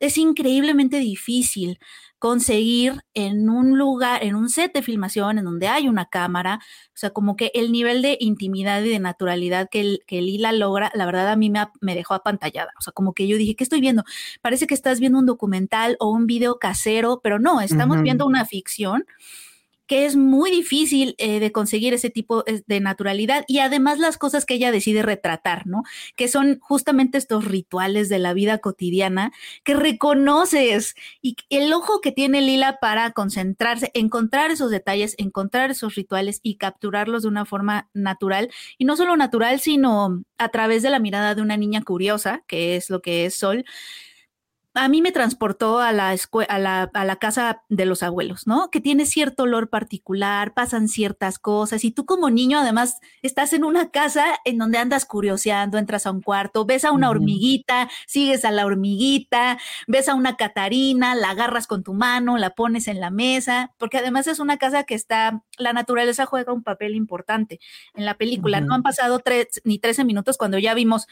[0.00, 1.78] es increíblemente difícil
[2.18, 6.96] conseguir en un lugar, en un set de filmación en donde hay una cámara, o
[6.96, 11.06] sea, como que el nivel de intimidad y de naturalidad que, que Lila logra, la
[11.06, 13.80] verdad a mí me, me dejó apantallada, o sea, como que yo dije, ¿qué estoy
[13.80, 14.04] viendo?
[14.40, 18.44] Parece que estás viendo un documental o un video casero, pero no, estamos viendo una
[18.46, 19.04] ficción
[19.86, 24.44] que es muy difícil eh, de conseguir ese tipo de naturalidad y además las cosas
[24.44, 25.82] que ella decide retratar, ¿no?
[26.16, 29.32] Que son justamente estos rituales de la vida cotidiana
[29.64, 35.94] que reconoces y el ojo que tiene Lila para concentrarse, encontrar esos detalles, encontrar esos
[35.94, 40.90] rituales y capturarlos de una forma natural y no solo natural, sino a través de
[40.90, 43.64] la mirada de una niña curiosa, que es lo que es Sol
[44.76, 46.14] a mí me transportó a la,
[46.48, 48.70] a la, a la casa de los abuelos, ¿no?
[48.70, 53.64] Que tiene cierto olor particular, pasan ciertas cosas y tú como niño además estás en
[53.64, 58.44] una casa en donde andas curioseando, entras a un cuarto, ves a una hormiguita, sigues
[58.44, 63.00] a la hormiguita, ves a una catarina, la agarras con tu mano, la pones en
[63.00, 67.60] la mesa, porque además es una casa que está, la naturaleza juega un papel importante
[67.94, 68.60] en la película.
[68.60, 71.06] No han pasado tres, ni trece minutos cuando ya vimos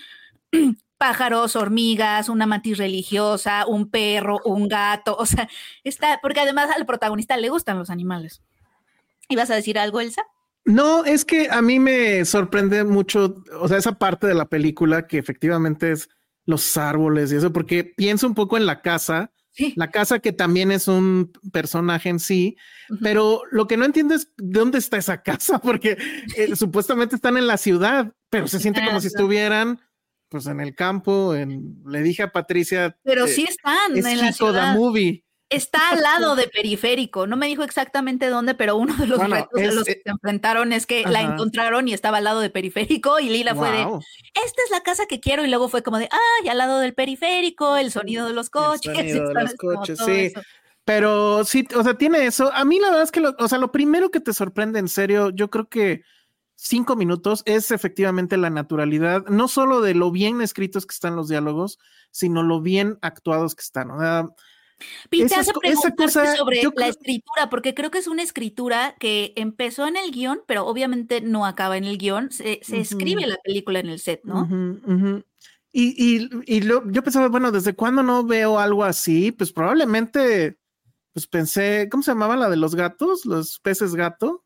[0.99, 5.49] pájaros, hormigas, una mantis religiosa, un perro, un gato, o sea,
[5.82, 8.42] está, porque además al protagonista le gustan los animales.
[9.28, 10.22] ¿Ibas a decir algo, Elsa?
[10.64, 15.07] No, es que a mí me sorprende mucho, o sea, esa parte de la película
[15.07, 16.09] que efectivamente es
[16.47, 19.30] los árboles y eso, porque pienso un poco en la casa,
[19.76, 22.57] la casa que también es un personaje en sí,
[23.03, 25.99] pero lo que no entiendo es dónde está esa casa, porque
[26.36, 29.80] eh, supuestamente están en la ciudad, pero se siente como si estuvieran
[30.35, 32.99] pues en el campo, en, le dije a Patricia.
[33.05, 34.74] Pero sí están en la ciudad.
[34.74, 35.24] movie.
[35.49, 37.28] Está al lado de periférico.
[37.28, 40.11] No me dijo exactamente dónde, pero uno de los retos de los que eh, se
[40.11, 43.82] enfrentaron es que la encontraron y estaba al lado de periférico y Lila fue de,
[43.82, 46.95] esta es la casa que quiero y luego fue como de, ay, al lado del
[46.95, 48.99] periférico, el sonido de los coches.
[48.99, 50.32] El sonido de los coches, sí.
[50.85, 52.53] Pero sí, o sea, tiene eso.
[52.53, 55.30] A mí la verdad es que, o sea, lo primero que te sorprende en serio,
[55.30, 56.03] yo creo que
[56.57, 61.28] cinco minutos es efectivamente la naturalidad, no solo de lo bien escritos que están los
[61.28, 61.78] diálogos,
[62.11, 63.90] sino lo bien actuados que están.
[63.90, 64.28] O sea,
[65.11, 69.96] te hace preguntarte sobre la escritura, porque creo que es una escritura que empezó en
[69.96, 72.30] el guion, pero obviamente no acaba en el guion.
[72.30, 74.48] Se, escribe la película en el set, ¿no?
[75.76, 79.32] Y, y, yo pensaba, bueno, ¿desde cuándo no veo algo así?
[79.32, 80.57] Pues probablemente,
[81.12, 83.26] pues pensé, ¿cómo se llamaba la de los gatos?
[83.26, 84.43] Los peces gato.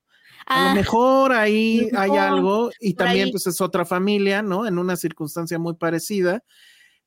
[0.48, 4.66] A lo ah, mejor ahí hay algo y también pues es otra familia, ¿no?
[4.66, 6.42] En una circunstancia muy parecida.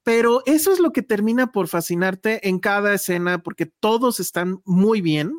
[0.04, 5.02] Pero eso es lo que termina por fascinarte en cada escena porque todos están muy
[5.02, 5.34] bien.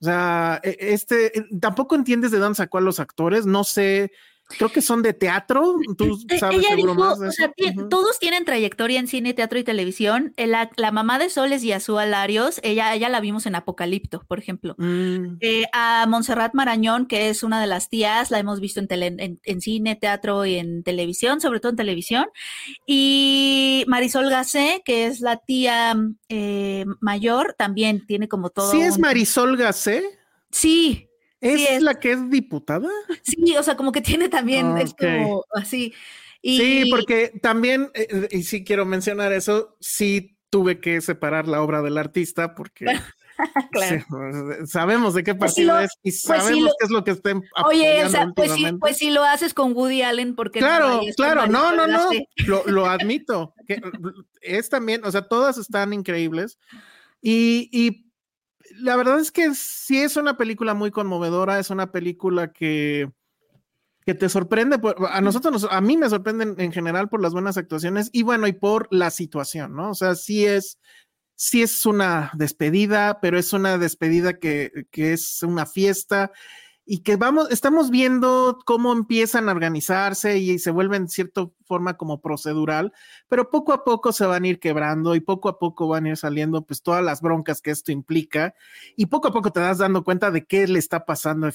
[0.00, 4.10] O sea, e, este, tampoco entiendes de dónde sacó a los actores, no sé
[4.56, 5.76] creo que son de teatro.
[5.96, 7.52] Tú e, sabes seguro más o sea,
[7.88, 10.32] todos tienen trayectoria en cine, teatro y televisión.
[10.36, 12.60] La, la mamá de Sol es Yasua Larios.
[12.62, 14.74] Ella, ella la vimos en Apocalipto, por ejemplo.
[14.78, 15.36] Mm.
[15.40, 19.38] Eh, a Montserrat Marañón, que es una de las tías, la hemos visto en, tele,
[19.42, 22.26] en, cine, teatro y en televisión, sobre todo en televisión.
[22.86, 25.96] Y Marisol Gacé, que es la tía
[26.28, 28.70] eh, mayor, también tiene como todo.
[28.70, 30.02] ¿Sí es Marisol Gacé?
[30.50, 31.09] Sí,
[31.40, 32.88] ¿Es, la que es diputada?
[33.22, 35.94] Sí, o sea, como que tiene también esto así.
[36.42, 41.80] Sí, porque también, eh, y sí quiero mencionar eso, sí tuve que separar la obra
[41.82, 42.86] del artista porque
[43.72, 44.04] claro.
[44.66, 48.04] sabemos de qué pues partido es y pues sabemos qué es lo que estén Oye,
[48.34, 52.10] pues sí, pues si lo haces con Woody Allen, porque claro, claro, no, no, no,
[52.46, 53.80] lo, lo admito, que
[54.40, 56.58] es también, o sea, todas están increíbles
[57.22, 58.09] y, y
[58.82, 63.10] la verdad es que sí es una película muy conmovedora, es una película que,
[64.04, 68.10] que te sorprende, a nosotros, a mí me sorprenden en general por las buenas actuaciones
[68.12, 69.90] y bueno, y por la situación, ¿no?
[69.90, 70.78] O sea, sí es,
[71.34, 76.32] sí es una despedida, pero es una despedida que, que es una fiesta
[76.92, 81.96] y que vamos, estamos viendo cómo empiezan a organizarse y se vuelven de cierta forma
[81.96, 82.92] como procedural,
[83.28, 86.08] pero poco a poco se van a ir quebrando y poco a poco van a
[86.08, 88.54] ir saliendo pues todas las broncas que esto implica
[88.96, 91.48] y poco a poco te das dando cuenta de qué le está pasando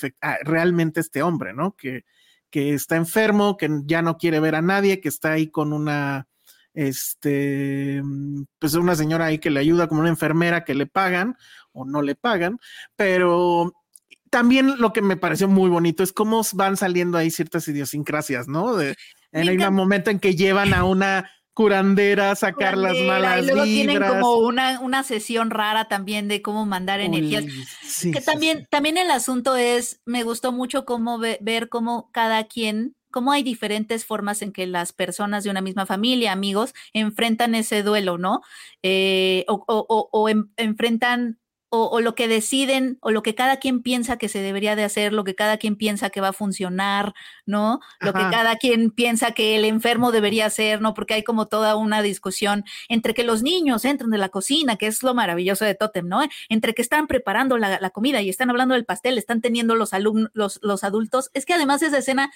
[0.43, 1.75] realmente a este hombre, ¿no?
[1.75, 2.05] Que,
[2.49, 6.29] que está enfermo, que ya no quiere ver a nadie, que está ahí con una,
[6.73, 8.01] este,
[8.57, 11.35] pues una señora ahí que le ayuda como una enfermera que le pagan
[11.73, 12.57] o no le pagan,
[12.95, 13.73] pero
[14.35, 18.75] también lo que me pareció muy bonito es cómo van saliendo ahí ciertas idiosincrasias, ¿no?
[18.75, 18.97] De,
[19.31, 23.63] en un momento en que llevan a una curandera a sacar las malas y luego
[23.63, 27.45] tienen como una, una sesión rara también de cómo mandar energías.
[28.01, 33.31] que también, también el asunto es, me gustó mucho cómo ver cómo cada quien cómo
[33.31, 38.17] hay diferentes formas en que las personas de una misma familia, amigos, enfrentan ese duelo,
[38.17, 38.41] ¿no?
[38.83, 41.39] Eh, o, o, o enfrentan
[41.83, 45.13] o, lo que deciden o lo que cada quien piensa que se debería de hacer,
[45.13, 47.13] lo que cada quien piensa que va a funcionar,
[47.45, 47.79] ¿no?
[47.99, 50.93] Lo que cada quien piensa que el enfermo debería hacer, ¿no?
[50.93, 54.87] Porque hay como toda una discusión entre que los niños entran de la cocina, que
[54.87, 56.21] es lo maravilloso de Totem, ¿no?
[56.49, 59.93] Entre que están preparando la, la comida y están hablando del pastel, están teniendo los
[59.93, 61.29] alumnos, los, los adultos.
[61.33, 62.31] Es que además esa escena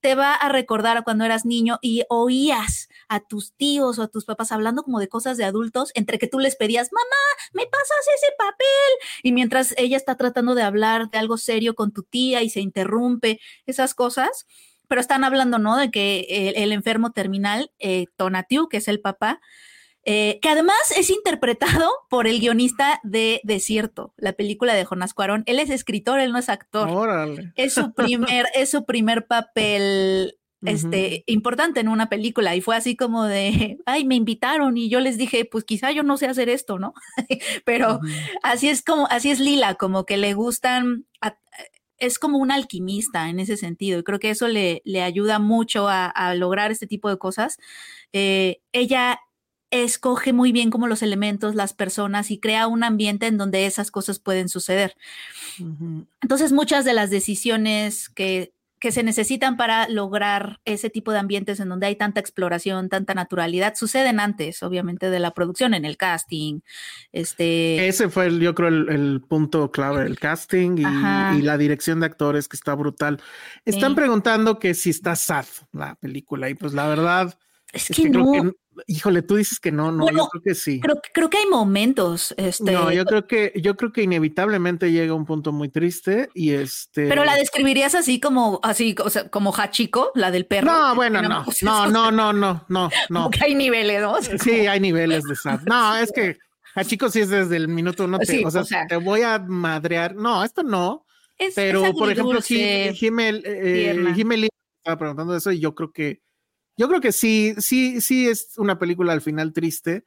[0.00, 4.08] te va a recordar a cuando eras niño y oías a tus tíos o a
[4.08, 7.66] tus papás hablando como de cosas de adultos, entre que tú les pedías, mamá, ¿me
[7.66, 9.20] pasas ese papel?
[9.22, 12.60] Y mientras ella está tratando de hablar de algo serio con tu tía y se
[12.60, 14.46] interrumpe, esas cosas,
[14.88, 15.76] pero están hablando, ¿no?
[15.76, 19.40] De que el, enfermo terminal, eh, Tonatiu, que es el papá,
[20.04, 25.42] eh, que además es interpretado por el guionista de Desierto, la película de Jonás Cuarón.
[25.46, 26.88] Él es escritor, él no es actor.
[27.56, 32.96] Es su primer, es su primer papel este, importante en una película y fue así
[32.96, 36.48] como de, ay, me invitaron y yo les dije, pues quizá yo no sé hacer
[36.48, 36.94] esto, ¿no?
[37.64, 38.00] Pero
[38.42, 41.06] así es como, así es Lila, como que le gustan,
[41.98, 45.86] es como un alquimista en ese sentido y creo que eso le, le ayuda mucho
[45.88, 47.58] a, lograr este tipo de cosas.
[48.12, 49.20] Eh, ella
[49.70, 53.90] escoge muy bien como los elementos, las personas y crea un ambiente en donde esas
[53.90, 54.96] cosas pueden suceder.
[56.22, 61.60] Entonces, muchas de las decisiones que que se necesitan para lograr ese tipo de ambientes
[61.60, 65.98] en donde hay tanta exploración, tanta naturalidad, suceden antes, obviamente, de la producción, en el
[65.98, 66.60] casting.
[67.12, 67.86] Este...
[67.86, 72.56] Ese fue, yo creo, el, punto clave, el casting y, la dirección de actores, que
[72.56, 73.20] está brutal.
[73.66, 77.38] Están preguntando que si está sad la película, y pues la verdad...
[77.72, 78.52] Es, que, no.
[78.86, 80.80] Híjole, tú dices que no, no, yo creo que sí.
[80.80, 82.34] Creo, creo que hay momentos.
[82.36, 82.72] Este...
[82.72, 87.08] No, yo creo que, yo creo que inevitablemente llega un punto muy triste y este.
[87.08, 90.70] Pero la describirías así como, así, o sea, como Hachiko, la del perro.
[90.70, 93.30] No, bueno, no, no, no, no, no, no, no.
[93.40, 94.16] hay niveles, ¿no?
[94.22, 95.60] Sí, hay niveles de sad.
[95.66, 96.38] No, es que
[96.74, 100.14] Hachiko sí es desde el minuto uno, te, o, sea, te voy a madrear.
[100.14, 101.04] No, esto no.
[101.54, 104.48] pero, por ejemplo, Jimel, eh,
[104.78, 106.22] estaba preguntando eso y yo creo que
[106.80, 110.02] yo creo que sí, sí, sí es una película al final triste.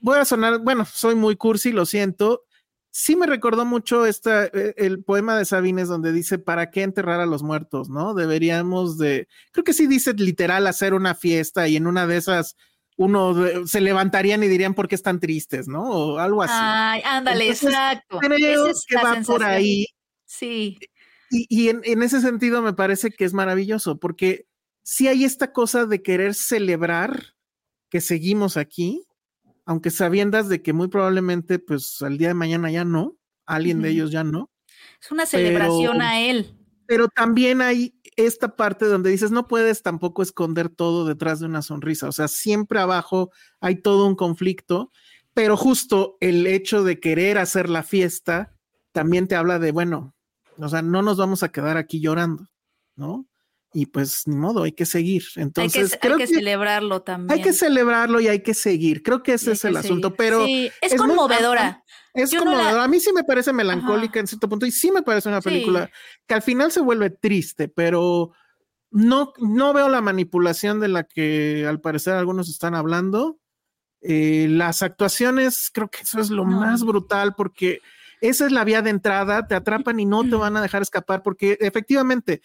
[0.00, 2.42] Voy a sonar, bueno, soy muy cursi, lo siento.
[2.90, 7.20] Sí me recordó mucho esta, e, el poema de Sabines donde dice, ¿para qué enterrar
[7.20, 7.88] a los muertos?
[7.88, 8.12] ¿No?
[8.12, 12.54] Deberíamos de, creo que sí dice literal hacer una fiesta y en una de esas
[12.98, 13.34] uno
[13.66, 15.84] se levantarían y dirían por qué están tristes, ¿no?
[15.84, 16.52] O algo así.
[16.54, 18.18] Ay, ándale, exacto.
[18.18, 19.86] Creo que va por ahí.
[20.26, 20.78] Sí.
[21.30, 24.44] Y, y en, en, ese sentido me parece que es maravilloso, porque
[24.88, 27.34] si hay esta cosa de querer celebrar
[27.90, 29.02] que seguimos aquí,
[29.64, 33.88] aunque sabiendas de que muy probablemente, pues al día de mañana ya no, alguien de
[33.88, 34.48] ellos ya no.
[35.02, 36.56] Es una celebración a él.
[36.86, 41.62] Pero también hay esta parte donde dices, no puedes tampoco esconder todo detrás de una
[41.62, 44.92] sonrisa, o sea, siempre abajo hay todo un conflicto,
[45.34, 48.54] pero justo el hecho de querer hacer la fiesta
[48.92, 50.14] también te habla de, bueno,
[50.58, 52.46] o sea, no nos vamos a quedar aquí llorando,
[52.94, 53.26] ¿no?
[53.72, 55.24] Y pues ni modo, hay que seguir.
[55.36, 57.38] Entonces, hay que, hay que, celebrarlo también.
[57.38, 59.02] Hay que celebrarlo y hay que seguir.
[59.02, 61.84] Creo que ese es el asunto, pero es, conmovedora.
[62.14, 62.84] es conmovedora.
[62.84, 65.90] A mí sí me parece melancólica en cierto punto y sí me parece una película
[66.26, 68.32] que al final se vuelve triste, pero
[68.90, 73.38] no, no veo la manipulación de la que al parecer algunos están hablando.
[74.00, 77.80] Eh, las actuaciones, creo que eso es lo más brutal porque
[78.20, 81.22] esa es la vía de entrada, te atrapan y no te van a dejar escapar
[81.22, 82.40] porque efectivamente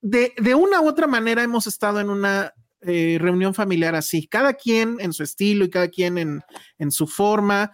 [0.00, 4.54] de, de una u otra manera hemos estado en una eh, reunión familiar así, cada
[4.54, 6.42] quien en su estilo y cada quien en,
[6.78, 7.72] en, su forma.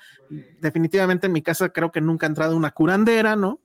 [0.60, 3.60] Definitivamente en mi casa creo que nunca ha entrado una curandera, ¿no?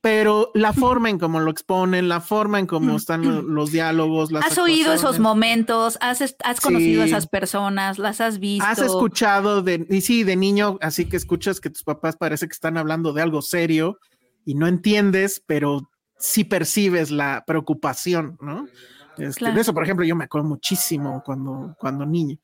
[0.00, 4.44] Pero la forma en cómo lo exponen, la forma en cómo están los, diálogos, las
[4.44, 8.66] Has oído esos momentos, has, has conocido a esas personas, las has visto.
[8.66, 12.52] Has escuchado de, y sí, de niño, así que escuchas que tus papás parece que
[12.52, 14.00] están hablando de algo serio
[14.44, 15.91] y no entiendes, pero
[16.22, 18.68] si percibes la preocupación, ¿no?
[19.18, 22.38] Este, de eso, por ejemplo, yo me acuerdo muchísimo cuando, cuando niño.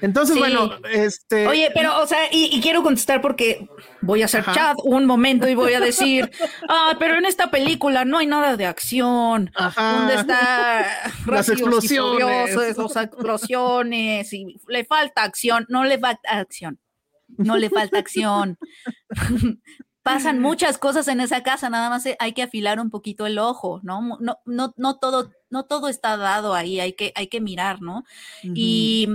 [0.00, 1.46] Entonces, bueno, este.
[1.46, 3.68] Oye, pero, o sea, y, quiero contestar porque
[4.00, 6.28] voy a hacer chat un momento y voy a decir,
[6.68, 9.52] ah, pero en esta película no hay nada de acción.
[9.54, 9.92] Ajá.
[9.92, 10.86] ¿Dónde está
[11.26, 12.54] las explosiones?
[12.56, 15.66] las explosiones y le falta acción.
[15.68, 16.80] No le falta acción.
[17.36, 18.58] No le falta acción
[20.08, 23.80] pasan muchas cosas en esa casa, nada más hay que afilar un poquito el ojo,
[23.82, 24.16] ¿no?
[24.20, 28.04] No, no, no todo, no todo está dado ahí, hay que, hay que mirar, ¿no?
[28.42, 29.08] y,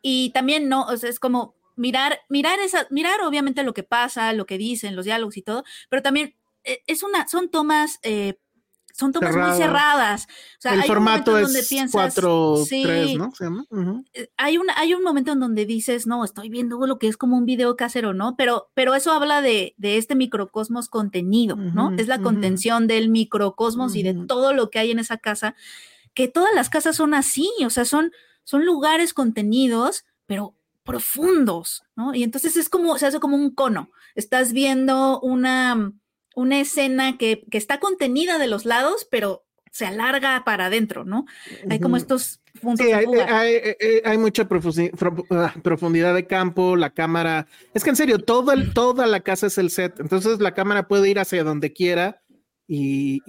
[0.00, 0.86] y, también, ¿no?
[0.86, 4.96] O sea, es como mirar, mirar esa, mirar obviamente lo que pasa, lo que dicen,
[4.96, 6.34] los diálogos y todo, pero también
[6.64, 8.38] eh, es una, son tomas eh,
[8.98, 10.24] son tomas muy cerradas.
[10.24, 13.32] O sea, el formato es 4 3, ¿no?
[14.12, 17.16] Eh, hay, un, hay un momento en donde dices, no, estoy viendo lo que es
[17.16, 18.34] como un video casero, ¿no?
[18.36, 21.94] Pero, pero eso habla de, de este microcosmos contenido, ¿no?
[21.96, 25.54] es la contención del microcosmos y de todo lo que hay en esa casa,
[26.14, 32.14] que todas las casas son así, o sea, son, son lugares contenidos, pero profundos, ¿no?
[32.14, 33.90] Y entonces es como, se hace como un cono.
[34.14, 35.92] Estás viendo una
[36.38, 41.26] una escena que, está contenida de los lados, pero se alarga para adentro, ¿no?
[41.68, 42.86] Hay como estos puntos.
[42.86, 44.48] Sí, hay, eh, eh, hay, mucha
[45.30, 47.48] ah, profundidad de campo, la cámara.
[47.74, 51.10] Es que en serio, todo toda la casa es el set, entonces la cámara puede
[51.10, 52.22] ir hacia donde quiera
[52.68, 53.20] y,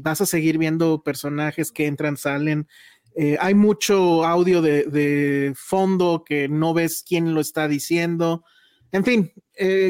[0.00, 2.68] vas a seguir viendo personajes que entran, salen.
[3.16, 8.44] Eh, hay mucho audio de, fondo que no ves quién lo está diciendo.
[8.92, 9.32] En fin,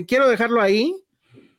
[0.06, 1.01] quiero dejarlo ahí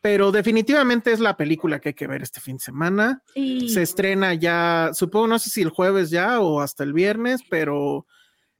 [0.03, 3.23] pero definitivamente es la película que hay que ver este fin de semana.
[3.33, 8.05] Se estrena ya, supongo, no sé si el jueves ya o hasta el viernes, pero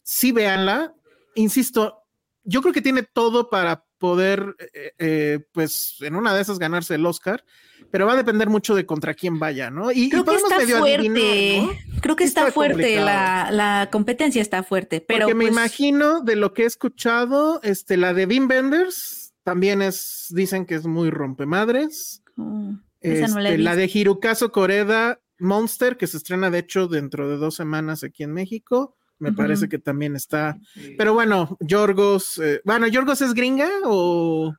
[0.03, 0.93] sí véanla.
[1.35, 1.99] Insisto,
[2.45, 6.95] yo creo que tiene todo para poder, eh, eh, pues, en una de esas ganarse
[6.95, 7.43] el Oscar,
[7.91, 9.91] pero va a depender mucho de contra quién vaya, ¿no?
[9.91, 11.67] Y, creo que está fuerte.
[12.01, 15.25] Creo que está, fuerte, la, competencia está fuerte, pero.
[15.25, 19.81] Porque me pues imagino de lo que he escuchado, este, la de Bean Benders también
[19.81, 22.23] es, dicen que es muy rompemadres.
[22.37, 27.55] Oh, este, la, de Hirukazo Koreda, Monster, que se estrena de hecho dentro de dos
[27.55, 28.95] semanas aquí en México.
[29.19, 30.57] Me parece que también está.
[30.97, 32.39] Pero bueno, Yorgos.
[32.39, 34.53] Eh, bueno, ¿Yorgos es gringa o.?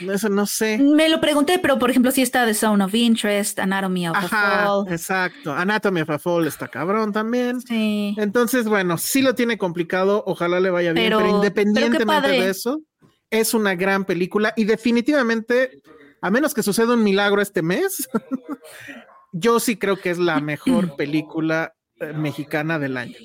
[0.00, 0.78] Eso no sé.
[0.78, 4.28] Me lo pregunté, pero por ejemplo, si está The Zone of Interest, Anatomy of a
[4.28, 4.92] Fall.
[4.92, 7.60] Exacto, Anatomy of a Fall está cabrón también.
[7.60, 8.14] Sí.
[8.18, 12.82] Entonces, bueno, sí lo tiene complicado, ojalá le vaya bien, pero, independientemente de eso,
[13.30, 15.82] es una gran película y definitivamente,
[16.20, 18.08] a menos que suceda un milagro este mes,
[19.32, 23.16] yo sí creo que es la mejor película eh, mexicana del año.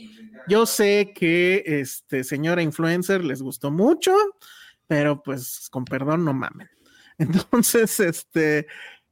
[0.48, 4.16] Yo sé que este señora influencer les gustó mucho
[4.88, 6.70] pero pues con perdón no mamen.
[7.18, 8.68] Entonces, este,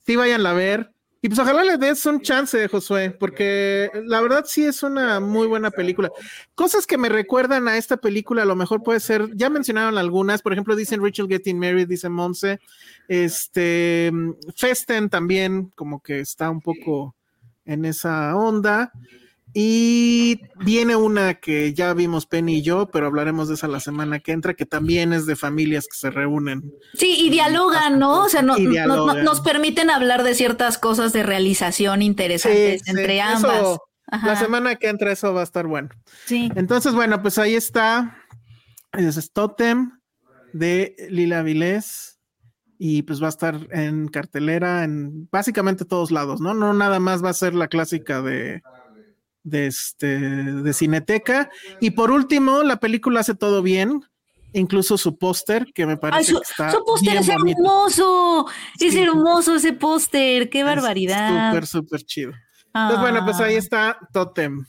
[0.05, 0.92] sí vayan a ver.
[1.23, 5.47] Y pues ojalá le des un chance, Josué, porque la verdad sí es una muy
[5.47, 6.11] buena película.
[6.53, 10.41] Cosas que me recuerdan a esta película, a lo mejor puede ser, ya mencionaron algunas,
[10.41, 12.59] por ejemplo, dicen Rachel Getting Married, dice Monse,
[13.07, 14.11] este,
[14.57, 17.15] Festen también como que está un poco
[17.63, 18.91] en esa onda.
[19.55, 24.19] Y viene una que ya vimos Penny y yo, pero hablaremos de esa la semana
[24.19, 26.73] que entra, que también es de familias que se reúnen.
[26.95, 28.23] Sí, y dialogan, ¿no?
[28.23, 33.77] O sea, no, nos permiten hablar de ciertas cosas de realización interesantes entre ambas.
[34.07, 35.89] la semana que entra eso va a estar bueno.
[36.25, 36.51] Sí.
[36.55, 38.17] Entonces, bueno, pues ahí está.
[38.93, 39.91] Es Totem
[40.51, 42.19] de Lila Vilés
[42.79, 46.53] y pues va a estar en cartelera en básicamente todos lados, ¿no?
[46.53, 48.61] No nada más va a ser la clásica de
[49.43, 51.49] de, este, de Cineteca.
[51.79, 54.01] Y por último, la película hace todo bien,
[54.53, 56.71] incluso su póster, que me parece que está.
[56.71, 58.47] Su póster es hermoso,
[58.79, 61.51] es hermoso ese póster, qué barbaridad.
[61.51, 62.31] Súper, súper chido.
[62.73, 63.59] Entonces, bueno, pues ahí ah.
[63.59, 64.65] está Totem.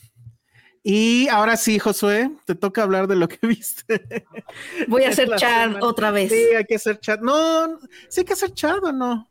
[0.87, 4.27] Y ahora sí, Josué, te toca hablar de lo que viste.
[4.87, 6.31] Voy a hacer chat otra vez.
[6.31, 7.21] Sí, hay que hacer chat.
[7.21, 9.27] No, sí hay que hacer chat o no.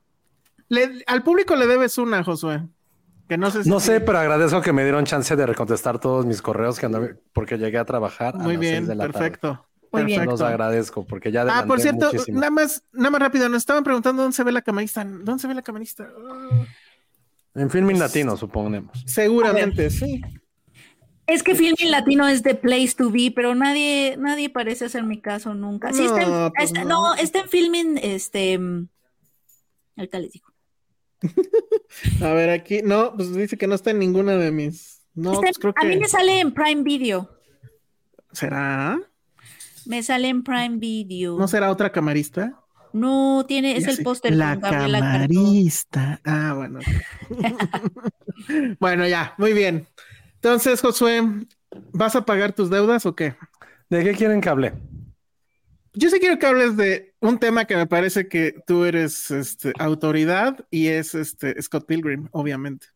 [1.07, 2.63] al público le debes una, Josué
[3.29, 6.89] no sé, pero agradezco que me dieron chance de recontestar todos mis correos que
[7.33, 8.35] porque llegué a trabajar.
[8.37, 9.67] Muy bien, perfecto.
[9.93, 10.27] Muy bien.
[10.27, 14.23] Los agradezco porque ya Ah, por cierto, nada más, nada más rápido, nos estaban preguntando
[14.23, 15.05] dónde se ve la camarista.
[15.05, 16.09] ¿Dónde se ve la camarista?
[17.55, 19.05] En Filming Latino, suponemos.
[19.07, 20.21] Seguramente, sí.
[21.27, 25.21] Es que Filming Latino es the place to be, pero nadie, nadie parece hacer mi
[25.21, 25.93] caso nunca.
[25.93, 27.15] Sí, está en, pues no.
[27.15, 28.61] está en Filming, este.
[29.97, 30.54] Ahorita les digo.
[32.23, 35.03] A ver, aquí, no, pues dice que no está en ninguna de mis.
[35.15, 35.87] No, pues creo que...
[35.87, 37.31] A mí me sale en Prime Video.
[38.33, 38.99] ¿Será?
[39.87, 41.39] Me sale en Prime Video.
[41.39, 42.61] ¿No será otra camarista?
[42.93, 44.35] No, tiene, es el póster.
[44.35, 46.21] La camarista.
[46.25, 46.79] Ah, bueno.
[48.81, 49.89] bueno, ya, muy bien.
[50.37, 51.23] Entonces, Josué,
[51.93, 53.35] ¿vas a pagar tus deudas o qué?
[53.91, 54.75] ¿De qué quieren que hable?
[55.97, 59.73] Yo sí quiero que hables de un tema que me parece que tú eres este,
[59.79, 62.89] autoridad y es este Scott Pilgrim, obviamente.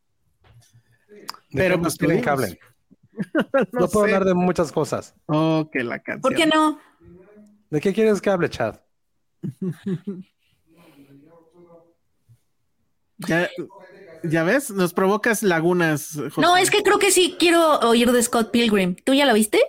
[1.53, 2.59] Pero pues quieren que hablen.
[3.73, 5.15] no, puedo hablar de muchas cosas.
[5.27, 6.23] Oh, que la canción.
[6.23, 6.81] ¿Por qué no?
[7.71, 8.81] ¿De qué quieres que hable, Chad?
[13.19, 13.49] ya,
[14.25, 16.17] ya ves, nos provocas lagunas.
[16.37, 18.97] No, es que creo que sí quiero oír de Scott Pilgrim.
[18.97, 19.61] ¿Tú ya lo viste?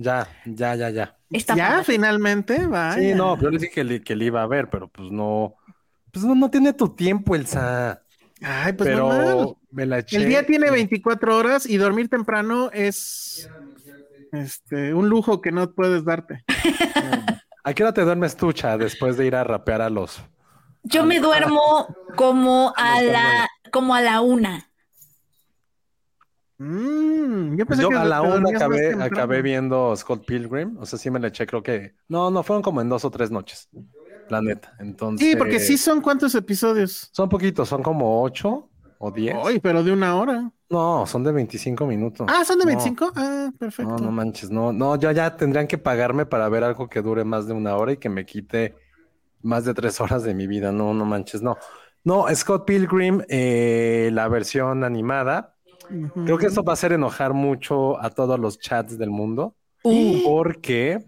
[0.00, 1.18] Ya, ya, ya, ya.
[1.54, 2.94] ya, finalmente, va.
[2.94, 5.56] Sí, no, yo le dije que le, que le iba a ver, pero pues no,
[6.10, 8.02] pues no, no tiene tu tiempo, Elsa.
[8.40, 10.16] Ay, pues pero me la eché.
[10.16, 13.50] El día tiene 24 horas y dormir temprano es
[14.32, 16.46] este un lujo que no puedes darte.
[17.64, 20.22] ¿A qué hora te duermes tucha después de ir a rapear a los?
[20.82, 24.69] Yo me duermo como a la, como a la una.
[26.62, 28.50] Mm, yo, a la una
[29.06, 31.94] acabé, viendo Scott Pilgrim, o sea, sí me le eché, creo que.
[32.06, 33.70] No, no, fueron como en dos o tres noches.
[34.28, 34.74] La neta.
[34.78, 35.26] Entonces.
[35.26, 37.08] Sí, porque sí son cuántos episodios.
[37.12, 39.34] Son poquitos, son como ocho o diez.
[39.42, 40.52] Ay, pero de una hora.
[40.68, 42.26] No, son de 25 minutos.
[42.30, 43.10] Ah, son de 25.
[43.16, 43.96] Ah, perfecto.
[43.96, 47.24] No, no manches, no, no, ya, ya tendrían que pagarme para ver algo que dure
[47.24, 48.76] más de una hora y que me quite
[49.40, 50.72] más de tres horas de mi vida.
[50.72, 51.56] No, no manches, no.
[52.04, 55.56] No, Scott Pilgrim, eh, la versión animada,
[56.24, 59.54] Creo que eso va a hacer enojar mucho a todos los chats del mundo.
[59.82, 60.22] Uh.
[60.24, 61.04] Porque.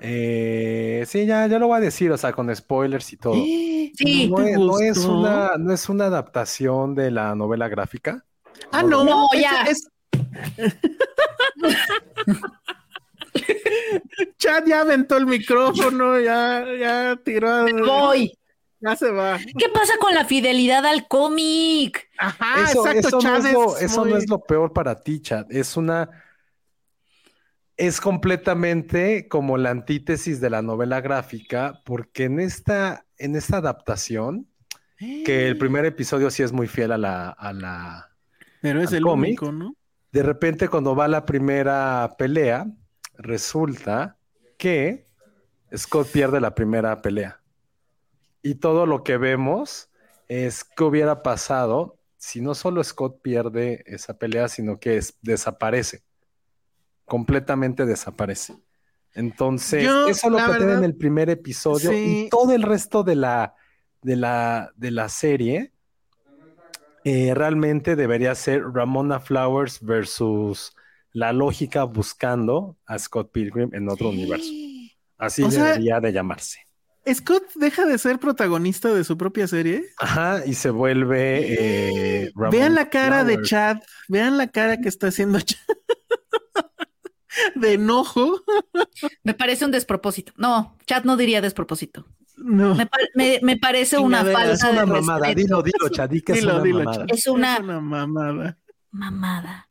[0.00, 3.34] Eh, sí, ya, ya lo voy a decir, o sea, con spoilers y todo.
[3.92, 8.24] Sí, no, es, una, no es una adaptación de la novela gráfica.
[8.70, 9.66] Ah, no, no, ya.
[14.38, 17.66] Chat ya aventó el micrófono, ya, ya tiró.
[17.84, 18.32] Voy.
[18.80, 19.38] Ya se va.
[19.38, 22.08] ¿Qué pasa con la fidelidad al cómic?
[22.18, 25.00] Ajá, eso, exacto, eso, no, es lo, es eso muy- no es lo peor para
[25.02, 25.46] ti, Chad.
[25.50, 26.08] Es una.
[27.76, 34.46] Es completamente como la antítesis de la novela gráfica, porque en esta, en esta adaptación,
[34.98, 38.10] que el primer episodio sí es muy fiel a la, a la.
[38.60, 39.28] Pero es al el cómic.
[39.42, 39.74] único, ¿no?
[40.12, 42.66] De repente, cuando va la primera pelea,
[43.16, 44.18] resulta
[44.58, 45.06] que
[45.74, 47.39] Scott pierde la primera pelea.
[48.42, 49.90] Y todo lo que vemos
[50.28, 56.02] es que hubiera pasado si no solo Scott pierde esa pelea, sino que es- desaparece.
[57.06, 58.56] Completamente desaparece.
[59.14, 62.26] Entonces, Yo, eso lo la plantean en el primer episodio sí.
[62.26, 63.54] y todo el resto de la,
[64.02, 65.72] de la, de la serie
[67.04, 70.76] eh, realmente debería ser Ramona Flowers versus
[71.12, 74.52] la lógica buscando a Scott Pilgrim en otro universo.
[75.16, 76.60] Así O sea, debería de llamarse.
[77.14, 79.84] Scott deja de ser protagonista de su propia serie.
[79.98, 82.24] Ajá, y se vuelve.
[82.24, 83.40] eh, Vean la cara de.
[83.42, 85.58] Chad, vean la cara que está haciendo Chad.
[87.54, 88.42] de enojo.
[89.22, 90.32] Me parece un despropósito.
[90.36, 92.06] No, chat no diría despropósito.
[92.36, 92.74] No.
[92.74, 95.26] Me, pa- me- me parece una Chingadera, Es falta una de mamada.
[95.26, 95.40] respeto.
[95.42, 97.06] Dilo, dilo, que es Dilo, una dilo, mamada.
[97.06, 97.14] Chad.
[97.16, 98.58] Es una Es una mamada.
[98.90, 99.68] mamada.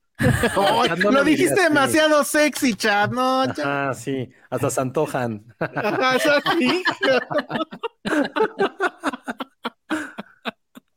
[0.55, 3.11] Oh, lo dijiste demasiado sexy, Chad.
[3.11, 3.43] No.
[3.43, 5.45] Ajá, sí, hasta se antojan.
[5.59, 6.17] Ajá.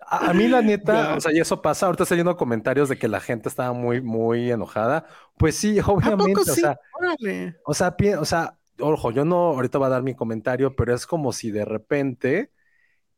[0.01, 1.87] A, a mí, la neta, o sea, y eso pasa.
[1.87, 5.07] Ahorita estoy viendo comentarios de que la gente estaba muy, muy enojada.
[5.39, 6.61] Pues sí, ¿A obviamente, o sí?
[6.61, 7.57] sea, Órale.
[7.65, 11.07] O sea, o sea, ojo, yo no ahorita voy a dar mi comentario, pero es
[11.07, 12.53] como si de repente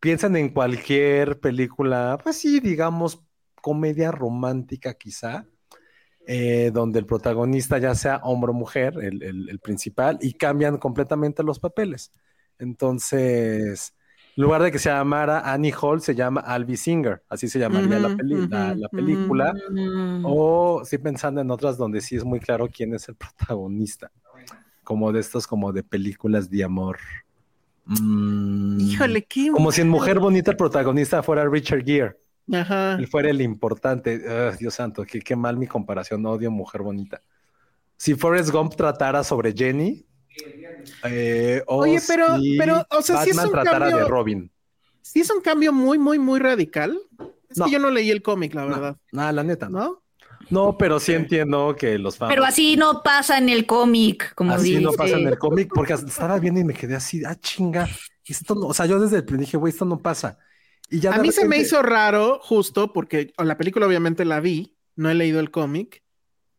[0.01, 3.23] piensan en cualquier película, pues sí, digamos,
[3.63, 5.47] comedia romántica quizá,
[6.27, 10.79] eh, donde el protagonista ya sea hombre o mujer, el, el- el principal, y cambian
[10.79, 12.11] completamente los papeles.
[12.59, 13.95] Entonces,
[14.37, 17.99] en lugar de que se llamara Annie Hall, se llama Albi Singer, así se llamaría
[17.99, 18.49] la, peli-
[18.89, 19.53] película.
[20.25, 24.11] O estoy pensando en otras donde sí es muy claro quién es el protagonista.
[24.83, 26.99] Como de estos, como de películas de amor.
[27.87, 29.51] Mm, Híjole, qué.
[29.51, 32.17] Como si en Mujer Bonita el protagonista fuera Richard Gere.
[32.53, 32.95] Ajá.
[32.97, 34.17] Él fuera el importante.
[34.17, 36.25] Ugh, Dios santo, qué, qué mal mi comparación.
[36.27, 37.21] Odio Mujer Bonita.
[37.97, 40.05] Si Forrest Gump tratara sobre Jenny.
[41.05, 44.09] eh, o Oye, pero- si pero, o sea, sí es Batman un tratara de cambio-
[44.09, 44.51] Robin.
[45.01, 46.99] Sí, es un cambio muy, muy, muy radical.
[47.49, 47.67] Es No.
[47.67, 48.97] que yo no leí el cómic, la verdad.
[49.17, 49.69] Ah, la neta.
[49.69, 50.03] No, ¿No?
[50.51, 52.31] no pero sí entiendo que los fans.
[52.31, 55.93] Pero así no pasa en el cómic, como Así no pasa en el cómic, porque
[55.93, 57.89] hasta estaba viendo y me quedé así, ah, chinga,
[58.27, 60.39] esto no, o sea, yo desde el principio dije, güey, esto no pasa.
[60.91, 64.77] Y ya A mí se me hizo raro, justo porque la película obviamente la vi,
[64.97, 66.03] no he leído el cómic,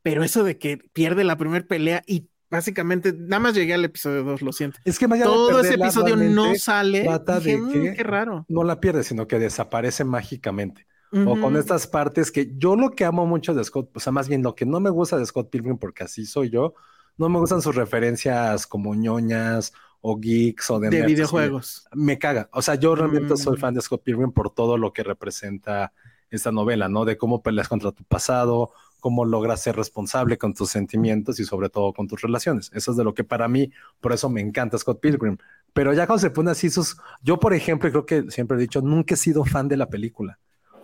[0.01, 4.23] pero eso de que pierde la primera pelea y básicamente nada más llegué al episodio
[4.23, 4.79] 2, lo siento.
[4.85, 7.03] Es que Todo ese episodio no sale.
[7.03, 8.45] trata Dije, de "Mm, que qué raro.
[8.49, 10.85] no la pierde, sino que desaparece mágicamente.
[11.25, 14.27] O con estas partes que yo lo que amo mucho de Scott, o sea, más
[14.27, 16.73] bien lo que no me gusta de Scott Pilgrim, porque así soy yo,
[17.17, 19.71] no me gustan sus referencias como ñoñas
[20.07, 21.87] o geeks o de, de videojuegos.
[21.93, 22.47] me caga.
[22.53, 23.37] O sea, yo realmente Mm.
[23.37, 25.93] soy fan de Scott Pilgrim por todo lo que representa
[26.29, 27.05] esta novela, ¿no?
[27.05, 31.69] De cómo peleas contra tu pasado, cómo logras ser responsable con tus sentimientos y sobre
[31.69, 32.71] todo con tus relaciones.
[32.73, 35.37] Eso es de lo que para mí, por eso me encanta Scott Pilgrim.
[35.73, 36.97] Pero ya cuando se pone así sus...
[37.23, 40.37] Yo, por ejemplo, creo que siempre he dicho, nunca he sido fan de la película.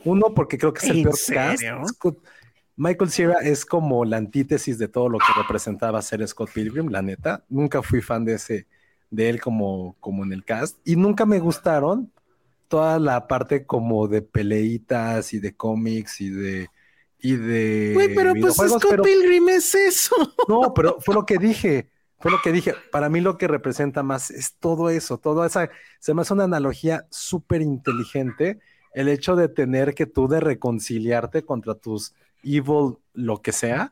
[0.03, 1.41] Uno, porque creo que es el ¿En peor serio?
[1.81, 1.89] cast.
[1.95, 2.23] Scott-
[2.75, 7.01] Michael Cera es como la antítesis de todo lo que representaba ser Scott Pilgrim, la
[7.03, 7.43] neta.
[7.49, 8.65] Nunca fui fan de ese,
[9.11, 10.79] de él como, como en el cast.
[10.83, 12.11] Y nunca me gustaron
[12.67, 16.69] toda la parte como de peleitas y de cómics y de
[17.19, 20.15] y de Güey, pero pues Scott pero- Pilgrim es eso.
[20.47, 21.91] no, pero fue lo que dije.
[22.19, 22.73] Fue lo que dije.
[22.91, 26.43] Para mí lo que representa más es todo eso, toda esa, se me hace una
[26.43, 28.59] analogía súper inteligente,
[28.93, 32.13] el hecho de tener que tú de reconciliarte contra tus
[32.43, 33.91] evil, lo que sea,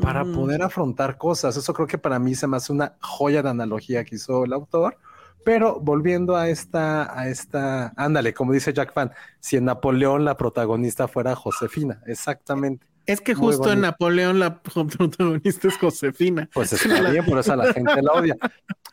[0.00, 1.56] para poder afrontar cosas.
[1.56, 4.52] Eso creo que para mí se me hace una joya de analogía que hizo el
[4.52, 4.98] autor.
[5.44, 10.36] Pero volviendo a esta, a esta, ándale, como dice Jack Fan, si en Napoleón la
[10.36, 12.84] protagonista fuera Josefina, exactamente.
[13.06, 13.82] Es que Muy justo en.
[13.82, 16.50] Napoleón la protagonista es Josefina.
[16.52, 18.36] Pues está bien, por eso la gente la odia.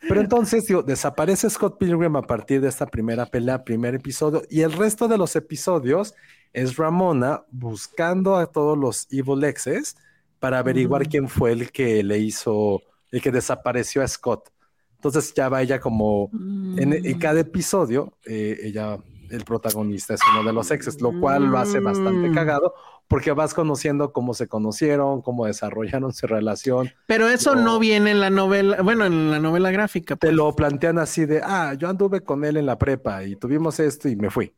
[0.07, 4.61] Pero entonces, digo, desaparece Scott Pilgrim a partir de esta primera pelea, primer episodio, y
[4.61, 6.13] el resto de los episodios
[6.51, 9.95] es Ramona buscando a todos los Evil Exes
[10.43, 14.49] para averiguar quién fue el que le hizo, el que desapareció a Scott.
[14.95, 18.97] Entonces ya va ella como en, en cada episodio, eh, ella,
[19.29, 22.33] el protagonista es uno de los exes, lo cual lo hace bastante Mm.
[22.35, 22.73] cagado
[23.07, 26.89] porque vas conociendo cómo se conocieron, cómo desarrollaron su relación.
[27.07, 27.61] Pero eso No.
[27.63, 30.15] no viene en la novela, bueno, en la novela gráfica.
[30.17, 30.35] Te pues.
[30.35, 34.09] lo plantean así de, ah, yo anduve con él en la prepa y tuvimos esto
[34.09, 34.51] y me fui.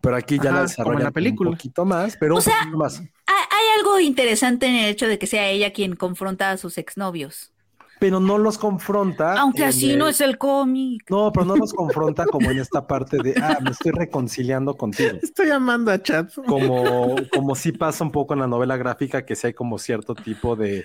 [0.00, 1.50] Pero aquí ya la desarrollan la película.
[1.50, 3.00] un poquito más, pero un poquito más.
[3.00, 7.52] Hay algo interesante en el hecho de que sea ella quien confronta a sus exnovios
[7.98, 9.34] pero no los confronta.
[9.38, 11.04] Aunque así no es el cómic.
[11.10, 15.18] No, pero no los confronta como en esta parte de, ah, me estoy reconciliando contigo.
[15.22, 16.32] Estoy llamando a chat.
[16.46, 20.14] Como, como sí pasa un poco en la novela gráfica, que sí hay como cierto
[20.14, 20.84] tipo de,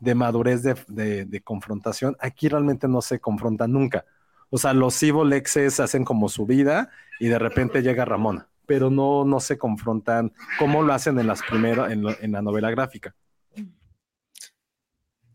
[0.00, 2.16] de madurez de, de, confrontación.
[2.20, 4.04] Aquí realmente no se confronta nunca.
[4.50, 8.90] O sea, los Evil Exes hacen como su vida y de repente llega Ramona, pero
[8.90, 13.14] no, no se confrontan como lo hacen en las primeras, en, en la novela gráfica.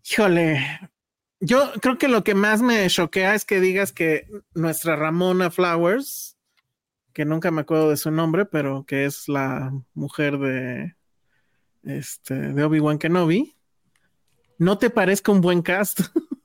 [0.09, 0.65] Híjole,
[1.39, 6.37] yo creo que lo que más me choquea es que digas que nuestra Ramona Flowers,
[7.13, 10.95] que nunca me acuerdo de su nombre, pero que es la mujer de
[11.83, 13.55] este de Obi-Wan Kenobi,
[14.57, 16.01] no te parezca un buen cast.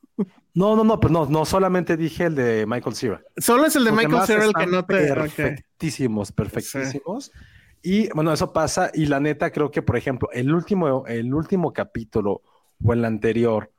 [0.54, 3.22] No, no, no, pues no, no solamente dije el de Michael Cera.
[3.38, 5.64] Solo es el de Michael Cera el que no te.
[5.82, 7.32] Perfectísimos, perfectísimos.
[7.82, 8.90] Y bueno, eso pasa.
[8.94, 12.42] Y la neta, creo que, por ejemplo, el último, el último capítulo
[12.84, 13.70] o el anterior,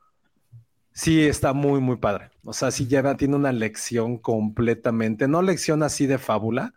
[0.96, 2.30] Sí, está muy, muy padre.
[2.44, 6.72] O sea, sí lleva, tiene una lección completamente, no lección así de fábula,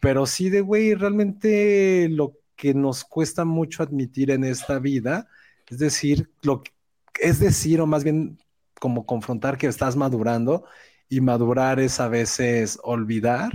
[0.00, 5.28] pero sí de, güey, realmente lo que nos cuesta mucho admitir en esta vida,
[5.68, 6.72] es decir, lo que,
[7.20, 8.38] es decir, o más bien
[8.80, 10.64] como confrontar que estás madurando
[11.08, 13.52] y madurar es a veces olvidar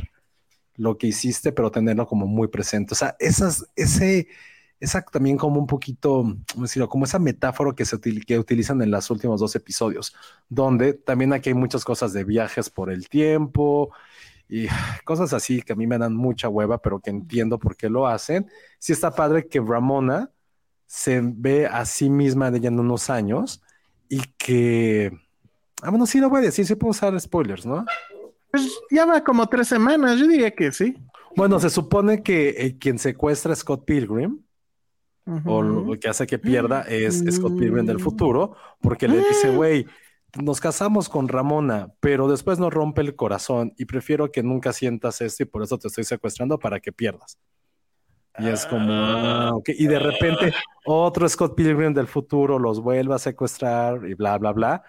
[0.78, 2.94] lo que hiciste, pero tenerlo como muy presente.
[2.94, 4.28] O sea, esas, ese,
[4.80, 6.90] esa también como un poquito, ¿cómo decirlo?
[6.90, 10.16] Como esa metáfora que se que utilizan en los últimos dos episodios,
[10.50, 13.92] donde también aquí hay muchas cosas de viajes por el tiempo
[14.48, 14.68] y
[15.06, 18.08] cosas así que a mí me dan mucha hueva, pero que entiendo por qué lo
[18.08, 18.48] hacen.
[18.80, 20.32] Sí está padre que Ramona
[20.86, 23.62] se ve a sí misma de ella en unos años
[24.08, 25.12] y que,
[25.82, 27.86] ah, bueno, sí lo voy a decir, sí puedo usar spoilers, ¿no?
[28.56, 30.96] Pues ya va como tres semanas, yo diría que sí.
[31.36, 34.40] Bueno, se supone que eh, quien secuestra a Scott Pilgrim
[35.46, 38.00] o lo que hace que pierda es Scott Pilgrim del mm.
[38.00, 39.56] futuro, porque le dice, ah.
[39.56, 39.86] güey,
[40.42, 45.20] nos casamos con Ramona, pero después nos rompe el corazón y prefiero que nunca sientas
[45.20, 47.38] esto y por eso te estoy secuestrando para que pierdas.
[48.38, 50.54] Y es como, ah, y de repente
[50.86, 54.84] otro Scott Pilgrim del futuro los vuelve a secuestrar y bla, bla, bla.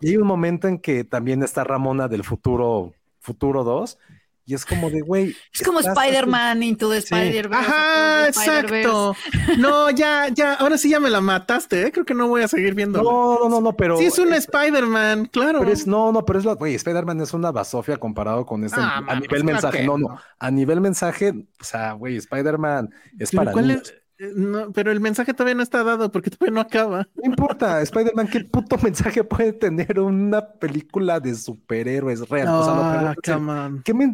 [0.00, 2.92] Y hay un momento en que también está Ramona del futuro,
[3.22, 3.98] futuro 2,
[4.44, 5.36] y es como de, güey.
[5.54, 7.64] Es como Spider-Man Into the Spider-Verse.
[7.64, 9.14] Ajá, exacto.
[9.56, 11.92] No, ya, ya, ahora sí ya me la mataste, ¿eh?
[11.92, 13.00] Creo que no voy a seguir viendo.
[13.02, 13.96] No, no, no, no, pero.
[13.98, 15.60] Sí, es un Spider-Man, claro.
[15.60, 18.80] Pero es, no, no, pero es la, güey, Spider-Man es una basofia comparado con este.
[18.80, 20.18] a nivel pues mensaje, no, no.
[20.38, 23.52] A nivel mensaje, o sea, güey, Spider-Man es para.
[23.52, 23.94] ¿cuál es?
[24.34, 27.08] No, pero el mensaje todavía no está dado porque todavía no acaba.
[27.16, 32.46] No importa, Spider-Man, ¿qué puto mensaje puede tener una película de superhéroes real?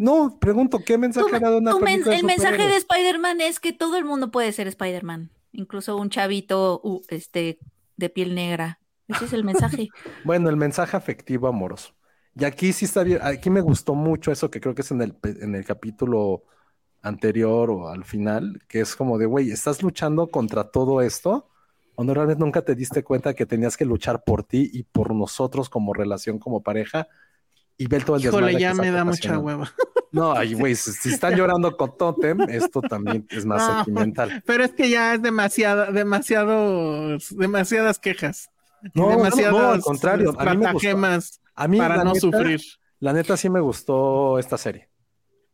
[0.00, 3.98] no, pregunto, ¿qué mensaje ha dado una película El mensaje de Spider-Man es que todo
[3.98, 7.58] el mundo puede ser Spider-Man, incluso un chavito este,
[7.96, 8.80] de piel negra.
[9.08, 9.88] Ese es el mensaje.
[10.24, 11.92] bueno, el mensaje afectivo amoroso.
[12.34, 15.02] Y aquí sí está bien, aquí me gustó mucho eso que creo que es en
[15.02, 16.44] el, en el capítulo
[17.02, 21.48] anterior o al final, que es como de, güey, ¿estás luchando contra todo esto?
[21.94, 25.14] ¿O no realmente nunca te diste cuenta que tenías que luchar por ti y por
[25.14, 27.08] nosotros como relación, como pareja?
[27.76, 29.72] Y ver todo el Híjole, ya me da mucha hueva.
[30.10, 34.42] No, ay, güey, si, están llorando con Totem, esto también es más sentimental.
[34.46, 38.50] Pero es que ya es demasiado, demasiado, demasiadas quejas.
[38.94, 41.40] No, demasiadas no, al contrario, a mí me gustó.
[41.54, 42.60] A mí, para no sufrir.
[43.00, 44.88] La neta sí me gustó esta serie.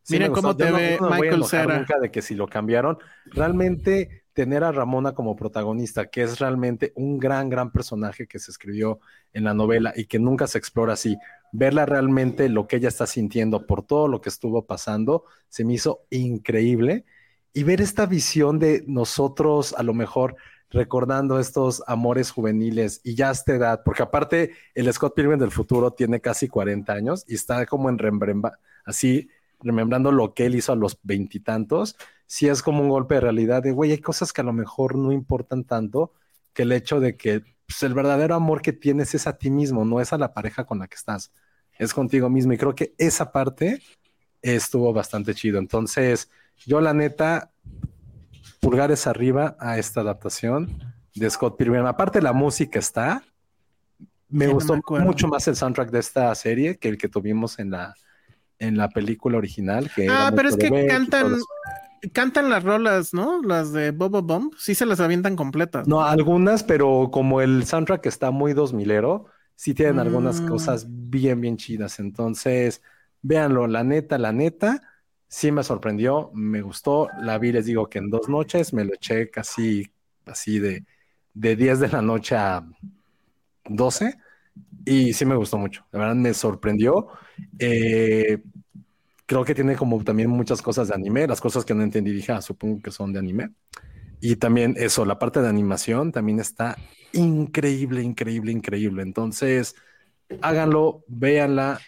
[0.09, 1.77] Miren cómo te ve Michael Cera.
[1.77, 6.91] Nunca de que si lo cambiaron, realmente tener a Ramona como protagonista, que es realmente
[6.95, 8.99] un gran, gran personaje que se escribió
[9.33, 11.17] en la novela y que nunca se explora así,
[11.53, 15.73] verla realmente lo que ella está sintiendo por todo lo que estuvo pasando, se me
[15.73, 17.05] hizo increíble.
[17.53, 20.35] Y ver esta visión de nosotros, a lo mejor
[20.69, 25.51] recordando estos amores juveniles y ya a esta edad, porque aparte el Scott Pilgrim del
[25.51, 28.47] futuro tiene casi 40 años y está como en Rembrandt,
[28.83, 29.29] así
[29.61, 31.95] remembrando lo que él hizo a los veintitantos,
[32.27, 34.95] sí es como un golpe de realidad de, güey, hay cosas que a lo mejor
[34.95, 36.13] no importan tanto
[36.53, 39.85] que el hecho de que pues, el verdadero amor que tienes es a ti mismo,
[39.85, 41.31] no es a la pareja con la que estás,
[41.77, 42.53] es contigo mismo.
[42.53, 43.81] Y creo que esa parte
[44.41, 45.59] estuvo bastante chido.
[45.59, 46.29] Entonces,
[46.65, 47.51] yo la neta,
[48.59, 51.85] pulgares arriba a esta adaptación de Scott Pilgrim.
[51.85, 53.23] Aparte, la música está.
[54.29, 57.95] Me gustó mucho más el soundtrack de esta serie que el que tuvimos en la,
[58.59, 59.91] en la película original.
[59.95, 61.37] Que ah, pero es que cantan,
[62.13, 63.41] cantan las rolas, ¿no?
[63.41, 65.87] Las de Bobo Bomb, sí se las avientan completas.
[65.87, 70.47] No, algunas, pero como el soundtrack está muy dos milero, sí tienen algunas mm.
[70.47, 71.99] cosas bien, bien chidas.
[71.99, 72.81] Entonces,
[73.21, 74.81] véanlo, la neta, la neta,
[75.27, 77.09] sí me sorprendió, me gustó.
[77.21, 79.91] La vi, les digo que en dos noches me lo eché casi
[80.25, 80.85] así de,
[81.33, 82.65] de 10 de la noche a
[83.65, 84.17] 12
[84.85, 85.85] y sí me gustó mucho.
[85.91, 87.07] De verdad me sorprendió.
[87.59, 88.41] Eh,
[89.25, 91.27] creo que tiene como también muchas cosas de anime.
[91.27, 93.49] Las cosas que no entendí dije, ah, supongo que son de anime.
[94.21, 96.77] Y también eso, la parte de animación también está
[97.13, 99.01] increíble, increíble, increíble.
[99.01, 99.75] Entonces,
[100.41, 101.79] háganlo, véanla.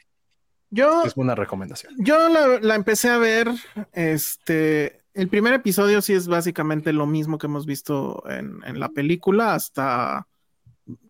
[0.69, 1.93] Yo, es una recomendación.
[1.97, 3.49] Yo la, empecé a ver,
[3.93, 8.89] este, el primer episodio sí es básicamente lo mismo que hemos visto en, en, la
[8.89, 10.27] película, hasta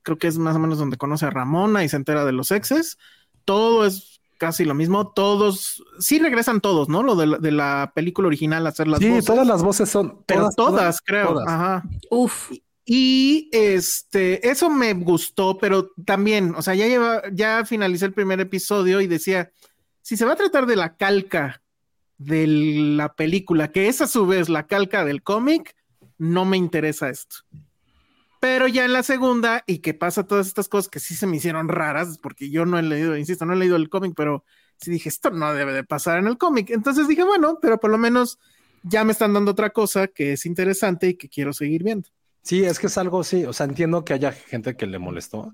[0.04, 2.52] creo que es más o menos donde conoce a Ramona y se entera de los
[2.52, 2.98] exes.
[3.46, 5.12] Todo es casi lo mismo.
[5.12, 7.04] Todos, sí regresan todos, ¿no?
[7.04, 9.24] Lo de la, película original, hacer las voces.
[9.24, 10.24] Sí, todas las voces son.
[10.26, 11.40] Pero todas, creo.
[11.48, 11.84] Ajá.
[12.10, 12.52] Uf.
[12.90, 18.40] Y este, eso me gustó, pero también, o sea, ya lleva, ya finalicé el primer
[18.40, 19.52] episodio y decía,
[20.02, 21.62] si se va a tratar de la calca
[22.18, 25.76] de la película, que es a su vez la calca del cómic,
[26.18, 27.38] no me interesa esto.
[28.40, 31.38] Pero ya en la segunda, y que pasa todas estas cosas que sí se me
[31.38, 34.44] hicieron raras, porque yo no he leído, insisto, no he leído el cómic, pero
[34.78, 36.70] sí dije, esto no debe de pasar en el cómic.
[36.70, 38.40] Entonces dije, bueno, pero por lo menos
[38.84, 42.10] ya me están dando otra cosa que es interesante y que quiero seguir viendo.
[42.44, 45.54] Sí, es que es algo, sí, o sea, entiendo que haya gente que le molestó,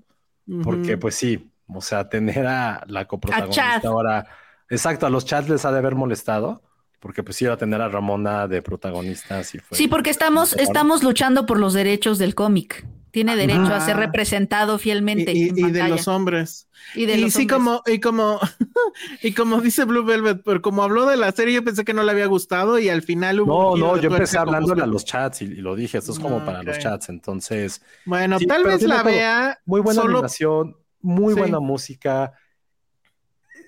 [0.62, 4.26] porque pues sí, o sea, tener a la coprotagonista ahora,
[4.68, 6.62] exacto, a los chats les ha de haber molestado,
[7.04, 9.44] porque pues iba a tener a Ramona de protagonista.
[9.44, 13.96] sí, sí porque estamos, estamos luchando por los derechos del cómic tiene derecho a ser
[13.96, 15.30] representado fielmente.
[15.32, 16.66] Y, de los hombres.
[16.96, 18.40] Y, de sí, como, y como,
[19.22, 22.02] y como dice Blue Velvet, pero como habló de la serie, yo pensé que no
[22.02, 23.76] le había gustado y al final hubo.
[23.76, 26.44] No, no, yo empecé hablándole a los chats y, lo dije, esto es como ah,
[26.44, 27.82] para los chats, entonces.
[28.04, 29.60] Bueno, tal vez la vea.
[29.64, 32.32] Muy buena animación, muy buena música.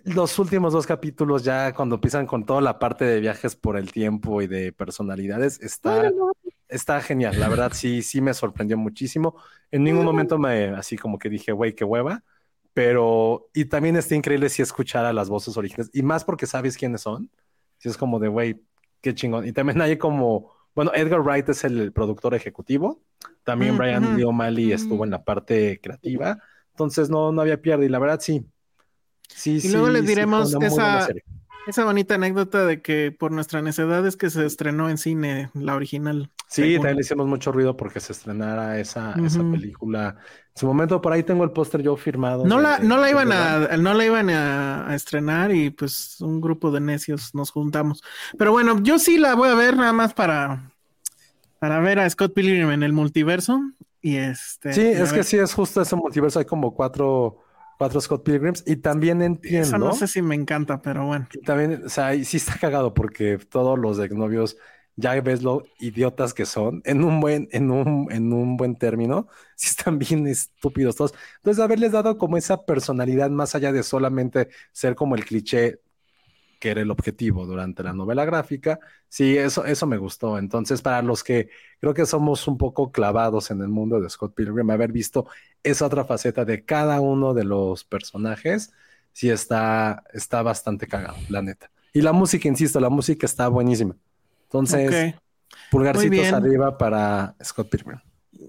[0.06, 3.90] Los últimos dos capítulos, ya cuando empiezan con toda la parte de viajes por el
[3.90, 6.12] tiempo y de personalidades, está
[6.68, 9.36] está genial, la verdad sí, sí me sorprendió muchísimo.
[9.70, 12.22] En ningún momento me, así como que dije, güey, qué hueva,
[12.72, 16.76] pero, y también está increíble si escuchar a las voces originales, y más porque sabes
[16.76, 17.30] quiénes son,
[17.78, 18.62] si es como de, güey,
[19.00, 19.46] qué chingón.
[19.46, 23.00] Y también hay como, bueno, Edgar Wright es el productor ejecutivo,
[23.42, 26.38] también mm, Brian Lee O'Malley estuvo en la parte creativa,
[26.70, 28.46] entonces no, no había pierde, y la verdad sí.
[29.28, 31.08] Sí, y luego les diremos esa,
[31.66, 35.74] esa bonita anécdota de que por nuestra necedad es que se estrenó en cine la
[35.74, 36.30] original.
[36.48, 40.16] Sí, también le hicimos mucho ruido porque se estrenara esa, esa película.
[40.54, 42.46] En su momento, por ahí tengo el póster yo firmado.
[42.46, 46.70] No la, no la iban a, no la iban a, estrenar y pues un grupo
[46.70, 48.02] de necios nos juntamos.
[48.38, 50.70] Pero bueno, yo sí la voy a ver nada más para,
[51.58, 53.60] para ver a Scott Pilgrim en el multiverso.
[54.00, 54.72] Y este.
[54.72, 56.38] Sí, es que sí es justo ese multiverso.
[56.38, 57.40] Hay como cuatro
[57.78, 59.68] cuatro Scott Pilgrims y también entiendo.
[59.68, 61.26] Eso no sé si me encanta, pero bueno.
[61.44, 64.56] también, o sea, sí está cagado porque todos los exnovios
[64.96, 69.28] ya ves lo idiotas que son, en un buen, en un, en un buen término,
[69.56, 71.14] sí están bien estúpidos todos.
[71.36, 75.80] Entonces, haberles dado como esa personalidad más allá de solamente ser como el cliché
[76.58, 78.78] que era el objetivo durante la novela gráfica,
[79.08, 80.38] sí, eso, eso me gustó.
[80.38, 81.50] Entonces, para los que
[81.80, 85.26] creo que somos un poco clavados en el mundo de Scott Pilgrim, haber visto
[85.62, 88.72] esa otra faceta de cada uno de los personajes,
[89.12, 91.70] sí está, está bastante cagado, la neta.
[91.92, 93.96] Y la música, insisto, la música está buenísima.
[94.44, 95.14] Entonces,
[95.70, 97.98] pulgarcitos arriba para Scott Pilgrim.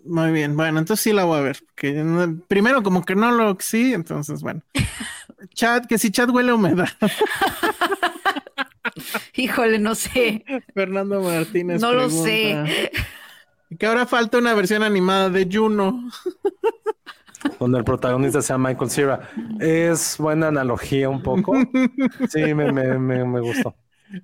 [0.05, 1.59] Muy bien, bueno, entonces sí la voy a ver.
[1.75, 2.03] Que
[2.47, 4.61] primero, como que no lo sí, entonces bueno.
[5.53, 6.88] Chat, que si chat huele a humedad.
[9.35, 10.43] Híjole, no sé.
[10.73, 11.81] Fernando Martínez.
[11.81, 12.91] No lo sé.
[13.77, 16.09] Que ahora falta una versión animada de Juno.
[17.59, 19.30] Donde el protagonista sea Michael Cera.
[19.59, 21.53] Es buena analogía un poco.
[22.30, 23.76] Sí, me, me, me gustó.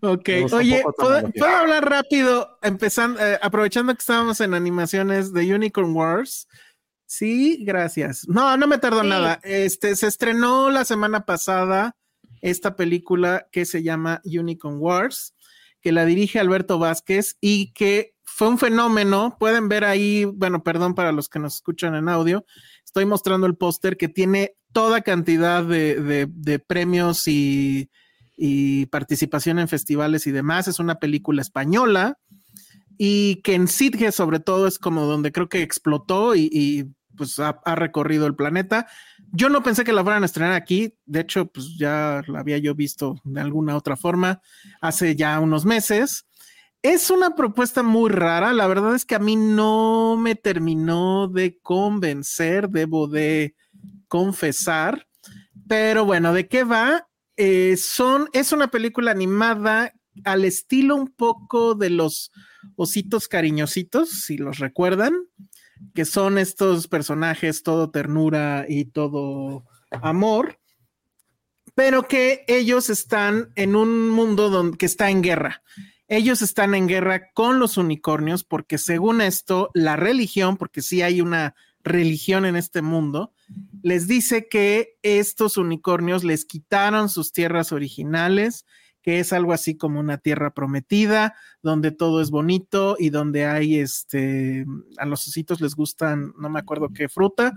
[0.02, 6.48] Ok, oye, ¿puedo, hablar rápido, empezando, eh, aprovechando que estábamos en animaciones de Unicorn Wars?
[7.15, 8.27] Sí, gracias.
[8.27, 9.40] No, no me tardó nada.
[9.44, 11.95] Este se estrenó la semana pasada
[12.41, 15.34] esta película que se llama Unicorn Wars,
[15.81, 19.38] que la dirige Alberto Vázquez y que fue un fenómeno.
[19.40, 22.45] Pueden ver ahí, bueno, perdón para los que nos escuchan en audio,
[22.84, 27.90] estoy mostrando el póster que tiene toda cantidad de premios y
[28.35, 30.68] y participación en festivales y demás.
[30.68, 32.18] Es una película española
[32.98, 37.53] y que en Sitges sobre todo es como donde creo que explotó y, pues ha,
[37.76, 38.88] recorrido el planeta.
[39.31, 42.57] Yo no pensé que la fueran a estrenar aquí, de hecho pues ya la había
[42.57, 44.41] yo visto de alguna otra forma
[44.81, 46.26] hace ya unos meses.
[46.81, 51.57] Es una propuesta muy rara, la verdad es que a mí no me terminó de
[51.61, 53.56] convencer, debo de
[54.10, 55.07] confesar,
[55.68, 57.07] pero bueno, ¿de qué va?
[57.38, 59.94] Eh, son, es una película animada
[60.26, 62.31] al estilo un poco de los
[62.76, 65.14] ositos cariñositos, si los recuerdan,
[65.93, 70.60] que son estos personajes todo ternura y todo amor,
[71.76, 75.64] pero que ellos están en un mundo donde, que está en guerra.
[76.07, 81.22] Ellos están en guerra con los unicornios porque según esto, la religión, porque sí hay
[81.22, 83.34] una religión en este mundo,
[83.81, 88.65] les dice que estos unicornios les quitaron sus tierras originales,
[89.04, 93.80] que es algo así como una tierra prometida, donde todo es bonito y donde hay
[93.80, 94.66] este,
[94.98, 97.54] a los ositos les gustan, no me acuerdo qué fruta,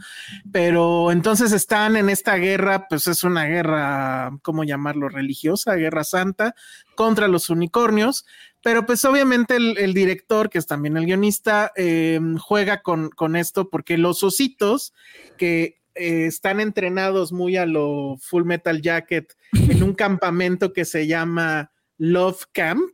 [0.53, 5.09] pero entonces están en esta guerra, pues es una guerra, ¿cómo llamarlo?
[5.09, 6.55] Religiosa, guerra santa,
[6.97, 8.27] contra los unicornios,
[8.63, 13.71] pero pues obviamente el, director, que es también el guionista, eh, juega con, con esto
[13.71, 14.93] porque los ositos
[15.39, 21.07] que eh, están entrenados muy a lo Full Metal Jacket en un campamento que se
[21.07, 22.91] llama Love Camp,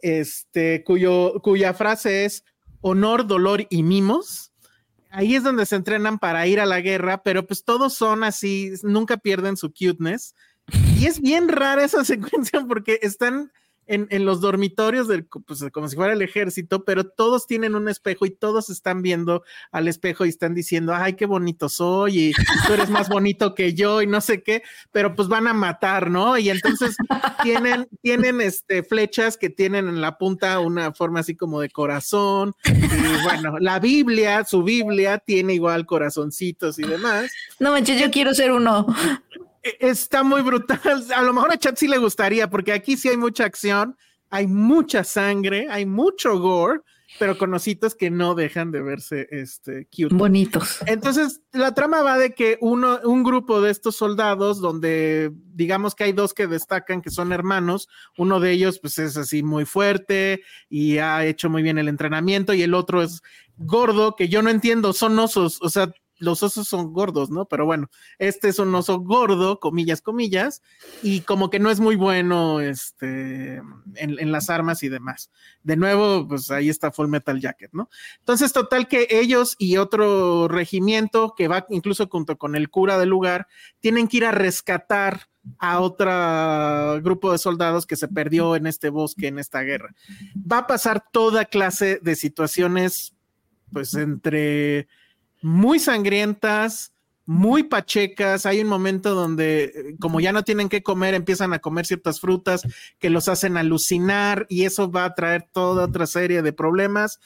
[0.00, 2.44] este, cuyo, cuya frase es
[2.80, 4.52] honor, dolor y mimos.
[5.10, 8.72] Ahí es donde se entrenan para ir a la guerra, pero pues todos son así,
[8.82, 10.34] nunca pierden su cuteness.
[10.98, 13.52] Y es bien rara esa secuencia porque están
[13.86, 18.26] en, los dormitorios del, pues, como si fuera el ejército, pero todos tienen un espejo
[18.26, 22.32] y todos están viendo al espejo y están diciendo, ay, qué bonito soy y
[22.66, 26.10] tú eres más bonito que yo y no sé qué, pero pues van a matar,
[26.10, 26.38] ¿no?
[26.38, 26.96] Y entonces
[27.42, 32.54] tienen, tienen este, flechas que tienen en la punta una forma así como de corazón
[32.64, 37.30] y bueno, la Biblia, su Biblia tiene igual corazoncitos y demás.
[37.58, 38.86] No manches, yo quiero ser uno.
[39.62, 40.80] E, está muy brutal.
[41.14, 43.96] A lo mejor a Chat sí le gustaría, porque aquí sí hay mucha acción,
[44.30, 46.80] hay mucha sangre, hay mucho gore,
[47.18, 50.14] pero con ositos que no dejan de verse este, cute.
[50.14, 50.78] Bonitos.
[50.86, 56.04] Entonces, la trama va de que uno, un grupo de estos soldados, donde digamos que
[56.04, 60.42] hay dos que destacan que son hermanos, uno de ellos pues es así muy fuerte
[60.70, 63.22] y ha hecho muy bien el entrenamiento y el otro es
[63.58, 65.92] gordo, que yo no entiendo, son osos, o sea,
[66.22, 67.46] los osos son gordos, ¿no?
[67.46, 70.62] Pero bueno, este es un oso gordo, comillas, comillas,
[71.02, 73.60] y como que no es muy bueno este,
[73.96, 75.32] en, las armas y demás.
[75.64, 77.90] De nuevo, pues ahí está Full Metal Jacket, ¿no?
[78.20, 83.08] Entonces, total que ellos y otro regimiento que va incluso junto con el cura del
[83.08, 83.48] lugar,
[83.80, 85.28] tienen que ir a rescatar
[85.58, 89.92] a otro grupo de soldados que se perdió en este bosque, en esta guerra.
[90.36, 93.16] Va a pasar toda clase de situaciones,
[93.72, 94.86] pues entre
[95.42, 96.92] muy sangrientas,
[97.26, 98.46] muy pachecas.
[98.46, 102.20] Hay un momento donde, eh, como ya no tienen que comer, empiezan a comer ciertas
[102.20, 102.62] frutas
[102.98, 107.20] que los hacen alucinar y eso va a traer toda otra serie de problemas.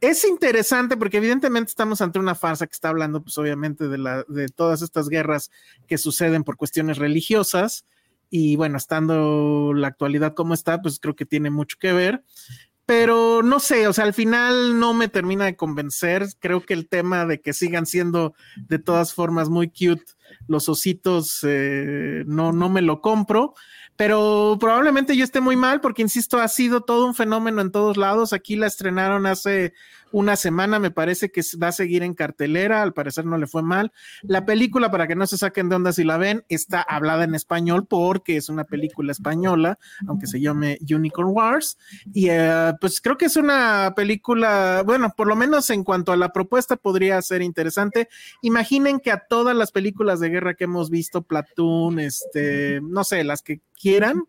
[0.00, 4.24] Es interesante porque evidentemente estamos ante una farsa que está hablando, pues obviamente, de, la,
[4.26, 5.50] de todas estas guerras
[5.86, 7.86] que suceden por cuestiones religiosas.
[8.28, 12.24] Y bueno, estando la actualidad como está, pues creo que tiene mucho que ver
[12.86, 16.26] pero no sé, o sea, al final no me termina de convencer.
[16.40, 20.04] Creo que el tema de que sigan siendo de todas formas muy cute
[20.46, 23.54] los ositos, eh, no, no me lo compro
[23.96, 27.96] pero probablemente yo esté muy mal porque, insisto, ha sido todo un fenómeno en todos
[27.96, 28.32] lados.
[28.32, 29.74] Aquí la estrenaron hace
[30.12, 33.62] una semana, me parece que va a seguir en cartelera, al parecer no le fue
[33.62, 33.92] mal.
[34.22, 37.34] La película, para que no se saquen de onda si la ven, está hablada en
[37.34, 41.78] español porque es una película española, aunque se llame Unicorn Wars.
[42.12, 46.16] Y eh, pues creo que es una película, bueno, por lo menos en cuanto a
[46.16, 48.08] la propuesta podría ser interesante.
[48.42, 53.24] Imaginen que a todas las películas de guerra que hemos visto, Platoon, este, no sé,
[53.24, 54.24] las que quieran,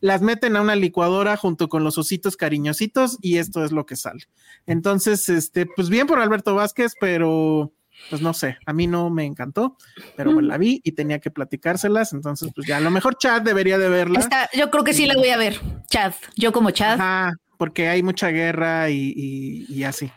[0.00, 3.96] las meten a una licuadora junto con los ositos cariñositos y esto es lo que
[3.96, 4.24] sale.
[4.66, 7.72] Entonces, este, pues bien por Alberto Vázquez, pero
[8.10, 9.78] pues no sé, a mí no me encantó,
[10.16, 13.40] pero pues la vi y tenía que platicárselas, entonces pues ya a lo mejor Chad
[13.40, 14.28] debería de verla.
[14.52, 15.58] yo creo que sí la voy a ver,
[15.88, 17.00] Chad, yo como Chad.
[17.00, 20.12] Ajá, porque hay mucha guerra y así.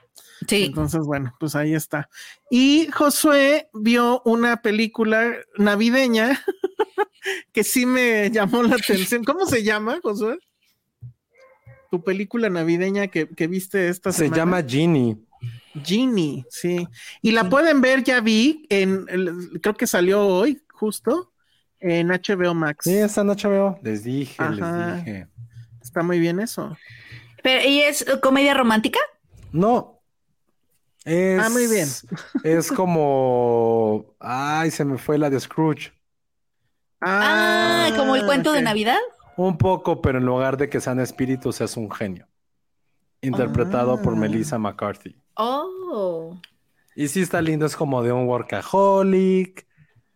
[0.48, 0.66] Sí.
[0.66, 2.10] Entonces, bueno, pues ahí está.
[2.50, 6.40] Y Josué vio una película navideña
[7.52, 9.24] que sí me llamó la atención.
[9.24, 10.38] ¿Cómo se llama, Josué?
[11.92, 14.36] Tu película navideña que, viste esta semana.
[14.36, 15.18] Se llama Genie.
[15.84, 16.88] Genie, sí.
[17.22, 19.06] Y la pueden ver, ya vi, en,
[19.62, 21.32] creo que salió hoy, justo,
[21.80, 22.84] en HBO Max.
[22.84, 23.80] Sí, está en HBO.
[23.82, 25.28] Les dije, les dije.
[25.82, 26.78] Está muy bien eso.
[27.44, 29.00] ¿Y es comedia romántica?
[29.52, 29.99] No,
[31.06, 31.88] es, ah, muy bien.
[32.44, 34.16] Es como.
[34.20, 35.92] Ay, se me fue la de Scrooge.
[37.02, 39.00] Ah, como el cuento de Navidad.
[39.38, 42.28] Un poco, pero en lugar de que sean espíritus, es un genio.
[43.22, 44.18] Interpretado por ah.
[44.18, 45.16] Melissa McCarthy.
[45.36, 46.38] Oh.
[46.96, 49.66] Y sí está lindo, es como de un workaholic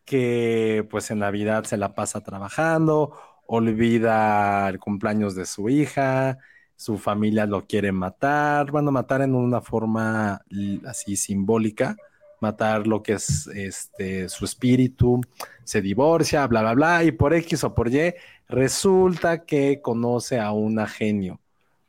[0.04, 3.18] que pues en Navidad se la pasa trabajando.
[3.46, 6.40] olvida el cumpleaños de su hija,
[6.84, 10.42] su familia lo quiere matar, a matar en una forma
[10.86, 11.96] así simbólica,
[12.42, 15.22] matar lo que es este su espíritu,
[15.64, 18.16] se divorcia, bla bla bla, y por X o por Y
[18.50, 21.40] resulta que conoce a una genio,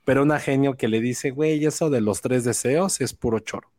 [0.05, 3.73] pero una genio que le dice, güey, eso de los tres deseos es puro choro.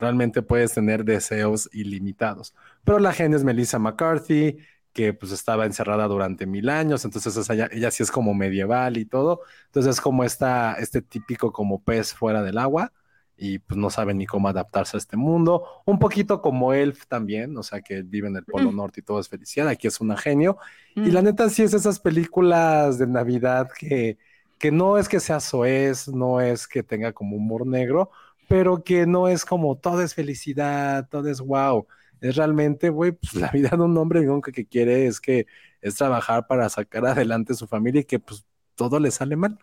[0.00, 2.54] Realmente puedes tener deseos ilimitados.
[2.82, 4.56] Pero la genio es Melissa McCarthy,
[4.94, 9.04] que pues estaba encerrada durante mil años, entonces ella, ella, sí es como medieval y
[9.04, 12.92] todo, entonces es como esta, este típico como pez fuera del agua
[13.36, 17.56] y pues no sabe ni cómo adaptarse a este mundo, un poquito como Elf también,
[17.58, 18.76] o sea que vive en el Polo mm.
[18.76, 20.58] Norte y todo es felicidad, aquí es una genio,
[20.94, 21.24] y la mm.
[21.24, 24.16] neta sí es esas películas de Navidad que,
[24.60, 28.12] que no es que sea soez, no es que tenga como humor negro,
[28.46, 31.84] pero que no es como todo es felicidad, todo es wow
[32.24, 35.46] es realmente, güey, pues la vida de un hombre, que quiere es que
[35.82, 39.58] es trabajar para sacar adelante su familia y que pues todo le sale mal.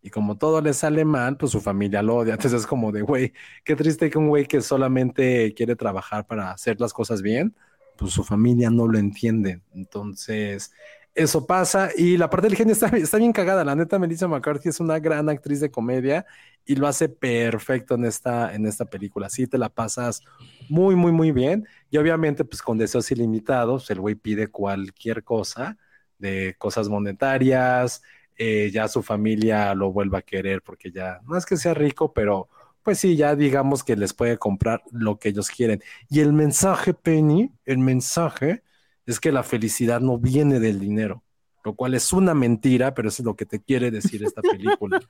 [0.00, 2.34] Y como todo le sale mal, pues su familia lo odia.
[2.34, 6.50] Entonces es como de, güey, qué triste que un güey que solamente quiere trabajar para
[6.50, 7.54] hacer las cosas bien,
[7.98, 9.60] pues su familia no lo entiende.
[9.74, 10.72] Entonces,
[11.14, 11.90] eso pasa.
[11.94, 13.64] Y la parte del genio está, está bien cagada.
[13.64, 16.24] La neta, Melissa McCarthy es una gran actriz de comedia
[16.64, 19.28] y lo hace perfecto en esta, en esta película.
[19.28, 20.22] Sí, te la pasas
[20.70, 21.66] muy, muy, muy bien.
[21.90, 25.78] Y obviamente, pues con deseos ilimitados, el güey pide cualquier cosa,
[26.18, 28.02] de cosas monetarias,
[28.36, 32.12] eh, ya su familia lo vuelva a querer porque ya no es que sea rico,
[32.12, 32.48] pero
[32.82, 35.82] pues sí, ya digamos que les puede comprar lo que ellos quieren.
[36.08, 38.62] Y el mensaje, Penny, el mensaje
[39.06, 41.24] es que la felicidad no viene del dinero,
[41.68, 45.02] lo cual es una mentira, pero eso es lo que te quiere decir esta película.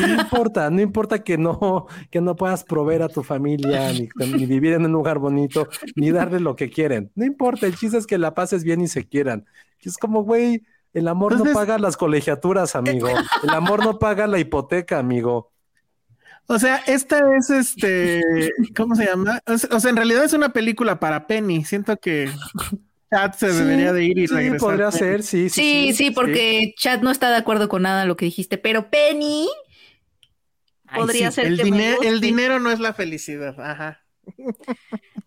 [0.00, 4.08] no importa, no importa que no, que no puedas proveer a tu familia, ni,
[4.46, 7.12] vivir en un lugar bonito, ni darle lo que quieren.
[7.14, 9.46] No importa, el chiste es que la pases bien y se quieran.
[9.80, 13.08] es como, güey, el amor no paga las colegiaturas, amigo.
[13.44, 15.52] El amor no paga la hipoteca, amigo.
[16.48, 19.40] O sea, esta es este, ¿cómo se llama?
[19.46, 21.64] O sea, en realidad es una película para Penny.
[21.64, 22.28] Siento que
[23.12, 24.58] Chat se debería de ir y regresar.
[24.58, 25.50] Sí, podría ser, sí.
[25.50, 28.88] Sí, sí, porque Chat no está de acuerdo con nada de lo que dijiste, pero
[28.88, 29.48] Penny
[30.94, 34.02] podría ser el, dinero, el dinero no es la felicidad, ajá.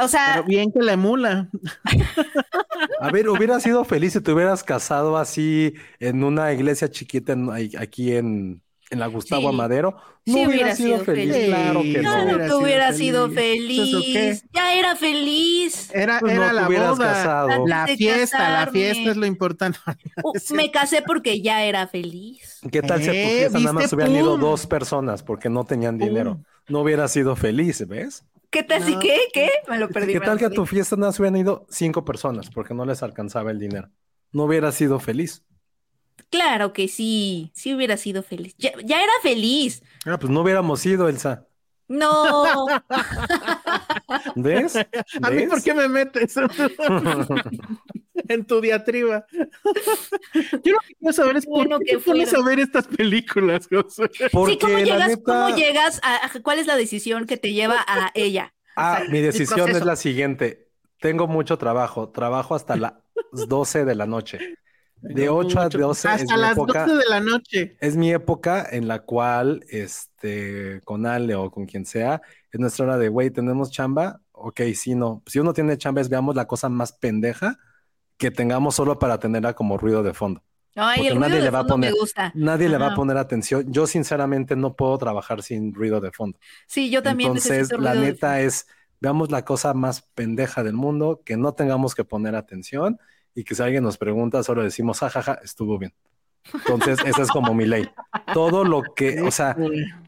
[0.00, 1.50] O sea, pero bien que la emula.
[3.00, 7.36] A ver, hubiera sido feliz si te hubieras casado así en una iglesia chiquita
[7.76, 9.96] aquí en, en la Gustavo Amadero,
[10.26, 11.46] no hubiera, sido, feliz.
[11.46, 12.24] Claro que no.
[12.24, 14.44] no que hubiera sido feliz.
[14.52, 15.90] Ya era feliz.
[15.94, 19.78] Era, pues era la boda, la fiesta, la fiesta es lo importante.
[20.24, 22.60] Uh, me casé porque ya era feliz.
[22.72, 25.64] ¿Qué tal si a tu eh, fiesta nada más hubieran ido dos personas porque no
[25.64, 26.40] tenían dinero?
[26.66, 28.24] No hubiera sido feliz, ¿ves?
[28.50, 29.16] ¿Qué tal si qué?
[29.32, 29.48] ¿Qué?
[29.68, 30.14] Me lo perdí.
[30.14, 33.02] ¿Qué tal que a tu fiesta nada más hubieran ido cinco personas porque no les
[33.02, 33.90] alcanzaba el dinero?
[34.32, 35.44] No hubiera sido feliz.
[36.30, 38.54] Claro que sí, sí hubiera sido feliz.
[38.58, 39.82] Ya, era feliz.
[40.04, 41.46] Ah, pues no hubiéramos ido, Elsa.
[41.88, 42.66] No.
[44.36, 44.76] ¿Ves?
[45.22, 46.36] ¿A mí por qué me metes
[48.28, 49.24] en tu diatriba?
[50.62, 54.10] Yo lo que quiero saber es por qué pones a ver estas películas, José.
[54.12, 58.52] sí, ¿cómo llegas, ¿cómo llegas a, cuál es la decisión que te lleva a ella?
[58.76, 60.68] Ah, mi decisión es la siguiente.
[61.00, 62.92] Tengo mucho trabajo, trabajo hasta las
[63.32, 64.58] 12 de la noche.
[65.00, 67.76] De 8 a 12 hasta las 12 de la noche.
[67.80, 72.20] Es mi época en la cual, este, con Ale o con quien sea,
[72.50, 74.20] es nuestra hora de, güey, ¿tenemos chamba?
[74.32, 75.22] Ok, sí, no.
[75.26, 77.58] Si uno tiene chamba, es veamos la cosa más pendeja
[78.16, 80.42] que tengamos solo para tenerla como ruido de fondo.
[80.74, 82.32] Ay, el nadie le va a poner, me gusta.
[82.34, 83.72] Nadie le va a poner atención.
[83.72, 86.38] Yo, sinceramente, no puedo trabajar sin ruido de fondo.
[86.66, 87.30] Sí, yo también.
[87.30, 88.66] Entonces, la neta es,
[89.00, 92.98] veamos la cosa más pendeja del mundo, que no tengamos que poner atención
[93.38, 95.94] y que si alguien nos pregunta, solo decimos, jajaja, estuvo bien.
[96.52, 97.88] Entonces, esa es como mi ley.
[98.34, 99.56] Todo lo que, o sea,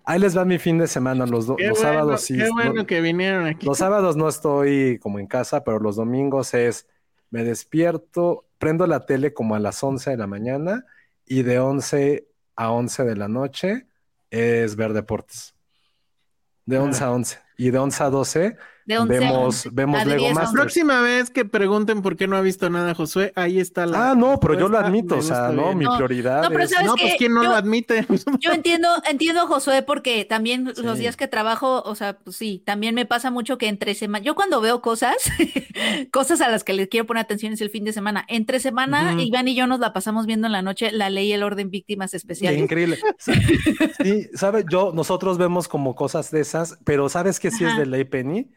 [0.05, 1.27] ahí les va mi fin de semana.
[1.27, 2.37] Los, los sábados sí.
[2.37, 3.65] Qué bueno que vinieron aquí.
[3.65, 6.89] Los sábados no estoy como en casa, pero los domingos es,
[7.31, 10.85] me despierto, prendo la tele como a las 11 de la mañana
[11.25, 12.27] y de 11
[12.57, 13.87] a 11 de la noche
[14.31, 15.55] es ver deportes.
[16.67, 17.39] De 11 a 11.
[17.59, 18.57] Y de 11 a 12
[19.07, 20.53] vemos, vemos Lego Masters.
[20.53, 24.11] La próxima vez que pregunten por qué no ha visto nada Josué, ahí está la.
[24.11, 26.43] Ah, no, pero yo lo admito, o sea, no, mi prioridad.
[26.43, 26.73] No, pero es...
[26.85, 28.07] no pues quién no lo admite.
[28.41, 32.95] Yo entiendo, entiendo Josué, porque también los días que trabajo, o sea, pues sí, también
[32.95, 35.17] me pasa mucho que entre semana, yo cuando veo cosas,
[36.13, 38.25] cosas a las que les quiero poner atención es el fin de semana.
[38.29, 41.33] Entre semana, Iván y yo nos la pasamos viendo en la noche la ley y
[41.33, 42.61] el orden víctimas especiales.
[42.61, 42.99] increíble.
[43.19, 44.65] Sí, ¿sabes?
[44.71, 48.51] Yo, nosotros vemos como cosas de esas, pero ¿sabes qué sí es de ley Penny?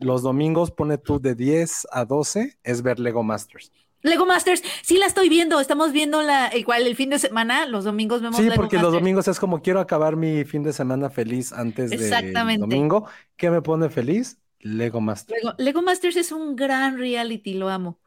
[0.00, 3.72] Los domingos pone tú de 10 a 12 es ver Lego Masters.
[4.02, 7.84] Lego Masters, sí la estoy viendo, estamos viendo la igual el fin de semana, los
[7.84, 11.52] domingos vemos Sí, porque los domingos es como quiero acabar mi fin de semana feliz
[11.52, 13.06] antes del domingo.
[13.36, 14.38] ¿Qué me pone feliz?
[14.60, 15.42] Lego Masters.
[15.58, 17.98] Lego, Masters es un gran reality, lo amo.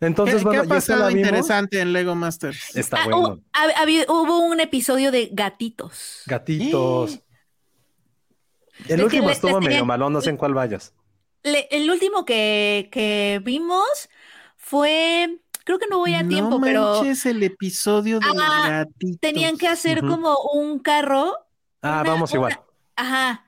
[0.00, 2.76] Entonces, ¿Qué, bueno, ¿qué ha pasado interesante en Lego Masters?
[2.76, 3.40] Está ah, bueno.
[4.08, 6.22] hubo un episodio de gatitos.
[6.26, 7.20] Gatitos.
[8.88, 10.94] El último estuvo medio malón, no sé en cuál vayas.
[11.42, 14.08] el último que, que vimos
[14.56, 17.02] fue creo que no voy a tiempo, pero.
[17.02, 18.86] el episodio de ah,
[19.20, 21.34] Tenían que hacer como un carro.
[21.82, 22.58] Ah, vamos igual.
[22.96, 23.44] Ajá.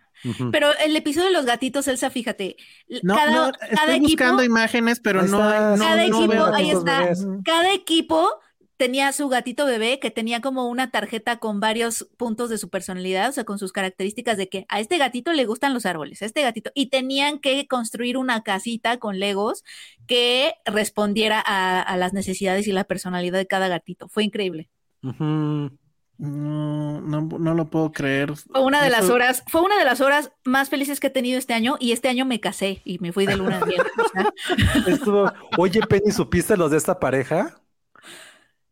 [0.53, 2.57] Pero el episodio de los gatitos, Elsa, fíjate.
[3.03, 7.11] No, cada, estoy buscando imágenes, pero no, no, Cada equipo, ahí está.
[7.45, 8.31] Cada equipo
[8.77, 13.29] tenía su gatito bebé que tenía como una tarjeta con varios puntos de su personalidad,
[13.29, 16.27] o sea, con sus características de que a este gatito le gustan los árboles, a
[16.27, 19.65] este gatito, y tenían que construir una casita con legos
[20.07, 24.09] que respondiera a, las necesidades y la personalidad de cada gatito.
[24.09, 24.69] Fue increíble.
[25.03, 25.71] no,
[26.19, 28.35] no, lo puedo creer.
[28.37, 31.39] Fue una de las horas, fue una de las horas más felices que he tenido
[31.39, 33.83] este año, y este año me casé y me fui de luna de miel.
[35.59, 37.64] Oye, Penny, ¿supiste los de esta pareja?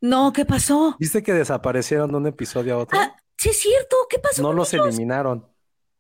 [0.03, 0.97] No, ¿qué pasó?
[0.99, 2.99] ¿Viste que desaparecieron de un episodio a otro?
[3.01, 4.43] Ah, sí es cierto, ¿qué pasó?
[4.43, 5.47] No los eliminaron.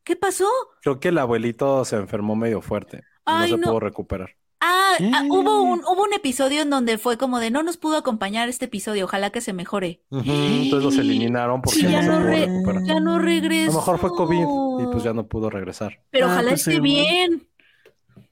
[0.02, 0.48] ¿Qué pasó?
[0.82, 3.04] Creo que el abuelito se enfermó medio fuerte.
[3.24, 4.30] no se pudo recuperar.
[4.58, 7.96] Ah, ah hubo, un, hubo un episodio en donde fue como de no nos pudo
[7.96, 10.02] acompañar este episodio, ojalá que se mejore.
[10.10, 13.70] Entonces los eliminaron porque ya, no, ya no regresó.
[13.70, 16.00] A lo mejor fue COVID y pues ya no pudo regresar.
[16.10, 17.48] Pero ah, ojalá pues esté bien.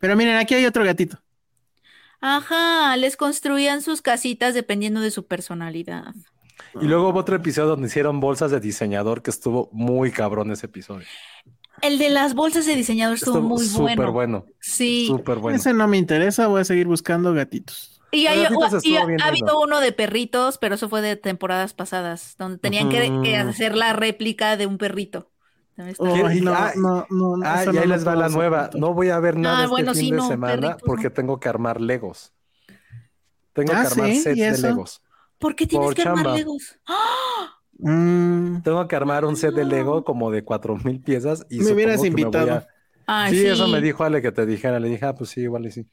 [0.00, 1.20] Pero miren, aquí hay otro gatito.
[2.20, 6.14] Ajá, les construían sus casitas dependiendo de su personalidad.
[6.80, 10.66] Y luego hubo otro episodio donde hicieron bolsas de diseñador que estuvo muy cabrón ese
[10.66, 11.06] episodio.
[11.80, 13.96] El de las bolsas de diseñador estuvo, muy bueno.
[13.96, 14.44] Súper bueno.
[14.60, 15.06] Sí.
[15.06, 15.56] Súper bueno.
[15.56, 18.00] Ese no me interesa, voy a seguir buscando gatitos.
[18.12, 22.90] Y, hay, ha habido uno de perritos, pero eso fue de temporadas pasadas, donde tenían
[22.90, 25.29] que hacer la réplica de un perrito
[26.00, 28.70] no, no, no, ah, y ahí les va la nueva.
[28.74, 32.32] No voy a ver nada ah, este fin de semana porque tengo que armar Legos.
[33.52, 35.02] Tengo ah, que armar sets de Legos.
[35.38, 36.78] ¿Por qué tienes que armar Legos?
[37.78, 38.62] Mm.
[38.62, 42.04] Tengo que armar un set de Lego como de cuatro mil piezas y me hubieras
[42.04, 42.66] invitado.
[43.30, 44.78] sí, eso me dijo Ale que te dijera.
[44.78, 45.86] Le dije, ah, pues sí, igual y sí.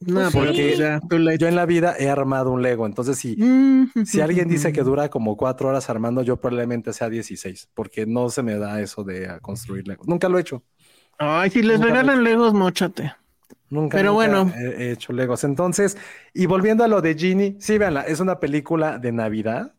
[0.00, 0.98] No, porque
[1.38, 4.82] yo en la vida he armado un Lego, entonces si, mm, si alguien dice que
[4.82, 9.04] dura como cuatro horas armando, yo probablemente sea 16, porque no se me da eso
[9.04, 10.08] de construir Legos.
[10.08, 10.62] Nunca lo he hecho.
[11.18, 13.12] Ay, si les regalan Legos, mochate.
[13.68, 14.50] Nunca, Pero bueno.
[14.56, 15.44] He, hecho Legos.
[15.44, 15.98] Entonces,
[16.32, 19.74] y volviendo a lo de Ginny, sí, véanla, es una película de Navidad,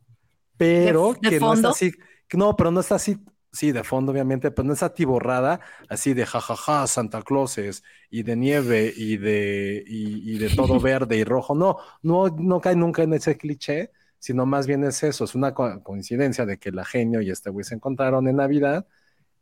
[0.56, 1.91] pero que no está así,
[2.34, 3.18] no, pero no está así
[3.52, 5.60] sí, de fondo, obviamente, pero no es atiborrada
[5.90, 11.23] así de jajaja, Santa Clauses y de nieve y de, y, de todo verde y
[11.23, 11.56] rojo.
[11.56, 15.53] No, no, no cae nunca en ese cliché, sino más bien es eso, es una
[15.53, 18.88] coincidencia de que la genio y este güey se encontraron en Navidad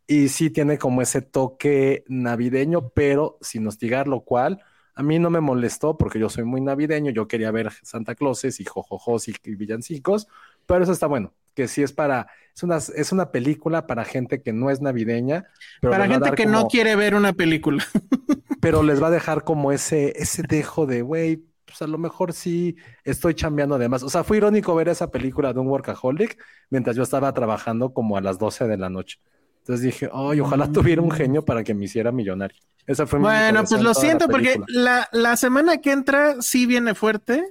[0.07, 4.63] y sí tiene como ese toque navideño, pero sin hostigar, lo cual
[4.95, 8.59] a mí no me molestó porque yo soy muy navideño, yo quería ver Santa Clauses
[8.59, 10.27] y jojojos y villancicos,
[10.65, 14.41] pero eso está bueno, que sí es para, es una, es una película para gente
[14.41, 15.45] que no es navideña.
[15.81, 17.83] Pero para gente que no quiere ver una película.
[18.61, 22.33] pero les va a dejar como ese, ese dejo de, güey, pues a lo mejor
[22.33, 24.03] sí estoy chambeando además.
[24.03, 26.37] O sea, fue irónico ver esa película de un workaholic
[26.69, 29.19] mientras yo estaba trabajando como a las 12 de la noche.
[29.59, 32.57] Entonces dije, ay, ojalá tuviera un genio para que me hiciera millonario.
[32.87, 37.43] Esa fue Bueno, pues lo siento porque la, la semana que entra sí viene fuerte.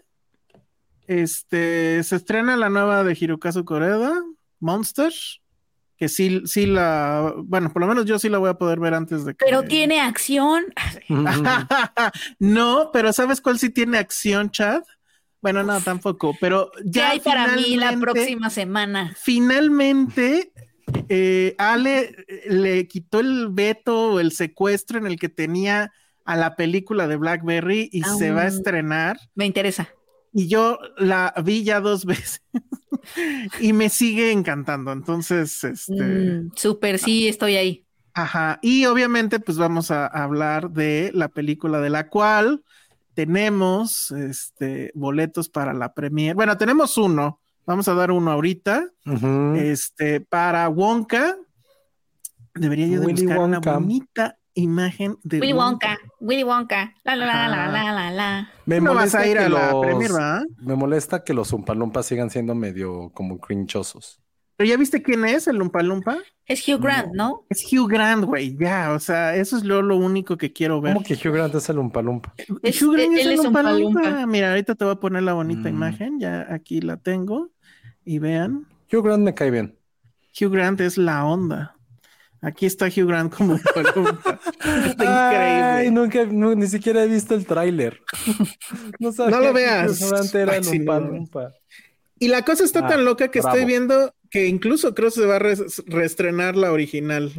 [1.09, 4.23] Este, se estrena la nueva de Hirokazu Koreda,
[4.61, 5.11] Monster,
[5.97, 8.93] que sí, sí la, bueno, por lo menos yo sí la voy a poder ver
[8.93, 9.43] antes de que...
[9.43, 10.67] Pero tiene acción.
[12.39, 14.83] no, pero ¿sabes cuál sí tiene acción, Chad?
[15.41, 17.11] Bueno, no, tampoco, pero ya...
[17.11, 19.15] hay para mí la próxima semana?
[19.19, 20.53] Finalmente,
[21.09, 25.91] eh, Ale le quitó el veto o el secuestro en el que tenía
[26.27, 29.19] a la película de Blackberry y se va a estrenar.
[29.35, 29.89] Me interesa
[30.33, 32.43] y yo la vi ya dos veces
[33.61, 34.93] y me sigue encantando.
[34.93, 35.93] Entonces, este.
[35.93, 37.85] Mm, súper, sí, estoy ahí.
[38.15, 38.59] Ajá.
[38.63, 42.65] Y obviamente, pues vamos a hablar de la película de la cual
[43.15, 46.35] tenemos este boletos para la premier.
[46.35, 47.41] Bueno, tenemos uno.
[47.67, 48.89] Vamos a dar uno ahorita.
[49.57, 51.37] Este, para Wonka.
[52.55, 57.49] Debería yo de buscar una bonita imagen de Willy Wonka, Willy Wonka, la la la
[57.49, 58.51] la la la la.
[58.67, 64.21] Me molesta a la los, Me molesta que los Umpalumpas sigan siendo medio como crinchosos.
[64.57, 66.19] Pero ya viste quién es el Lumpa Lumpa?
[66.45, 67.47] Es Hugh Grant, ¿no?
[67.49, 70.95] Es Hugh Grant, güey, ya, o sea, eso es lo, lo, único que quiero ver.
[70.95, 72.35] ¿Cómo que Hugh Grant es el Lumpa Lumpa?
[72.49, 74.27] Hugh Grant es el Lumpa Lumpa.
[74.27, 75.75] Mira, ahorita te voy a poner la bonita mm.
[75.75, 77.51] imagen, ya aquí la tengo,
[78.05, 78.67] y vean.
[78.93, 79.79] Hugh Grant me cae bien.
[80.41, 81.78] Hugh Grant es la onda.
[82.41, 83.59] Aquí está Hugh Grant como
[83.97, 84.41] Lumpa.
[84.99, 88.01] Ay, nunca, ni siquiera he visto el tráiler.
[88.99, 90.01] no, no, lo veas.
[90.35, 91.53] Era Lumpa Lumpa.
[92.21, 95.27] Y la cosa está tan ah, loca que estoy viendo que incluso creo que se
[95.27, 97.33] va a reestrenar la original.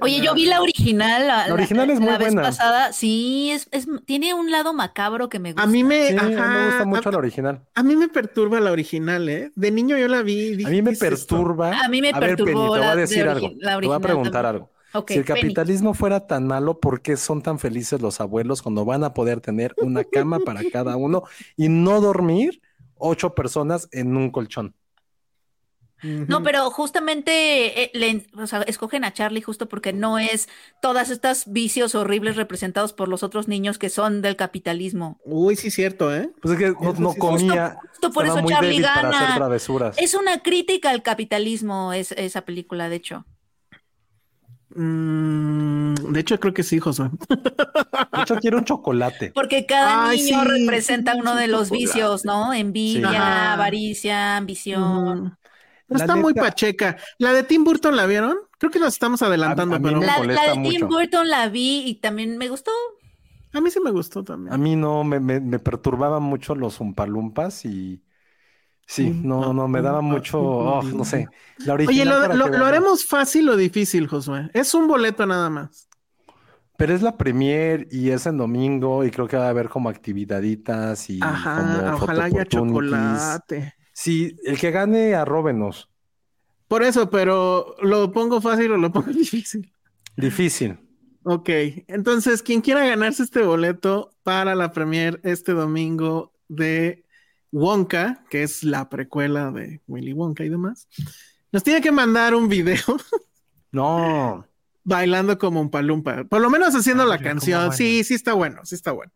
[0.00, 2.92] Oye, yo vi la original, la, original es muy la vez pasada.
[2.92, 3.68] Sí, es,
[4.06, 5.62] tiene un lado macabro que me gusta.
[5.62, 7.60] A mí me, me gusta mucho la original.
[7.74, 9.52] A mí me perturba la original, ¿eh?
[9.54, 10.64] De niño yo la vi.
[10.64, 11.78] a mí me perturba.
[11.80, 12.74] A mí me perturbó.
[12.74, 13.50] te voy a decir algo.
[13.50, 14.68] te voy a preguntar algo.
[15.06, 19.04] si el capitalismo fuera tan malo, ¿por qué son tan felices los abuelos cuando van
[19.04, 21.22] a poder tener una cama para cada uno
[21.56, 22.60] y no dormir
[22.96, 24.74] ocho personas en un colchón?
[26.04, 28.26] No, pero justamente eh,
[28.66, 30.48] escogen a Charlie justo porque no es
[30.82, 35.18] todas estas vicios horribles representados por los otros niños que son del capitalismo.
[35.24, 36.30] Uy, sí, cierto, ¿eh?
[36.42, 37.78] Pues es que no, comía.
[37.90, 39.50] Justo, por eso Charlie gana.
[39.96, 43.24] Es una crítica al capitalismo es, esa película, de hecho.
[44.74, 47.04] Mm, de hecho, creo que sí, José.
[47.28, 49.32] De hecho, quiero un chocolate.
[49.34, 52.52] Porque cada niño representa uno de los vicios, ¿no?
[52.52, 55.38] Envidia, avaricia, ambición
[55.88, 56.96] está muy pacheca.
[57.18, 58.36] ¿La de Tim Burton la vieron?
[58.58, 60.00] Creo que nos estamos adelantando, pero.
[60.00, 62.70] La, de Tim Burton la vi y también me gustó.
[63.52, 64.52] A mí sí me gustó también.
[64.52, 68.02] A mí no, me, me, perturbaban mucho los umpalumpas y.
[68.86, 71.26] Sí, no, no, me daba mucho, oh, no sé.
[71.88, 74.50] Oye, lo, lo, haremos fácil o difícil, Josué.
[74.52, 75.88] Es un boleto nada más.
[76.76, 79.88] Pero es la premier y es en domingo y creo que va a haber como
[79.88, 83.74] activitaditas y Ajá, ojalá haya chocolate.
[83.94, 85.88] Sí, el que gane, arróbenos.
[86.68, 89.72] Por eso, pero ¿lo pongo fácil o lo pongo difícil?
[90.16, 90.78] Difícil.
[91.22, 91.48] Ok,
[91.88, 97.06] entonces quien quiera ganarse este boleto para la premier este domingo de
[97.50, 100.86] Wonka, que es la precuela de Willy Wonka y demás,
[101.52, 102.76] nos tiene que mandar un video.
[103.72, 104.46] No.
[104.84, 106.22] bailando como un palumpa.
[106.22, 107.72] Por lo menos haciendo la canción.
[107.72, 109.10] Sí, sí está bueno, sí está bueno.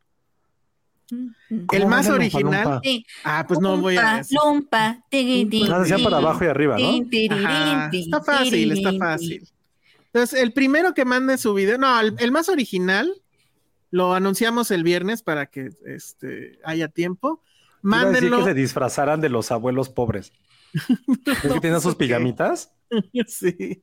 [1.10, 2.80] El más original.
[3.24, 4.38] Ah, pues no voy a decir.
[4.42, 7.06] Lumpa, ah, para abajo y arriba, ¿no?
[7.92, 9.48] está fácil, está fácil.
[10.12, 13.12] Entonces, el primero que mande su video, no, el, más original,
[13.90, 17.42] lo anunciamos el viernes para que este, haya tiempo.
[17.80, 18.38] Mándenlo.
[18.38, 20.32] que se disfrazaran de los abuelos pobres.
[21.44, 22.72] ¿Es que tienen sus pijamitas?
[23.26, 23.82] Sí.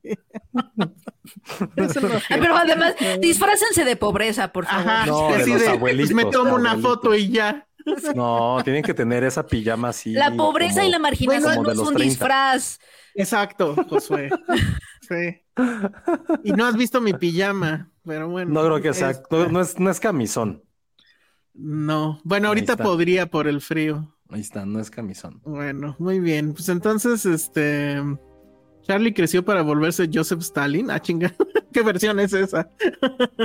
[2.28, 5.06] Pero además, disfrácense de pobreza, por favor.
[5.06, 7.66] no, de los abuelitos, me tomo una foto y ya.
[8.14, 10.12] No, tienen que tener esa pijama así.
[10.12, 12.80] La pobreza y la marginación no es un disfraz.
[13.14, 14.28] Exacto, Josué.
[15.08, 15.40] Sí.
[16.42, 18.52] Y no has visto mi pijama, pero bueno.
[18.52, 20.64] No creo que sea, no, es, no es camisón.
[21.54, 24.16] No, bueno, ahorita podría por el frío.
[24.28, 25.40] Ahí está, no es camisón.
[25.44, 26.52] Bueno, muy bien.
[26.52, 28.02] Pues entonces, este.
[28.86, 30.90] Charlie creció para volverse Joseph Stalin.
[30.90, 31.34] Ah, chinga.
[31.72, 32.70] ¿Qué versión es esa?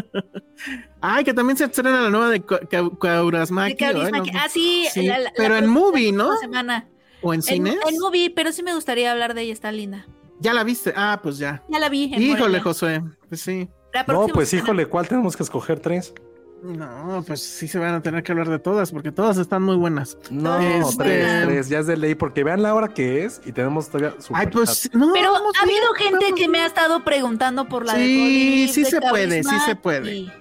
[1.02, 3.84] Ay, que también se estrena la nueva de Kaurasmaki.
[3.84, 4.88] ah, sí.
[5.36, 6.38] pero en movie, ¿no?
[6.38, 6.88] Semana.
[7.24, 7.76] ¿O en cine?
[7.88, 10.06] En, movie, pero sí me gustaría hablar de ella, está linda.
[10.40, 10.94] ¿Ya la viste?
[10.96, 11.64] Ah, pues ya.
[11.70, 12.14] Ya la vi.
[12.16, 13.04] Híjole, Josué.
[13.30, 13.68] Pues sí.
[14.08, 15.80] No, pues híjole, ¿cuál tenemos que escoger?
[15.80, 16.14] ¿Tres?
[16.62, 19.76] No, pues sí se van a tener que hablar de todas, porque todas están muy
[19.76, 20.18] buenas.
[20.30, 21.04] No, este...
[21.04, 24.16] tres, tres, ya es de ley, porque vean la hora que es y tenemos todavía
[24.34, 28.70] Ay, pues, no, Pero ha habido gente que me ha estado preguntando por la sí,
[28.72, 30.32] Sí, se puede, sí se puede.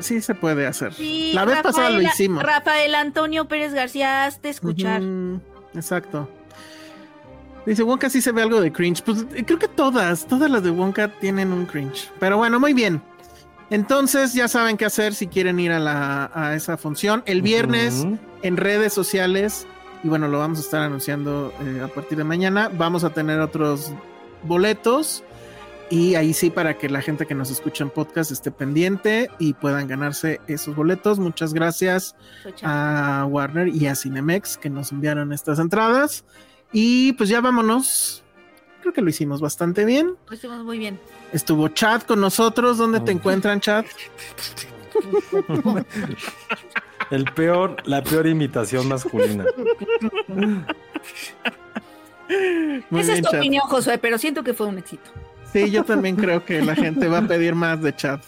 [0.00, 0.92] sí se puede hacer.
[0.98, 2.42] la vez pasada lo hicimos.
[2.42, 5.02] Rafael Antonio Pérez García, hazte escuchar.
[5.74, 6.28] exacto.
[7.64, 9.02] Dice Wonka sí se ve algo de cringe.
[9.02, 12.10] Pues creo que todas, todas las de Wonka tienen un cringe.
[12.18, 13.00] Pero bueno, muy bien.
[13.72, 17.22] Entonces ya saben qué hacer si quieren ir a, la, a esa función.
[17.24, 18.06] El viernes
[18.42, 19.66] en redes sociales,
[20.04, 23.40] y bueno, lo vamos a estar anunciando eh, a partir de mañana, vamos a tener
[23.40, 23.90] otros
[24.42, 25.24] boletos.
[25.88, 29.54] Y ahí sí, para que la gente que nos escucha en podcast esté pendiente y
[29.54, 31.18] puedan ganarse esos boletos.
[31.18, 32.14] Muchas gracias
[32.62, 36.26] a Warner y a Cinemex que nos enviaron estas entradas.
[36.72, 38.21] Y pues ya vámonos.
[38.82, 40.16] Creo que lo hicimos bastante bien.
[40.28, 41.00] Lo hicimos muy bien.
[41.32, 42.76] Estuvo Chad con nosotros.
[42.78, 43.84] ¿Dónde te encuentran, Chad?
[47.10, 49.44] El peor, la peor imitación masculina.
[52.90, 55.10] Esa es tu opinión, Josué, pero siento que fue un éxito.
[55.52, 58.20] Sí, yo también creo que la gente va a pedir más de Chad.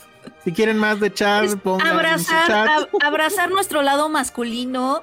[0.45, 5.03] Si quieren más de Chad, pongan abrazar, abrazar nuestro lado masculino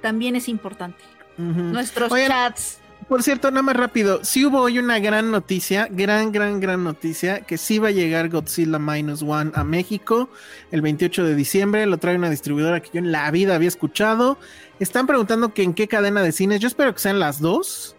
[0.00, 1.04] también es importante.
[1.36, 4.22] Nuestros chats por cierto, nada más rápido.
[4.22, 8.28] Sí hubo hoy una gran noticia, gran, gran, gran noticia, que sí va a llegar
[8.28, 10.28] Godzilla Minus One a México
[10.70, 11.86] el 28 de diciembre.
[11.86, 14.38] Lo trae una distribuidora que yo en la vida había escuchado.
[14.78, 16.60] Están preguntando que en qué cadena de cines.
[16.60, 17.96] Yo espero que sean las dos.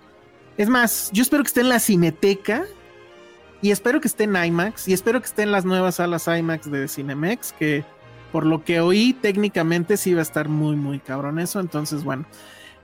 [0.57, 2.65] Es más, yo espero que esté en la Cineteca.
[3.61, 4.87] Y espero que esté en IMAX.
[4.87, 7.51] Y espero que esté en las nuevas salas IMAX de Cinemex.
[7.53, 7.83] Que
[8.31, 11.59] por lo que oí, técnicamente sí va a estar muy, muy cabrón eso.
[11.59, 12.25] Entonces, bueno.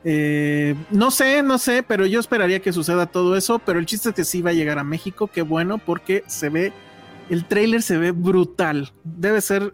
[0.07, 3.59] Eh, no sé, no sé, pero yo esperaría que suceda todo eso.
[3.59, 5.27] Pero el chiste es que sí va a llegar a México.
[5.27, 6.71] Qué bueno, porque se ve.
[7.27, 8.93] El trailer se ve brutal.
[9.03, 9.73] Debe ser.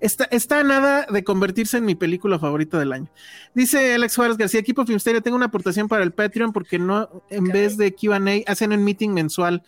[0.00, 3.10] Está, está nada de convertirse en mi película favorita del año.
[3.54, 7.44] Dice Alex Juárez García, equipo Filmsteria, tengo una aportación para el Patreon porque no, en
[7.44, 9.62] vez de QA, hacen un meeting mensual.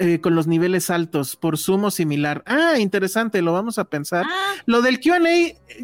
[0.00, 2.42] Eh, con los niveles altos por sumo similar.
[2.46, 4.26] Ah, interesante, lo vamos a pensar.
[4.28, 4.54] Ah.
[4.66, 5.20] Lo del QA,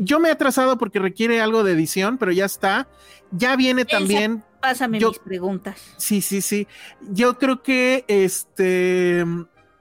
[0.01, 2.89] yo me he atrasado porque requiere algo de edición, pero ya está.
[3.31, 4.45] Ya viene también.
[4.61, 5.81] Pásame mis preguntas.
[5.97, 6.67] Sí, sí, sí.
[7.11, 9.25] Yo creo que este.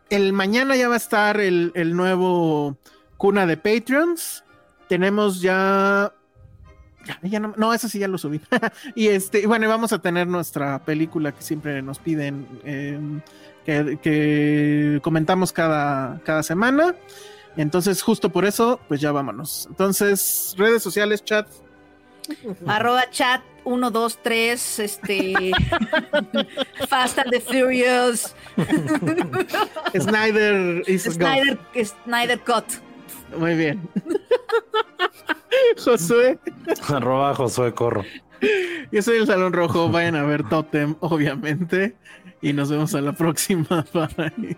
[0.09, 2.77] El mañana ya va a estar el, el nuevo
[3.17, 4.43] cuna de Patreons.
[4.87, 6.11] Tenemos ya
[7.23, 8.41] ya, no, no, eso sí ya lo subí.
[8.95, 13.21] y este, bueno, vamos a tener nuestra película que siempre nos piden, em,
[13.65, 16.95] que, comentamos cada, cada semana.
[17.57, 19.67] Entonces, justo por eso, pues ya vámonos.
[19.69, 21.47] Entonces, redes sociales, chat.
[22.67, 25.33] Arroba chat 123, este
[26.87, 28.33] Fast and the Furious.
[29.99, 31.57] Snyder is Snyder,
[32.05, 32.65] Snyder Cut.
[33.37, 33.87] Muy bien.
[35.77, 36.39] Josué.
[36.87, 38.03] Arroba Josué Corro.
[38.91, 39.89] Yo soy el Salón Rojo.
[39.89, 41.95] Vayan a ver Totem, obviamente.
[42.41, 43.85] Y nos vemos a la próxima.
[43.93, 44.57] Bye.